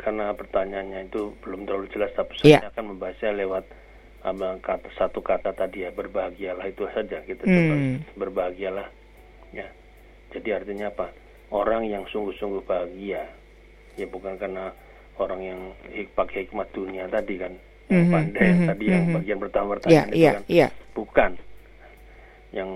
karena 0.00 0.32
pertanyaannya 0.32 1.12
itu 1.12 1.36
belum 1.44 1.68
terlalu 1.68 1.92
jelas 1.92 2.08
tapi 2.16 2.40
Iya. 2.40 2.64
saya 2.64 2.72
akan 2.72 2.96
membahasnya 2.96 3.36
lewat 3.36 3.64
apa, 4.24 4.56
kata 4.64 4.88
satu 4.96 5.20
kata 5.20 5.52
tadi 5.52 5.84
ya 5.84 5.92
berbahagialah 5.92 6.64
itu 6.64 6.88
saja 6.88 7.20
kita 7.20 7.44
Hmm. 7.44 7.52
coba 7.52 7.76
berbahagialah 8.16 8.88
ya 9.52 9.68
jadi 10.32 10.56
artinya 10.56 10.88
apa 10.88 11.12
orang 11.52 11.84
yang 11.84 12.08
sungguh-sungguh 12.08 12.64
bahagia 12.64 13.28
ya 13.94 14.06
bukan 14.08 14.40
karena 14.40 14.72
orang 15.18 15.40
yang 15.40 15.60
hik 15.88 16.10
pakai 16.12 16.46
hikmat 16.46 16.68
dunia 16.74 17.06
tadi 17.06 17.38
kan 17.38 17.54
yang 17.86 18.08
Mhm, 18.08 18.12
pandai 18.12 18.48
mhm, 18.48 18.66
tadi 18.66 18.84
yang 18.88 19.04
mhm. 19.06 19.14
bagian 19.20 19.38
pertama 19.38 19.68
pertanyaan 19.76 20.08
itu 20.08 20.16
iya, 20.18 20.32
kan. 20.32 20.42
iya. 20.48 20.68
bukan. 20.94 21.30
Yang 22.50 22.70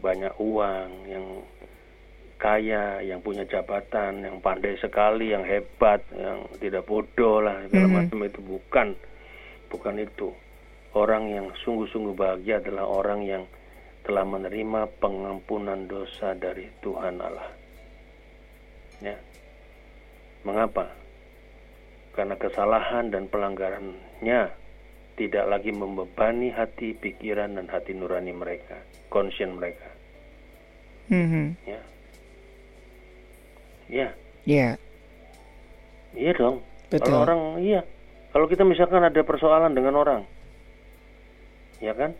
banyak 0.00 0.34
uang 0.40 0.88
yang 1.06 1.26
kaya 2.40 3.04
yang 3.04 3.20
punya 3.20 3.44
jabatan 3.44 4.24
yang 4.24 4.40
pandai 4.40 4.80
sekali 4.80 5.36
yang 5.36 5.44
hebat 5.44 6.00
yang 6.16 6.48
tidak 6.56 6.88
bodoh 6.88 7.44
lah 7.44 7.60
segala 7.68 7.86
Mhm. 7.86 7.94
macam 7.94 8.18
itu. 8.24 8.40
Bukan. 8.40 8.88
Bukan 9.68 9.94
itu. 10.00 10.32
Orang 10.90 11.30
yang 11.30 11.52
sungguh-sungguh 11.62 12.16
bahagia 12.16 12.58
adalah 12.58 12.88
orang 12.88 13.22
yang 13.22 13.44
telah 14.02 14.24
menerima 14.24 14.88
pengampunan 14.98 15.84
dosa 15.84 16.32
dari 16.32 16.66
Tuhan 16.80 17.20
Allah. 17.20 17.46
Ya. 18.98 19.14
Mengapa 20.42 20.88
karena 22.10 22.34
kesalahan 22.34 23.14
dan 23.14 23.30
pelanggarannya 23.30 24.40
tidak 25.14 25.44
lagi 25.46 25.70
membebani 25.70 26.50
hati, 26.50 26.96
pikiran 26.96 27.54
dan 27.60 27.68
hati 27.68 27.92
nurani 27.92 28.32
mereka, 28.32 28.80
conscience 29.12 29.52
mereka. 29.54 29.90
Mhm. 31.10 31.58
Ya, 31.66 31.80
ya, 33.90 34.08
Iya, 34.46 34.70
iya 36.16 36.32
dong. 36.32 36.64
betul. 36.88 37.12
Kalau 37.12 37.26
orang, 37.26 37.40
iya. 37.60 37.82
Kalau 38.30 38.46
kita 38.46 38.62
misalkan 38.62 39.02
ada 39.02 39.20
persoalan 39.26 39.74
dengan 39.74 39.98
orang, 39.98 40.22
ya 41.82 41.92
kan, 41.98 42.14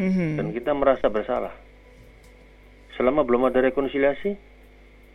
Mhm. 0.00 0.40
dan 0.40 0.46
kita 0.56 0.72
merasa 0.72 1.06
bersalah, 1.12 1.52
selama 2.96 3.22
belum 3.22 3.44
ada 3.46 3.60
rekonsiliasi, 3.60 4.34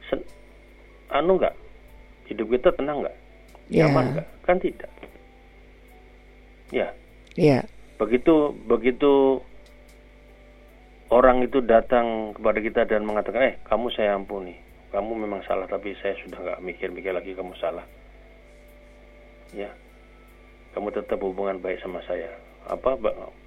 sen- 0.08 0.30
anu 1.10 1.42
nggak? 1.42 1.58
Hidup 2.30 2.48
kita 2.54 2.78
tenang 2.78 3.04
nggak? 3.04 3.18
Ya. 3.68 3.90
Nyaman 3.90 4.06
nggak? 4.14 4.28
Kan 4.46 4.58
tidak. 4.62 4.92
Ya, 6.70 6.90
Iya. 7.34 7.62
begitu 7.96 8.52
begitu 8.66 9.40
orang 11.08 11.46
itu 11.46 11.62
datang 11.62 12.34
kepada 12.34 12.60
kita 12.60 12.82
dan 12.86 13.06
mengatakan, 13.06 13.42
eh 13.44 13.56
kamu 13.64 13.94
saya 13.94 14.18
ampuni, 14.18 14.58
kamu 14.90 15.14
memang 15.16 15.46
salah 15.46 15.66
tapi 15.66 15.94
saya 16.02 16.18
sudah 16.26 16.36
nggak 16.36 16.62
mikir-mikir 16.62 17.14
lagi 17.14 17.32
kamu 17.32 17.54
salah. 17.56 17.86
Ya, 19.54 19.70
kamu 20.74 20.90
tetap 20.92 21.22
hubungan 21.22 21.62
baik 21.62 21.80
sama 21.80 22.02
saya. 22.04 22.34
Apa 22.66 22.98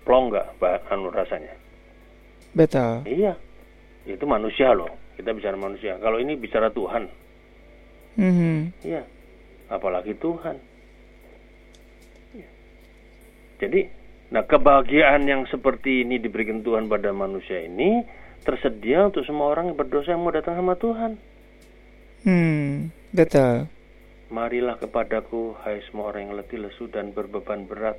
plong 0.06 0.30
nggak 0.30 0.46
anu 0.88 1.10
rasanya? 1.10 1.52
Betul. 2.54 3.02
Iya, 3.04 3.34
itu 4.06 4.24
manusia 4.24 4.72
loh. 4.72 4.88
Kita 5.18 5.34
bicara 5.34 5.58
manusia. 5.58 5.98
Kalau 5.98 6.16
ini 6.16 6.38
bicara 6.38 6.70
Tuhan, 6.70 7.10
Mhm. 8.14 8.86
iya, 8.86 9.02
apalagi 9.68 10.16
Tuhan. 10.16 10.56
Iya. 12.34 12.48
Jadi, 13.60 13.80
nah 14.32 14.44
kebahagiaan 14.44 15.24
yang 15.24 15.44
seperti 15.48 16.04
ini 16.04 16.20
diberikan 16.20 16.60
Tuhan 16.60 16.88
pada 16.88 17.12
manusia 17.12 17.64
ini 17.64 18.04
tersedia 18.44 19.08
untuk 19.08 19.24
semua 19.28 19.52
orang 19.52 19.72
yang 19.72 19.78
berdosa 19.78 20.16
yang 20.16 20.24
mau 20.24 20.32
datang 20.32 20.56
sama 20.56 20.74
Tuhan. 20.76 21.12
Hmm. 22.24 22.90
Betul. 23.12 23.68
Marilah 24.28 24.76
kepadaku, 24.76 25.56
hai 25.64 25.80
semua 25.88 26.12
orang 26.12 26.28
yang 26.28 26.34
letih 26.36 26.60
lesu 26.60 26.84
dan 26.92 27.16
berbeban 27.16 27.64
berat. 27.64 27.96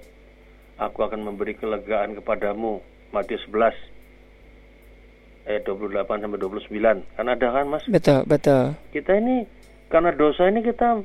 Aku 0.77 1.01
akan 1.01 1.25
memberi 1.25 1.57
kelegaan 1.57 2.13
kepadamu. 2.21 2.85
Matius 3.09 3.41
11 3.49 3.73
ayat 5.49 5.65
28 5.65 6.21
sampai 6.21 6.37
29. 6.37 7.17
Kan 7.17 7.25
ada 7.25 7.47
kan 7.49 7.65
Mas? 7.65 7.81
Betul, 7.89 8.21
betul. 8.29 8.77
Kita 8.93 9.17
ini 9.17 9.49
karena 9.89 10.13
dosa 10.13 10.45
ini 10.45 10.61
kita 10.61 11.01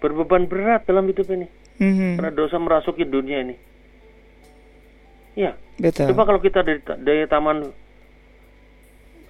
berbeban 0.00 0.48
berat 0.48 0.88
dalam 0.88 1.06
hidup 1.06 1.28
ini. 1.28 1.46
Mhm. 1.80 2.20
Karena 2.20 2.32
dosa 2.32 2.56
merasuki 2.56 3.04
dunia 3.04 3.44
ini. 3.44 3.56
Ya, 5.38 5.54
Betul. 5.78 6.10
coba 6.10 6.26
kalau 6.26 6.40
kita 6.42 6.60
dari, 6.60 6.82
dari 6.82 7.22
taman 7.24 7.70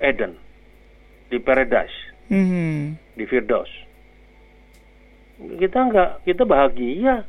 Eden, 0.00 0.32
di 1.28 1.38
Paradise, 1.38 1.94
Mhm. 2.32 2.96
di 3.20 3.24
Firdaus, 3.28 3.68
kita 5.60 5.78
nggak, 5.92 6.10
kita 6.24 6.42
bahagia. 6.48 7.28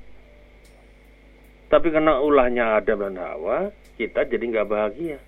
Tapi 1.68 1.88
karena 1.92 2.20
ulahnya 2.20 2.80
Adam 2.80 3.12
dan 3.12 3.20
Hawa, 3.20 3.72
kita 4.00 4.24
jadi 4.28 4.44
nggak 4.44 4.70
bahagia. 4.72 5.20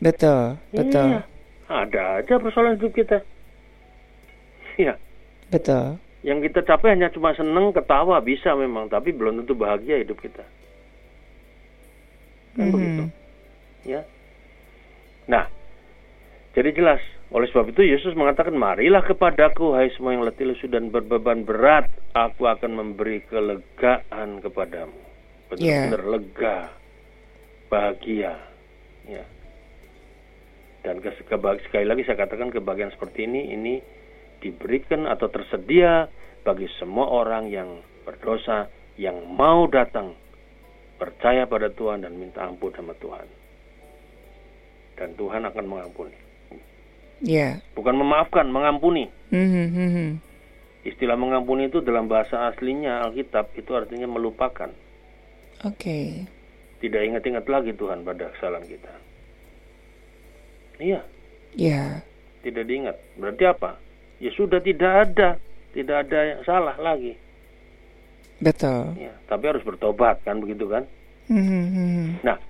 Betul, 0.00 0.56
betul. 0.72 1.06
Iya, 1.10 1.22
ada 1.68 2.02
aja 2.22 2.34
persoalan 2.40 2.80
hidup 2.80 2.92
kita. 2.94 3.18
Iya, 4.80 4.96
Betul. 5.50 5.98
Yang 6.20 6.44
kita 6.44 6.60
capai 6.60 6.92
hanya 6.92 7.08
cuma 7.08 7.32
seneng, 7.32 7.72
ketawa 7.72 8.20
bisa 8.20 8.52
memang, 8.52 8.92
tapi 8.92 9.12
belum 9.12 9.40
tentu 9.40 9.56
bahagia 9.56 9.96
hidup 10.00 10.20
kita. 10.20 10.44
Kan 12.56 12.68
Mhm. 12.68 12.74
begitu. 12.76 13.02
Ya. 13.88 14.04
Nah, 15.24 15.48
jadi 16.52 16.76
jelas. 16.76 17.00
Oleh 17.30 17.46
sebab 17.46 17.70
itu 17.70 17.86
Yesus 17.86 18.18
mengatakan, 18.18 18.52
Marilah 18.52 19.06
kepadaku, 19.06 19.78
hai 19.78 19.94
semua 19.94 20.18
yang 20.18 20.26
letih 20.26 20.50
lesu 20.50 20.66
dan 20.66 20.90
berbeban 20.90 21.46
berat, 21.46 21.86
aku 22.10 22.50
akan 22.50 22.74
memberi 22.74 23.22
kelegaan 23.30 24.42
kepadamu. 24.42 24.98
Benar-benar 25.46 26.02
lega, 26.10 26.58
bahagia. 27.70 28.34
Ya. 29.06 29.24
Dan 30.82 30.98
keba- 31.00 31.62
sekali 31.62 31.86
lagi 31.86 32.02
saya 32.02 32.18
katakan 32.18 32.50
kebahagiaan 32.50 32.90
seperti 32.90 33.30
ini, 33.30 33.54
ini 33.54 33.74
diberikan 34.40 35.04
atau 35.06 35.28
tersedia 35.28 36.08
bagi 36.42 36.66
semua 36.80 37.06
orang 37.08 37.52
yang 37.52 37.84
berdosa, 38.02 38.72
yang 38.96 39.28
mau 39.28 39.68
datang 39.68 40.16
percaya 40.96 41.48
pada 41.48 41.72
Tuhan 41.72 42.04
dan 42.04 42.16
minta 42.16 42.44
ampun 42.44 42.72
sama 42.76 42.92
Tuhan. 42.96 43.28
Dan 44.96 45.16
Tuhan 45.16 45.48
akan 45.48 45.64
mengampuni. 45.64 46.16
Ya. 47.20 47.60
Bukan 47.76 47.96
memaafkan, 47.96 48.48
mengampuni. 48.48 49.08
Mhm, 49.32 49.66
mhm. 49.72 50.08
Istilah 50.84 51.16
mengampuni 51.16 51.68
itu 51.68 51.84
dalam 51.84 52.08
bahasa 52.08 52.48
aslinya 52.48 53.04
Alkitab 53.04 53.52
itu 53.56 53.76
artinya 53.76 54.08
melupakan. 54.08 54.72
Oke. 55.68 56.24
Tidak 56.80 57.00
ingat-ingat 57.04 57.44
lagi 57.44 57.76
Tuhan 57.76 58.00
pada 58.00 58.32
kesalahan 58.32 58.64
kita. 58.64 58.92
Iya, 60.80 61.04
Ya. 61.52 62.00
tidak 62.40 62.64
diingat. 62.64 62.96
Berarti 63.20 63.44
apa? 63.44 63.76
Ya 64.20 64.30
sudah 64.36 64.60
tidak 64.60 64.92
ada, 65.08 65.40
tidak 65.72 65.96
ada 66.06 66.18
yang 66.36 66.40
salah 66.44 66.76
lagi. 66.76 67.16
Betul. 68.40 68.96
Ya, 68.96 69.12
tapi 69.28 69.44
harus 69.48 69.64
bertobat 69.64 70.20
kan 70.24 70.40
begitu 70.40 70.68
kan? 70.68 70.88
Mhm, 71.28 71.64
mhm. 71.72 72.06
Nah, 72.24 72.40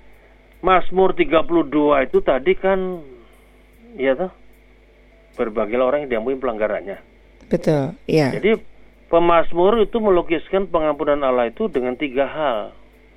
Mazmur 0.62 1.14
32 1.14 2.07
itu 2.07 2.18
tadi 2.23 2.53
kan 2.59 2.79
ya 3.99 4.14
toh 4.14 4.31
berbagai 5.35 5.79
orang 5.81 6.07
yang 6.07 6.21
diampuni 6.21 6.37
pelanggarannya. 6.37 6.99
Betul. 7.49 7.97
Ya. 8.07 8.31
Jadi 8.31 8.61
pemazmur 9.09 9.83
itu 9.83 9.99
melukiskan 9.99 10.68
pengampunan 10.68 11.25
Allah 11.25 11.49
itu 11.51 11.66
dengan 11.66 11.97
tiga 11.97 12.29
hal 12.29 12.59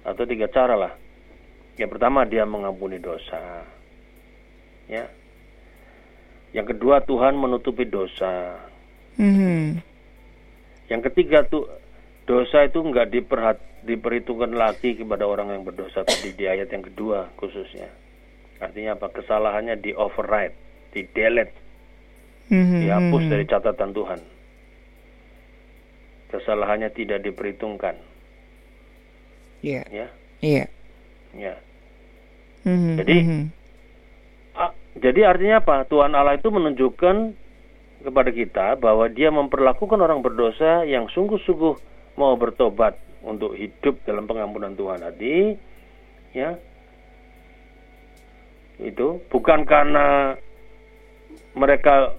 atau 0.08 0.24
tiga 0.24 0.48
cara 0.50 0.74
lah. 0.74 0.94
Yang 1.78 1.98
pertama 1.98 2.24
dia 2.24 2.48
mengampuni 2.48 2.98
dosa. 2.98 3.66
Ya. 4.88 5.10
Yang 6.54 6.78
kedua 6.78 7.02
Tuhan 7.02 7.34
menutupi 7.34 7.90
dosa. 7.90 8.62
Mhm. 9.18 9.82
Yang 10.90 11.02
ketiga 11.10 11.46
tuh 11.50 11.66
dosa 12.30 12.70
itu 12.70 12.78
nggak 12.80 13.10
diperhat 13.10 13.58
diperhitungkan 13.84 14.56
lagi 14.56 14.96
kepada 14.96 15.28
orang 15.28 15.52
yang 15.52 15.68
berdosa 15.68 16.08
tadi 16.08 16.32
di 16.32 16.46
ayat 16.48 16.72
yang 16.72 16.86
kedua 16.86 17.34
khususnya. 17.36 17.90
Artinya 18.62 18.96
apa? 18.96 19.12
Kesalahannya 19.12 19.76
di 19.76 19.92
override, 19.92 20.56
di 20.96 21.04
delete, 21.12 21.52
Mhm, 22.48 22.80
dihapus 22.86 23.24
dari 23.28 23.46
catatan 23.50 23.92
Tuhan. 23.92 24.20
Kesalahannya 26.32 26.90
tidak 26.96 27.22
diperhitungkan, 27.22 27.94
Ya. 29.62 29.86
ya, 29.92 30.08
Iya. 30.42 30.66
ya. 31.38 31.56
Mhm, 32.66 32.98
Jadi, 33.04 33.16
mhm. 33.22 33.42
Jadi 34.94 35.26
artinya 35.26 35.58
apa? 35.58 35.86
Tuhan 35.86 36.14
Allah 36.14 36.38
itu 36.38 36.48
menunjukkan 36.48 37.16
kepada 38.04 38.30
kita 38.30 38.78
bahwa 38.78 39.08
Dia 39.08 39.30
memperlakukan 39.30 39.98
orang 39.98 40.22
berdosa 40.22 40.84
yang 40.84 41.10
sungguh-sungguh 41.10 41.74
mau 42.14 42.38
bertobat 42.38 42.94
untuk 43.24 43.56
hidup 43.56 43.98
dalam 44.04 44.28
pengampunan 44.28 44.76
Tuhan 44.76 45.02
tadi, 45.02 45.58
ya. 46.32 46.60
Itu 48.78 49.24
bukan 49.30 49.64
karena 49.64 50.38
mereka 51.54 52.14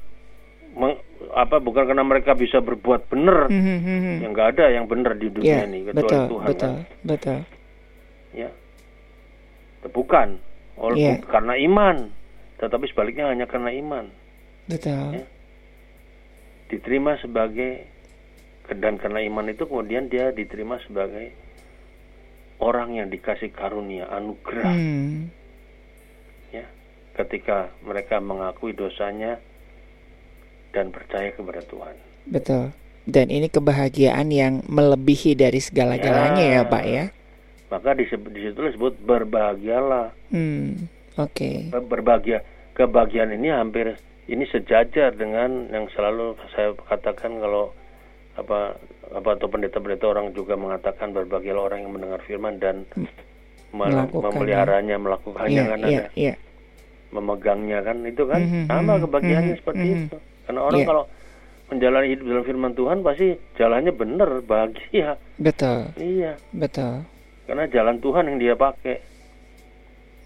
meng- 0.73 1.03
apa 1.31 1.59
bukan 1.59 1.85
karena 1.85 2.03
mereka 2.03 2.35
bisa 2.35 2.59
berbuat 2.59 3.07
benar 3.07 3.47
Mhm, 3.49 3.77
mhm. 3.81 4.15
yang 4.23 4.31
nggak 4.33 4.49
ada 4.55 4.67
yang 4.71 4.87
benar 4.87 5.15
di 5.15 5.31
dunia 5.31 5.63
Ya, 5.63 5.67
ini 5.67 5.83
kecuali 5.85 5.99
betul, 5.99 6.23
Tuhan 6.29 6.47
betul, 6.47 6.73
kan? 6.75 7.03
betul. 7.03 7.39
ya 8.35 8.51
bukan 9.85 10.29
oleh 10.75 10.99
Iya. 10.99 11.15
karena 11.23 11.55
iman 11.61 11.97
tetapi 12.57 12.85
sebaliknya 12.87 13.27
hanya 13.27 13.45
karena 13.45 13.71
iman 13.75 14.07
Betul. 14.65 15.15
Ya. 15.15 15.25
diterima 16.67 17.17
sebagai 17.17 17.85
dan 18.71 18.97
karena 18.97 19.21
iman 19.23 19.47
itu 19.47 19.63
kemudian 19.63 20.09
dia 20.09 20.31
diterima 20.31 20.81
sebagai 20.81 21.37
orang 22.57 22.97
yang 22.97 23.09
dikasih 23.09 23.51
karunia 23.51 24.09
anugerah 24.09 24.73
Hmm. 24.73 25.29
ya 26.51 26.65
ketika 27.15 27.69
mereka 27.81 28.19
mengakui 28.19 28.73
dosanya 28.73 29.37
dan 30.71 30.89
percaya 30.89 31.31
kepada 31.31 31.61
Tuhan 31.63 31.97
Betul. 32.27 32.73
Dan 33.05 33.29
ini 33.29 33.47
kebahagiaan 33.47 34.33
yang 34.33 34.65
melebihi 34.65 35.37
dari 35.37 35.61
segala-galanya 35.61 36.41
ya, 36.41 36.55
Ya. 36.57 36.61
Pak 36.65 36.85
ya. 36.87 37.05
maka 37.69 37.93
disebut 37.93 38.31
di 38.31 38.41
situlah 38.43 38.71
disebut 38.71 38.95
berbahagialah 38.99 40.09
Hmm. 40.31 40.89
Oke. 41.17 41.69
Ber- 41.69 41.85
berbahagia 41.85 42.43
kebahagiaan 42.73 43.31
ini 43.33 43.49
hampir 43.49 43.95
ini 44.27 44.45
sejajar 44.47 45.13
dengan 45.13 45.69
yang 45.69 45.87
selalu 45.91 46.35
saya 46.51 46.75
katakan 46.83 47.39
kalau 47.39 47.71
apa 48.35 48.75
apa 49.09 49.29
atau 49.33 49.47
pendeta-pendeta 49.47 50.09
orang 50.09 50.33
juga 50.33 50.55
mengatakan 50.55 51.13
berbahagialah 51.13 51.63
orang 51.65 51.79
yang 51.81 51.93
mendengar 51.93 52.19
firman 52.21 52.59
dan 52.59 52.83
me- 53.71 53.87
Melakukannya. 53.87 54.27
memeliharanya 54.33 54.97
melakukannya 54.97 55.55
Iya, 55.57 55.65
kan 55.69 55.79
ada 55.81 56.05
iya. 56.15 56.35
memegangnya 57.11 57.79
kan 57.81 57.97
itu 58.03 58.23
kan 58.25 58.41
Mhm, 58.41 58.63
sama 58.67 58.93
mhm, 58.93 59.03
kebahagiaannya 59.03 59.53
mhm, 59.53 59.61
seperti 59.61 59.85
mhm. 59.85 59.95
itu 60.01 60.17
karena 60.45 60.61
orang 60.61 60.81
Iya. 60.81 60.89
kalau 60.89 61.05
menjalani 61.65 62.07
hidup 62.09 62.25
dalam 62.25 62.45
firman 62.45 62.73
Tuhan 62.73 62.99
pasti 63.01 63.27
jalannya 63.55 63.93
benar 63.93 64.31
bahagia 64.43 65.09
Betul, 65.37 65.79
iya 65.97 66.33
betul. 66.51 67.07
karena 67.45 67.65
jalan 67.67 67.97
Tuhan 67.99 68.25
yang 68.27 68.39
dia 68.41 68.55
pakai 68.55 68.95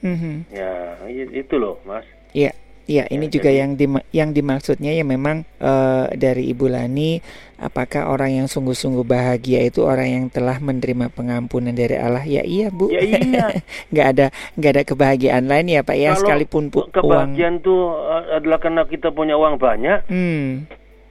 Mhm. 0.01 0.49
ya 0.51 0.71
itu 1.09 1.55
loh 1.55 1.79
mas 1.83 2.05
Iya, 2.31 2.53
Ya, 2.89 3.05
ini 3.07 3.29
Ya, 3.29 3.33
juga 3.37 3.53
jadi- 3.53 3.59
yang 3.59 3.71
dim- 3.75 4.07
yang 4.11 4.31
dimaksudnya 4.33 4.91
ya 4.91 5.05
memang 5.05 5.45
eh, 5.61 6.07
dari 6.17 6.49
Ibu 6.49 6.73
Lani, 6.73 7.21
apakah 7.55 8.09
orang 8.09 8.33
yang 8.35 8.47
sungguh-sungguh 8.47 9.05
bahagia 9.05 9.61
itu 9.61 9.85
orang 9.85 10.09
yang 10.09 10.25
telah 10.29 10.57
menerima 10.57 11.13
pengampunan 11.13 11.69
dari 11.71 12.01
Allah? 12.01 12.25
Ya 12.25 12.41
iya 12.41 12.73
Bu, 12.73 12.89
Ya 12.89 13.05
iya. 13.05 13.45
nggak 13.93 14.07
ada 14.09 14.27
nggak 14.57 14.73
ada 14.73 14.83
kebahagiaan 14.85 15.45
lain 15.45 15.69
ya 15.69 15.85
Pak 15.85 15.97
ya 15.97 16.11
Kalau 16.11 16.21
sekalipun 16.23 16.65
pu- 16.69 16.81
uang. 16.81 16.89
kebahagiaan 16.91 17.61
itu 17.61 17.77
uh, 17.77 18.25
adalah 18.35 18.57
karena 18.57 18.83
kita 18.85 19.09
punya 19.11 19.37
uang 19.37 19.57
banyak, 19.59 20.09
Hmm, 20.09 20.65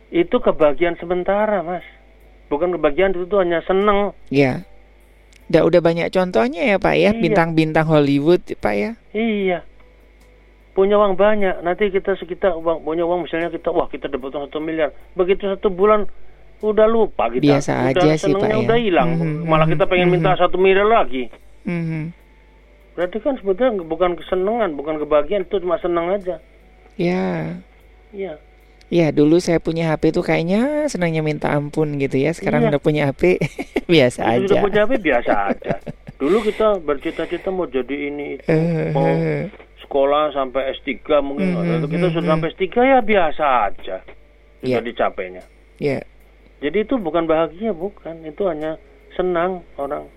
itu 0.09 0.33
kebahagiaan 0.35 0.97
sementara, 0.97 1.61
Mas. 1.61 1.85
Bukan 2.47 2.73
kebahagiaan 2.73 3.13
itu 3.13 3.25
tuh 3.27 3.37
hanya 3.37 3.61
seneng. 3.61 4.17
ya. 4.29 4.65
Udah 5.47 5.61
udah 5.63 5.79
banyak 5.79 6.07
contohnya 6.11 6.75
ya 6.75 6.77
Pak 6.77 6.95
ya, 6.99 7.11
Iya. 7.15 7.21
bintang-bintang 7.23 7.87
Hollywood 7.87 8.43
Pak 8.59 8.73
ya. 8.75 8.91
Iya. 9.15 9.63
Punya 10.75 10.99
uang 10.99 11.17
banyak, 11.17 11.63
nanti 11.65 11.89
kita 11.89 12.13
sekitar 12.19 12.53
uang 12.53 12.83
punya 12.85 13.07
uang 13.07 13.25
misalnya 13.25 13.49
kita 13.49 13.71
wah 13.73 13.87
kita 13.89 14.11
dapat 14.11 14.29
uang 14.29 14.45
satu 14.51 14.59
miliar, 14.61 14.93
begitu 15.17 15.49
satu 15.49 15.73
bulan 15.73 16.05
udah 16.61 16.85
lupa 16.85 17.31
kita. 17.33 17.41
Biasa 17.41 17.71
udah 17.73 17.89
aja 17.95 18.09
sih, 18.17 18.33
Pak, 18.33 18.49
ya. 18.49 18.57
Udah 18.61 18.77
hilang, 18.77 19.09
Mhm, 19.17 19.47
malah 19.49 19.65
mhm, 19.65 19.73
kita 19.73 19.83
pengen 19.89 20.09
minta 20.13 20.35
mhm. 20.35 20.39
satu 20.41 20.57
miliar 20.61 20.85
lagi. 20.85 21.31
Mhm. 21.65 22.13
Berarti 22.97 23.17
kan 23.21 23.37
sebetulnya 23.37 23.77
bukan 23.85 24.17
kesenangan, 24.17 24.73
bukan 24.73 24.97
kebahagiaan, 24.97 25.45
itu 25.45 25.61
cuma 25.61 25.77
senang 25.77 26.09
aja. 26.13 26.41
Ya. 26.97 27.57
Iya. 28.09 28.41
Ya 28.87 29.11
dulu 29.11 29.43
saya 29.43 29.59
punya 29.59 29.91
HP 29.91 30.15
tuh 30.15 30.23
kayaknya 30.23 30.87
senangnya 30.87 31.19
minta 31.19 31.51
ampun 31.51 31.99
gitu 31.99 32.15
ya. 32.15 32.31
Sekarang 32.31 32.63
Iya. 32.63 32.69
udah 32.71 32.81
punya 32.81 33.01
HP 33.05 33.35
biasa 33.91 34.19
Itu 34.23 34.31
aja. 34.31 34.47
Sudah 34.47 34.63
punya 34.63 34.79
HP 34.87 34.93
biasa 35.03 35.33
aja. 35.51 35.73
Dulu 36.17 36.37
kita 36.41 36.67
bercita-cita 36.79 37.51
mau 37.51 37.67
jadi 37.67 38.09
ini 38.09 38.39
itu, 38.39 38.47
Eh, 38.47 38.89
mau 38.89 39.05
eh. 39.05 39.51
sekolah 39.83 40.31
sampai 40.31 40.71
S3 40.73 40.97
mungkin. 41.19 41.51
Mhm, 41.51 41.57
Waktu 41.77 41.87
kita 41.89 42.07
mhm, 42.07 42.13
sudah 42.15 42.23
mhm. 42.25 42.31
sampai 42.33 42.47
S3 42.49 42.63
ya 42.81 42.99
biasa 43.03 43.45
aja. 43.67 43.97
Sudah 44.57 44.65
Iya. 44.65 44.79
dicapainya. 44.81 45.43
Ya. 45.77 45.99
Jadi 46.57 46.77
itu 46.81 46.95
bukan 46.97 47.27
bahagia, 47.27 47.69
bukan. 47.69 48.23
Itu 48.23 48.47
hanya 48.47 48.79
senang 49.13 49.61
orang. 49.75 50.07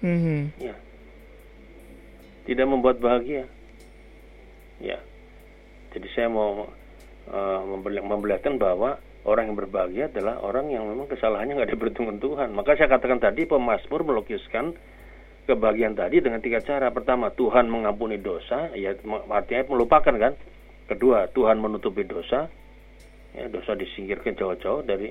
Mhm. 0.00 0.54
Ya. 0.56 0.72
Tidak 2.46 2.64
membuat 2.64 2.96
bahagia. 2.96 3.44
Ya. 4.78 5.02
Jadi 5.90 6.06
saya 6.14 6.30
mau 6.30 6.70
uh, 7.30 7.60
memperli- 7.66 8.04
memperlihatkan 8.04 8.58
bahwa 8.58 8.98
orang 9.26 9.50
yang 9.50 9.56
berbahagia 9.58 10.04
adalah 10.10 10.38
orang 10.42 10.70
yang 10.70 10.86
memang 10.86 11.10
kesalahannya 11.10 11.58
nggak 11.58 11.72
diperhitungkan 11.74 12.18
Tuhan. 12.22 12.48
Maka 12.54 12.78
saya 12.78 12.88
katakan 12.90 13.18
tadi 13.18 13.46
pemazmur 13.46 14.06
melukiskan 14.06 14.74
kebahagiaan 15.46 15.94
tadi 15.94 16.18
dengan 16.22 16.42
tiga 16.42 16.58
cara. 16.62 16.90
Pertama, 16.90 17.30
Tuhan 17.34 17.70
mengampuni 17.70 18.18
dosa, 18.18 18.74
ya 18.74 18.94
artinya 19.30 19.62
melupakan 19.70 20.14
kan. 20.14 20.34
Kedua, 20.86 21.26
Tuhan 21.34 21.58
menutupi 21.58 22.06
dosa, 22.06 22.46
ya 23.34 23.50
dosa 23.50 23.74
disingkirkan 23.74 24.38
jauh-jauh 24.38 24.86
dari 24.86 25.10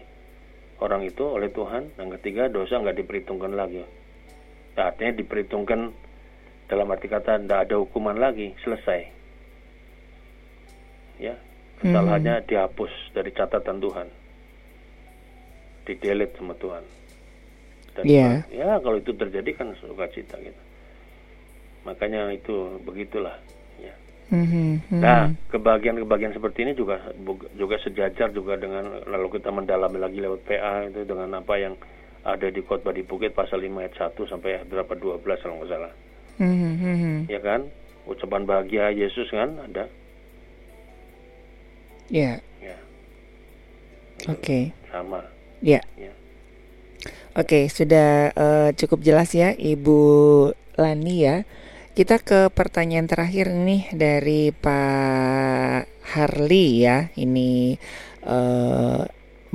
orang 0.80 1.04
itu 1.04 1.24
oleh 1.24 1.52
Tuhan. 1.52 2.00
Yang 2.00 2.20
ketiga, 2.20 2.48
dosa 2.48 2.80
nggak 2.80 3.00
diperhitungkan 3.04 3.52
lagi. 3.56 3.84
Nah, 4.76 4.92
artinya 4.92 5.16
diperhitungkan 5.20 5.92
dalam 6.68 6.88
arti 6.92 7.08
kata 7.08 7.44
tidak 7.44 7.60
ada 7.68 7.76
hukuman 7.80 8.16
lagi, 8.16 8.56
selesai. 8.64 9.12
Ya, 11.16 11.40
kesalahannya 11.82 12.46
dihapus 12.48 12.92
dari 13.12 13.32
catatan 13.36 13.78
Tuhan, 13.84 14.08
di 15.86 15.94
delete 16.00 16.36
sama 16.40 16.56
Tuhan. 16.56 16.84
Dan 17.96 18.04
Iya. 18.04 18.30
ya 18.52 18.70
kalau 18.84 19.00
itu 19.00 19.16
terjadi 19.16 19.52
kan 19.56 19.72
sukacita 19.80 20.36
gitu. 20.44 20.62
Makanya 21.88 22.34
itu 22.36 22.82
begitulah. 22.84 23.40
Ya. 23.80 23.96
Mhm, 24.34 24.90
mhm. 24.90 25.00
Nah, 25.00 25.32
kebahagiaan-kebahagiaan 25.54 26.34
seperti 26.34 26.66
ini 26.66 26.74
juga 26.74 27.00
juga 27.56 27.78
sejajar 27.80 28.34
juga 28.34 28.58
dengan 28.58 29.06
lalu 29.06 29.40
kita 29.40 29.54
mendalami 29.54 30.02
lagi 30.02 30.18
lewat 30.20 30.42
PA 30.44 30.90
itu 30.90 31.06
dengan 31.06 31.40
apa 31.40 31.56
yang 31.62 31.78
ada 32.26 32.50
di 32.50 32.58
khotbah 32.66 32.90
di 32.90 33.06
Bukit 33.06 33.38
pasal 33.38 33.62
5 33.62 33.86
ayat 33.86 33.94
1 33.96 34.26
sampai 34.26 34.58
ayat 34.60 34.66
berapa 34.66 34.92
12 34.98 35.40
kalau 35.46 35.62
nggak 35.62 35.70
salah. 35.70 35.94
Mhm, 36.42 36.72
mhm. 36.82 37.16
Ya 37.30 37.40
kan? 37.40 37.70
Ucapan 38.10 38.50
bahagia 38.50 38.90
Yesus 38.92 39.30
kan 39.30 39.62
ada. 39.62 39.86
Ya, 42.10 42.40
Ya, 42.62 42.78
oke. 44.30 44.72
sama. 44.94 45.26
Ya. 45.60 45.82
Ya. 45.98 46.14
Oke, 47.36 47.68
sudah 47.68 48.32
eh, 48.32 48.70
cukup 48.80 49.04
jelas 49.04 49.34
ya 49.36 49.52
Ibu 49.52 50.00
Lani 50.80 51.16
ya. 51.26 51.44
Kita 51.96 52.20
ke 52.20 52.52
pertanyaan 52.52 53.08
terakhir 53.08 53.52
nih 53.52 53.92
dari 53.96 54.52
Pak 54.56 55.88
Harli 56.16 56.86
ya. 56.86 57.10
Ini 57.18 57.76
eh, 58.24 59.02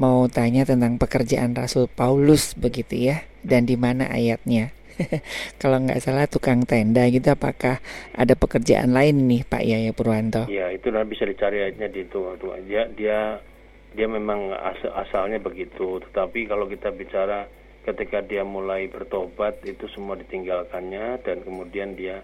mau 0.00 0.18
tanya 0.28 0.62
tentang 0.68 0.96
pekerjaan 1.00 1.56
Rasul 1.56 1.88
Paulus 1.88 2.52
begitu 2.58 3.10
ya. 3.10 3.24
Dan 3.40 3.64
di 3.64 3.80
mana 3.80 4.12
ayatnya? 4.12 4.74
Kalau 5.60 5.78
nggak 5.78 6.00
salah 6.00 6.26
tukang 6.26 6.62
tenda 6.62 7.04
gitu 7.06 7.28
apakah 7.28 7.78
ada 8.12 8.34
pekerjaan 8.34 8.90
lain 8.90 9.26
nih 9.26 9.42
Pak 9.42 9.62
Yaya 9.62 9.90
Purwanto? 9.90 10.46
Ya, 10.46 10.68
itu 10.68 10.88
nanti 10.88 11.12
bisa 11.12 11.24
dicari 11.24 11.60
ayatnya 11.60 11.86
di 11.86 12.02
itu. 12.02 12.20
Tuh, 12.36 12.56
Dia 12.64 12.88
dia 12.90 13.40
dia 13.90 14.06
memang 14.06 14.52
as- 14.52 14.94
asalnya 15.00 15.38
begitu, 15.38 15.98
tetapi 16.00 16.46
kalau 16.46 16.64
kita 16.64 16.90
bicara 16.90 17.50
ketika 17.80 18.20
dia 18.20 18.44
mulai 18.44 18.86
bertobat 18.86 19.64
itu 19.64 19.88
semua 19.88 20.14
ditinggalkannya 20.14 21.18
dan 21.18 21.40
kemudian 21.40 21.94
dia 21.94 22.22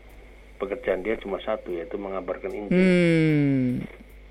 pekerjaan 0.56 1.00
dia 1.00 1.16
cuma 1.16 1.36
satu 1.38 1.68
yaitu 1.70 1.96
mengabarkan 1.96 2.48
Injil. 2.48 2.76
Hmm, 2.76 3.84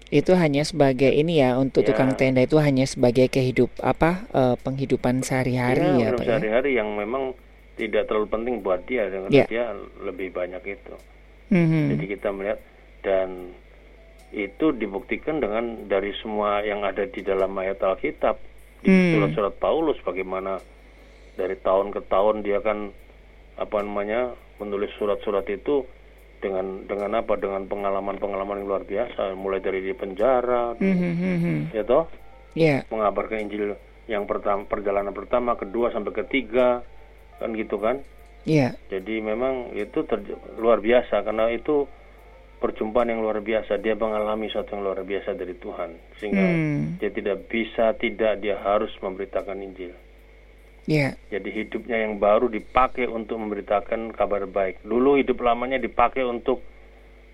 itu 0.07 0.31
hanya 0.31 0.61
sebagai 0.61 1.09
ini 1.09 1.37
ya 1.37 1.57
untuk 1.57 1.81
Ya. 1.81 1.91
tukang 1.91 2.13
tenda 2.13 2.39
itu 2.39 2.55
hanya 2.57 2.85
sebagai 2.85 3.25
kehidup 3.27 3.73
apa 3.79 4.29
eh, 4.31 4.55
penghidupan 4.55 5.21
sehari-hari 5.21 5.85
ya, 5.97 6.13
hidup 6.13 6.17
Pak 6.17 6.23
ya. 6.23 6.29
sehari-hari 6.31 6.71
yang 6.77 6.93
memang 6.93 7.33
tidak 7.75 8.07
terlalu 8.07 8.27
penting 8.27 8.55
buat 8.59 8.83
dia 8.83 9.07
karena 9.07 9.27
Ya. 9.29 9.45
dia 9.45 9.65
lebih 9.99 10.31
banyak 10.31 10.63
itu. 10.63 10.95
Mhm. 11.51 11.93
Jadi 11.93 12.05
kita 12.09 12.31
melihat 12.31 12.59
dan 13.03 13.53
itu 14.31 14.73
dibuktikan 14.73 15.37
dengan 15.37 15.85
dari 15.85 16.11
semua 16.19 16.59
yang 16.59 16.81
ada 16.81 17.05
di 17.05 17.21
dalam 17.21 17.53
ayat 17.55 17.79
Alkitab 17.79 18.35
di 18.81 18.89
Hmm. 18.89 19.11
surat-surat 19.15 19.55
Paulus 19.55 19.97
bagaimana 20.01 20.59
dari 21.35 21.55
tahun 21.55 21.91
ke 21.91 22.01
tahun 22.05 22.41
dia 22.41 22.59
kan 22.59 22.91
apa 23.55 23.77
namanya 23.79 24.33
menulis 24.57 24.91
surat-surat 24.95 25.47
itu 25.47 25.87
dengan 26.39 26.83
dengan 26.83 27.15
apa 27.15 27.35
dengan 27.35 27.63
pengalaman-pengalaman 27.65 28.59
yang 28.59 28.67
luar 28.67 28.83
biasa 28.83 29.33
mulai 29.33 29.59
dari 29.59 29.79
di 29.81 29.93
penjara 29.93 30.75
Mhm, 30.75 31.11
mhm. 31.15 31.55
ya 31.71 31.83
toh 31.83 32.05
Ya, 32.55 32.87
mengabarkan 32.87 33.43
Injil 33.43 33.75
yang 34.07 34.23
pertama 34.23 34.63
perjalanan 34.63 35.11
pertama 35.11 35.59
kedua 35.59 35.91
sampai 35.91 36.15
ketiga 36.15 36.87
kan 37.35 37.49
gitu 37.51 37.75
kan 37.77 37.99
ya, 38.43 38.71
jadi 38.87 39.19
memang 39.19 39.73
itu 39.73 40.03
terj- 40.03 40.37
luar 40.55 40.79
biasa 40.79 41.21
karena 41.21 41.49
itu 41.49 41.89
perjumpaan 42.55 43.11
yang 43.11 43.19
luar 43.19 43.41
biasa. 43.41 43.77
Dia 43.77 43.93
mengalami 43.93 44.47
sesuatu 44.47 44.73
yang 44.73 44.83
luar 44.83 45.01
biasa 45.01 45.33
dari 45.33 45.53
Tuhan 45.53 45.89
sehingga 46.17 46.41
Hmm. 46.41 46.97
dia 46.97 47.11
tidak 47.11 47.45
bisa 47.45 47.93
tidak 47.93 48.39
dia 48.39 48.55
harus 48.57 48.89
memberitakan 48.97 49.59
Injil. 49.59 49.91
ya, 50.85 51.17
Jadi 51.27 51.49
hidupnya 51.51 51.97
yang 51.99 52.15
baru 52.15 52.45
dipakai 52.45 53.05
untuk 53.05 53.37
memberitakan 53.37 54.13
kabar 54.13 54.45
baik. 54.45 54.81
Dulu 54.81 55.17
hidup 55.17 55.41
lamanya 55.41 55.77
dipakai 55.77 56.21
untuk 56.21 56.61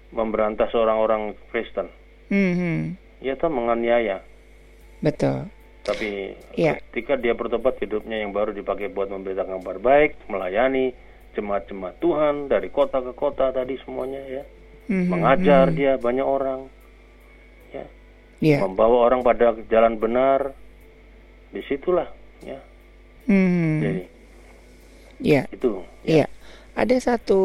memberantas 0.09 0.71
orang-orang 0.71 1.35
Kristen. 1.49 1.91
Mhm. 2.27 2.95
Ya 3.19 3.35
toh 3.35 3.47
menganiaya. 3.47 4.23
betul. 4.99 5.51
Tapi 5.81 6.37
Iya. 6.53 6.77
ketika 6.93 7.17
dia 7.17 7.33
bertobat 7.33 7.81
hidupnya 7.81 8.21
yang 8.21 8.29
baru 8.31 8.53
dipakai 8.53 8.93
buat 8.93 9.09
memberitakan 9.09 9.57
kabar 9.61 9.77
baik, 9.81 10.13
melayani 10.29 10.93
jemaat-jemaat 11.33 11.97
Tuhan 11.97 12.47
dari 12.47 12.69
kota 12.69 13.01
ke 13.01 13.13
kota 13.15 13.49
tadi 13.49 13.79
semuanya 13.81 14.21
ya. 14.29 14.43
Mhm, 14.91 15.07
mengajar 15.07 15.71
mhm. 15.71 15.75
dia 15.77 15.91
banyak 15.95 16.27
orang 16.27 16.67
ya 17.71 17.85
Ya, 18.41 18.57
membawa 18.59 19.05
orang 19.07 19.21
pada 19.21 19.53
jalan 19.69 19.95
benar 19.95 20.51
di 21.53 21.61
situlah 21.63 22.09
ya 22.41 22.59
Mhm. 23.29 23.79
jadi 23.79 24.03
ya, 25.21 25.41
itu 25.53 25.85
Iya, 26.03 26.25
ada 26.73 26.95
satu 26.97 27.39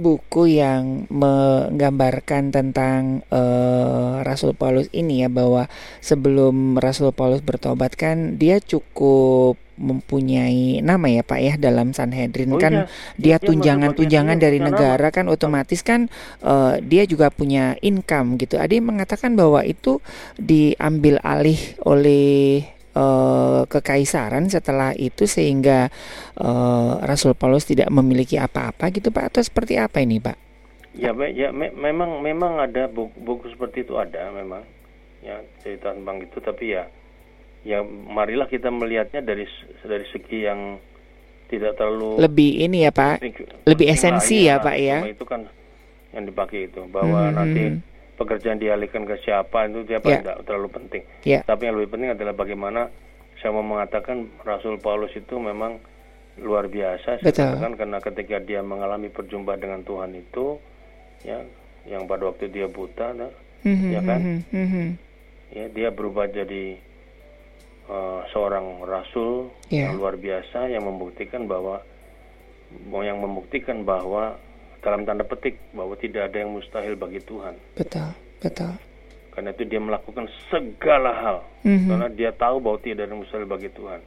buku 0.00 0.56
yang 0.56 1.04
menggambarkan 1.12 2.48
tentang 2.48 3.20
eh, 3.28 4.12
Rasul 4.24 4.56
Paulus 4.56 4.88
ini 4.96 5.22
ya 5.22 5.28
bahwa 5.28 5.68
sebelum 6.00 6.80
Rasul 6.80 7.12
Paulus 7.12 7.44
bertobat 7.44 7.94
kan 8.00 8.40
dia 8.40 8.58
cukup 8.58 9.60
mempunyai 9.80 10.84
nama 10.84 11.08
ya 11.08 11.24
Pak 11.24 11.40
ya 11.40 11.54
dalam 11.56 11.96
Sanhedrin 11.96 12.52
Oh 12.52 12.60
kan 12.60 12.84
iya, 12.84 12.86
dia 13.16 13.36
tunjangan-tunjangan 13.40 14.36
dari 14.36 14.60
negara 14.60 15.08
kan 15.08 15.28
otomatis 15.32 15.80
kan 15.80 16.12
eh, 16.44 16.74
dia 16.84 17.08
juga 17.08 17.32
punya 17.32 17.76
income 17.80 18.36
gitu. 18.36 18.60
Ada 18.60 18.76
yang 18.76 18.92
mengatakan 18.92 19.36
bahwa 19.36 19.64
itu 19.64 20.00
diambil 20.36 21.16
alih 21.24 21.60
oleh 21.84 22.79
eh, 23.00 23.60
kekaisaran 23.66 24.44
setelah 24.52 24.92
itu 24.92 25.24
sehingga 25.24 25.88
eh, 26.36 26.92
Rasul 27.08 27.32
Paulus 27.32 27.64
tidak 27.64 27.88
memiliki 27.88 28.36
apa-apa 28.36 28.92
gitu 28.92 29.08
Pak 29.10 29.24
atau 29.34 29.42
seperti 29.42 29.80
apa 29.80 29.98
ini 30.04 30.20
Pak? 30.20 30.36
Ya, 30.94 31.14
me- 31.14 31.30
ya 31.32 31.54
me- 31.54 31.70
memang 31.70 32.18
memang 32.20 32.58
ada 32.58 32.90
buku, 32.90 33.14
buku 33.22 33.44
seperti 33.54 33.86
itu 33.86 33.94
ada 33.94 34.26
memang 34.34 34.62
ya 35.22 35.38
cerita 35.62 35.94
tentang 35.94 36.18
itu 36.18 36.38
tapi 36.42 36.74
ya 36.74 36.82
ya 37.62 37.78
marilah 37.84 38.48
kita 38.48 38.72
melihatnya 38.72 39.20
dari 39.20 39.44
dari 39.84 40.06
segi 40.08 40.48
yang 40.48 40.80
tidak 41.46 41.76
terlalu 41.78 42.24
Lebih 42.26 42.50
ini 42.64 42.86
ya 42.86 42.92
Pak, 42.94 43.20
lebih 43.66 43.86
esensi 43.90 44.46
iya, 44.46 44.56
ya, 44.58 44.64
Pak, 44.64 44.76
ya. 44.78 44.98
itu 45.06 45.24
kan 45.26 45.46
yang 46.10 46.24
dipakai 46.26 46.66
itu 46.70 46.80
bahwa 46.90 47.30
Mhm, 47.30 47.34
nanti. 47.38 47.64
Pekerjaan 48.20 48.60
dialihkan 48.60 49.08
ke 49.08 49.16
siapa 49.18 49.64
itu 49.64 49.88
siapa 49.88 50.06
Ya. 50.06 50.20
tidak 50.20 50.36
terlalu 50.44 50.68
penting. 50.70 51.02
ya 51.24 51.40
Tapi 51.42 51.62
yang 51.64 51.74
lebih 51.74 51.90
penting 51.90 52.10
adalah 52.12 52.36
bagaimana 52.36 52.92
saya 53.36 53.50
mau 53.50 53.64
mengatakan 53.64 54.28
Rasul 54.44 54.76
Paulus 54.76 55.16
itu 55.16 55.40
memang 55.40 55.80
luar 56.36 56.68
biasa 56.68 57.24
Betul. 57.24 57.56
katakan 57.56 57.72
karena 57.74 57.98
ketika 57.98 58.36
dia 58.38 58.60
mengalami 58.60 59.08
perjumpaan 59.08 59.56
dengan 59.58 59.80
Tuhan 59.80 60.12
itu 60.12 60.60
ya 61.22 61.40
yang 61.84 62.04
pada 62.04 62.28
waktu 62.28 62.48
dia 62.48 62.68
buta 62.68 63.16
nah, 63.16 63.32
Mhm, 63.60 63.88
ya 63.90 64.00
kan? 64.00 64.20
mhm, 64.20 64.40
mhm. 64.54 64.86
ya 65.50 65.64
dia 65.68 65.88
berubah 65.90 66.28
jadi 66.28 66.76
uh, 67.88 68.20
seorang 68.30 68.84
rasul 68.84 69.48
Ya. 69.68 69.88
yang 69.88 69.96
luar 69.96 70.16
biasa 70.16 70.68
yang 70.68 70.84
membuktikan 70.84 71.44
bahwa 71.44 71.80
yang 72.94 73.18
membuktikan 73.18 73.82
bahwa 73.82 74.36
dalam 74.80 75.04
tanda 75.04 75.22
petik 75.22 75.60
bahwa 75.70 75.94
tidak 75.94 76.28
ada 76.28 76.36
yang 76.38 76.50
mustahil 76.50 76.94
bagi 76.94 77.20
Tuhan 77.20 77.54
betul 77.74 78.08
betul. 78.38 78.72
karena 79.30 79.48
itu 79.50 79.62
dia 79.64 79.78
melakukan 79.78 80.24
segala 80.48 81.12
hal 81.14 81.38
Mhm. 81.60 81.86
karena 81.86 82.08
dia 82.08 82.30
tahu 82.32 82.56
bahwa 82.58 82.78
tidak 82.78 83.04
ada 83.04 83.12
yang 83.12 83.20
mustahil 83.20 83.44
bagi 83.44 83.68
Tuhan 83.70 84.00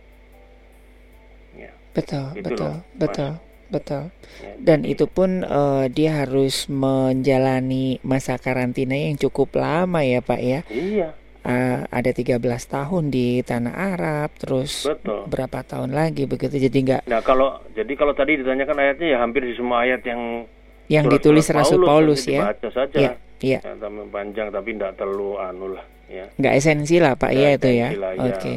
ya 1.55 1.71
Betul, 1.93 2.25
Gitu 2.33 2.49
betul, 2.49 2.65
loh, 2.65 2.73
Mas. 2.73 2.97
betul, 2.97 3.31
betul. 3.69 4.03
ya. 4.41 4.53
Dan 4.57 4.79
itu 4.83 5.05
pun 5.05 5.29
eh, 5.39 5.85
dia 5.87 6.11
harus 6.19 6.65
menjalani 6.65 8.01
masa 8.01 8.35
karantina 8.35 8.97
yang 8.97 9.13
cukup 9.15 9.53
lama 9.53 10.01
ya 10.01 10.19
Pak 10.19 10.41
ya. 10.41 10.61
iya 10.67 11.13
Ah, 11.43 11.83
ada 11.91 12.07
13 12.07 12.39
tahun 12.63 13.11
di 13.11 13.43
tanah 13.43 13.75
Arab, 13.75 14.31
terus 14.39 14.87
betul 14.87 15.27
berapa 15.27 15.59
tahun 15.61 15.91
lagi 15.91 16.23
begitu. 16.23 16.55
Jadi 16.55 16.77
nggak 16.81 17.01
nah 17.03 17.19
kalau 17.19 17.59
jadi 17.69 17.91
kalau 17.93 18.15
tadi 18.15 18.39
ditanyakan 18.39 18.79
ayatnya 18.79 19.07
ya 19.11 19.17
hampir 19.19 19.43
di 19.43 19.51
semua 19.51 19.83
ayat 19.83 19.99
yang 20.01 20.47
yang 20.91 21.07
surat-surat 21.07 21.21
ditulis 21.21 21.47
Rasul 21.49 21.81
Paulus 21.83 22.21
nanti 22.27 22.35
ya. 22.35 22.41
saja 22.71 22.97
Iya. 23.43 23.59
Ya, 23.59 23.75
tapi 23.75 24.07
panjang 24.07 24.47
tapi 24.49 24.71
tidak 24.71 24.95
terlalu 24.95 25.35
anu 25.35 25.75
lah 25.75 25.83
ya 26.07 26.31
Nggak 26.39 26.53
esensi 26.55 26.95
lah 27.03 27.19
Pak 27.19 27.31
ya 27.35 27.49
itu 27.51 27.69
ya. 27.69 27.89
Ya. 27.91 28.11
Oke. 28.23 28.53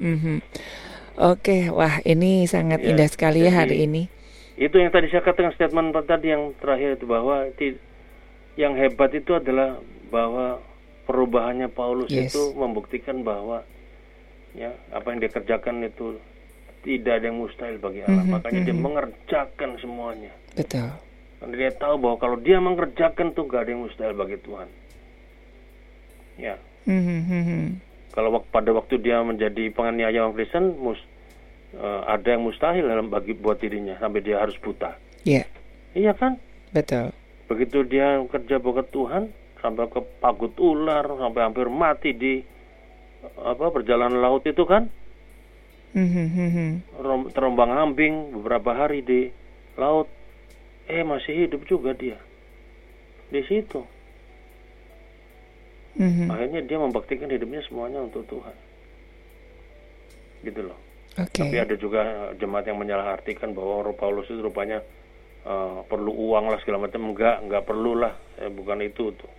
Mhm. 0.00 0.36
Oke, 1.20 1.68
wah 1.68 2.00
ini 2.02 2.48
sangat 2.48 2.80
Ya, 2.80 2.96
indah 2.96 3.04
sekali 3.04 3.44
ya 3.44 3.52
hari 3.52 3.84
ini. 3.84 4.08
Itu 4.56 4.80
yang 4.80 4.88
tadi 4.88 5.12
saya 5.12 5.20
katakan 5.20 5.52
statement 5.52 5.92
tadi 6.08 6.32
yang 6.32 6.56
terakhir 6.56 6.96
itu 6.96 7.04
bahwa 7.04 7.44
ti- 7.52 7.76
yang 8.56 8.72
hebat 8.72 9.12
itu 9.12 9.36
adalah 9.36 9.76
bahwa 10.08 10.64
perubahannya 11.04 11.68
Paulus 11.68 12.08
Yes. 12.08 12.32
itu 12.32 12.56
membuktikan 12.56 13.20
bahwa 13.20 13.60
ya 14.56 14.72
apa 14.88 15.12
yang 15.12 15.20
dia 15.20 15.28
kerjakan 15.28 15.84
itu 15.84 16.16
tidak 16.80 17.20
ada 17.20 17.24
yang 17.28 17.36
mustahil 17.36 17.76
bagi 17.76 18.00
Allah. 18.00 18.24
Mhm, 18.24 18.32
Makanya 18.40 18.60
dia 18.64 18.72
mhm. 18.72 18.80
mengerjakan 18.80 19.70
semuanya. 19.76 20.32
Betul. 20.56 20.88
Karena 21.40 21.54
dia 21.56 21.72
tahu 21.72 21.96
bahwa 21.96 22.16
kalau 22.16 22.36
dia 22.36 22.60
mengerjakan 22.60 23.32
tuh 23.32 23.48
gak 23.48 23.64
ada 23.64 23.70
yang 23.72 23.82
mustahil 23.82 24.12
bagi 24.12 24.36
Tuhan. 24.38 24.68
Ya, 26.36 26.56
Mhm, 26.84 27.18
mhm. 27.22 27.62
kalau 28.12 28.32
wak- 28.32 28.48
pada 28.48 28.72
waktu 28.72 28.96
dia 28.96 29.20
menjadi 29.20 29.68
penganiaya 29.68 30.24
orang 30.24 30.36
Kristen, 30.36 30.76
mus, 30.76 31.00
eh, 31.72 32.00
ada 32.06 32.28
yang 32.30 32.44
mustahil 32.44 32.84
dalam 32.84 33.08
bagi 33.08 33.32
buat 33.32 33.56
dirinya 33.56 33.96
sampai 33.96 34.20
dia 34.20 34.40
harus 34.40 34.56
buta. 34.56 34.96
Iya, 35.24 35.44
Iya 35.92 36.12
kan? 36.12 36.40
betul. 36.70 37.12
Begitu 37.44 37.84
dia 37.84 38.20
kerja 38.24 38.56
buat 38.56 38.88
Tuhan, 38.88 39.28
sampai 39.58 39.84
ke 39.86 40.00
pagut 40.16 40.56
ular, 40.56 41.04
sampai 41.04 41.40
hampir 41.42 41.68
mati 41.68 42.12
di 42.12 42.40
apa 43.36 43.68
perjalanan 43.68 44.16
laut 44.16 44.44
itu 44.44 44.64
kan, 44.64 44.88
Mhm, 45.90 46.26
mhm. 46.30 46.68
Rom- 46.96 47.28
terombang 47.28 47.74
ambing 47.74 48.30
beberapa 48.32 48.72
hari 48.72 49.02
di 49.02 49.20
laut, 49.74 50.06
eh 50.90 51.06
masih 51.06 51.46
hidup 51.46 51.62
juga 51.70 51.94
dia 51.94 52.18
di 53.30 53.40
situ. 53.46 53.80
Mhm. 55.98 56.26
Akhirnya 56.30 56.60
dia 56.66 56.78
membaktikan 56.78 57.30
hidupnya 57.30 57.62
semuanya 57.66 58.02
untuk 58.02 58.26
Tuhan, 58.26 58.56
gitu 60.46 60.60
loh. 60.66 60.78
Oke. 61.18 61.42
Tapi 61.42 61.56
ada 61.58 61.74
juga 61.74 62.30
jemaat 62.38 62.70
yang 62.70 62.78
menyalahartikan 62.78 63.50
bahwa 63.50 63.90
Paulus 63.94 64.30
itu 64.30 64.38
rupanya 64.38 64.82
eh, 65.42 65.78
perlu 65.90 66.14
uang 66.14 66.50
lah 66.50 66.58
segala 66.62 66.86
macam. 66.86 67.10
Enggak, 67.10 67.42
enggak 67.42 67.62
perlu 67.66 67.98
lah. 67.98 68.14
Eh, 68.38 68.50
bukan 68.50 68.78
itu 68.86 69.10
tuh. 69.14 69.30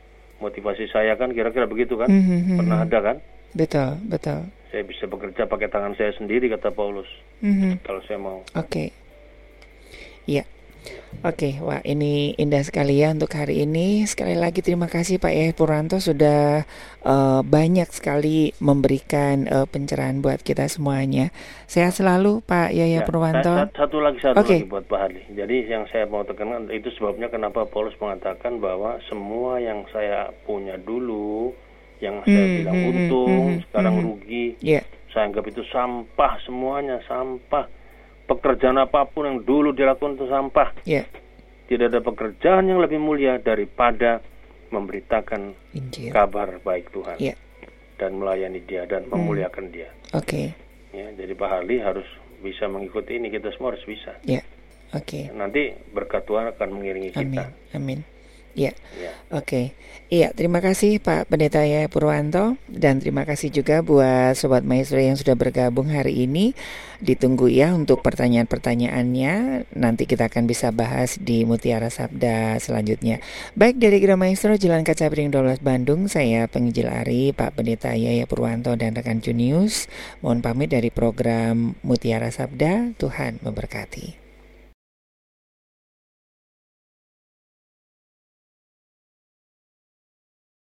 Motivasi 0.44 0.90
saya 0.90 1.16
kan 1.16 1.32
kira-kira 1.32 1.70
begitu 1.70 1.96
kan? 1.96 2.10
Mhm, 2.10 2.56
mhm. 2.56 2.58
Pernah 2.60 2.78
ada 2.84 3.00
kan? 3.00 3.18
Betul, 3.56 3.92
betul. 4.10 4.42
Saya 4.72 4.84
bisa 4.88 5.04
bekerja 5.08 5.48
pakai 5.48 5.68
tangan 5.68 5.94
saya 5.96 6.12
sendiri 6.16 6.52
kata 6.52 6.72
Paulus. 6.72 7.08
Mhm. 7.40 7.84
Kalau 7.84 8.02
saya 8.08 8.20
mau. 8.20 8.44
Oke. 8.58 8.92
Iya. 10.28 10.44
Oke, 11.22 11.62
wah 11.62 11.86
ini 11.86 12.34
indah 12.34 12.66
sekali 12.66 12.98
ya 12.98 13.14
untuk 13.14 13.30
hari 13.38 13.62
ini. 13.62 14.10
Sekali 14.10 14.34
lagi 14.34 14.66
terima 14.66 14.90
kasih 14.90 15.22
Pak 15.22 15.30
Yahya 15.30 15.54
Puranto 15.54 16.02
sudah 16.02 16.66
eh, 17.06 17.42
banyak 17.46 17.86
sekali 17.94 18.58
memberikan 18.58 19.46
eh, 19.46 19.70
pencerahan 19.70 20.18
buat 20.18 20.42
kita 20.42 20.66
semuanya. 20.66 21.30
Sehat 21.70 21.94
selalu 21.94 22.42
Pak 22.42 22.74
Yahya 22.74 23.02
Ya, 23.02 23.06
Purwanto. 23.06 23.54
sa- 23.54 23.70
sa- 23.70 23.86
satu 23.86 24.02
lagi 24.02 24.18
satu 24.18 24.42
Oke. 24.42 24.58
lagi 24.58 24.66
buat 24.66 24.90
Pak 24.90 24.98
Harli. 24.98 25.22
Jadi 25.30 25.70
yang 25.70 25.86
saya 25.88 26.10
mau 26.10 26.26
tekankan 26.26 26.74
itu 26.74 26.90
sebabnya 26.92 27.30
kenapa 27.30 27.70
Paulus 27.70 27.94
mengatakan 28.02 28.58
bahwa 28.58 28.98
semua 29.06 29.62
yang 29.62 29.86
saya 29.94 30.34
punya 30.42 30.74
dulu, 30.76 31.54
yang 32.02 32.18
saya 32.26 32.50
Hmm, 32.50 32.58
bilang 32.58 32.76
hmm, 32.76 32.82
hmm, 32.82 32.90
untung, 32.90 33.46
hmm, 33.54 33.64
sekarang 33.70 33.94
hmm. 33.94 34.06
rugi, 34.10 34.46
Iya, 34.58 34.82
saya 35.08 35.30
anggap 35.30 35.46
itu 35.46 35.62
sampah 35.70 36.34
semuanya 36.42 36.98
sampah 37.06 37.70
pekerjaan 38.26 38.78
apa 38.78 39.06
pun 39.06 39.26
yang 39.26 39.40
dulu 39.42 39.72
dilakukan 39.72 40.16
itu 40.16 40.26
sampah 40.26 40.70
iya. 40.84 41.04
tidak 41.66 41.92
ada 41.92 42.00
pekerjaan 42.00 42.66
yang 42.66 42.80
lebih 42.80 42.98
mulia 42.98 43.38
daripada 43.38 44.20
memberitakan 44.72 45.52
Injil. 45.74 46.12
kabar 46.12 46.60
baik 46.60 46.90
Tuhan 46.90 47.18
Iya. 47.18 47.36
dan 47.96 48.16
melayani 48.16 48.62
dia 48.62 48.84
dan 48.86 49.06
memuliakan 49.06 49.70
dia 49.70 49.92
Oke. 50.12 50.56
ya 50.90 51.08
jadi 51.12 51.34
Pak 51.34 51.50
Harli 51.50 51.78
harus 51.78 52.08
bisa 52.40 52.66
mengikuti 52.66 53.16
ini 53.16 53.30
kita 53.30 53.52
semua 53.52 53.76
harus 53.76 53.84
bisa 53.84 54.16
Iya. 54.24 54.42
Oke. 54.92 55.28
nanti 55.32 55.72
berkat 55.92 56.24
Tuhan 56.24 56.52
akan 56.52 56.70
mengiringi 56.72 57.12
Amin. 57.14 57.32
kita 57.32 57.44
Amin. 57.74 58.00
Iya. 58.56 58.74
ya 59.00 59.12
Oke, 59.32 59.72
iya 60.12 60.36
terima 60.36 60.60
kasih 60.60 61.00
Pak 61.00 61.32
Pendeta 61.32 61.64
Yaya 61.64 61.88
Purwanto 61.88 62.60
dan 62.68 63.00
terima 63.00 63.24
kasih 63.24 63.48
juga 63.48 63.80
buat 63.80 64.36
Sobat 64.36 64.68
Maestro 64.68 65.00
yang 65.00 65.16
sudah 65.16 65.40
bergabung 65.40 65.88
hari 65.88 66.28
ini. 66.28 66.52
Ditunggu 67.00 67.48
ya 67.48 67.72
untuk 67.72 68.04
pertanyaan-pertanyaannya. 68.04 69.66
Nanti 69.74 70.04
kita 70.04 70.28
akan 70.28 70.52
bisa 70.52 70.70
bahas 70.76 71.16
di 71.16 71.48
Mutiara 71.48 71.88
Sabda 71.88 72.60
selanjutnya. 72.60 73.24
Baik 73.56 73.80
dari 73.80 74.04
Gereja 74.04 74.20
Maestro 74.20 74.54
Jalan 74.60 74.84
Kaca 74.84 75.08
Piring 75.08 75.32
12 75.32 75.64
Bandung, 75.64 76.12
saya 76.12 76.46
penginjil 76.52 76.92
Ari, 76.92 77.32
Pak 77.32 77.56
Pendeta 77.58 77.96
Yaya 77.96 78.28
Purwanto 78.28 78.76
dan 78.76 78.94
rekan 78.94 79.24
Junius. 79.24 79.88
Mohon 80.20 80.44
pamit 80.44 80.70
dari 80.76 80.92
program 80.92 81.74
Mutiara 81.88 82.30
Sabda. 82.30 82.94
Tuhan 83.00 83.40
memberkati. 83.42 84.21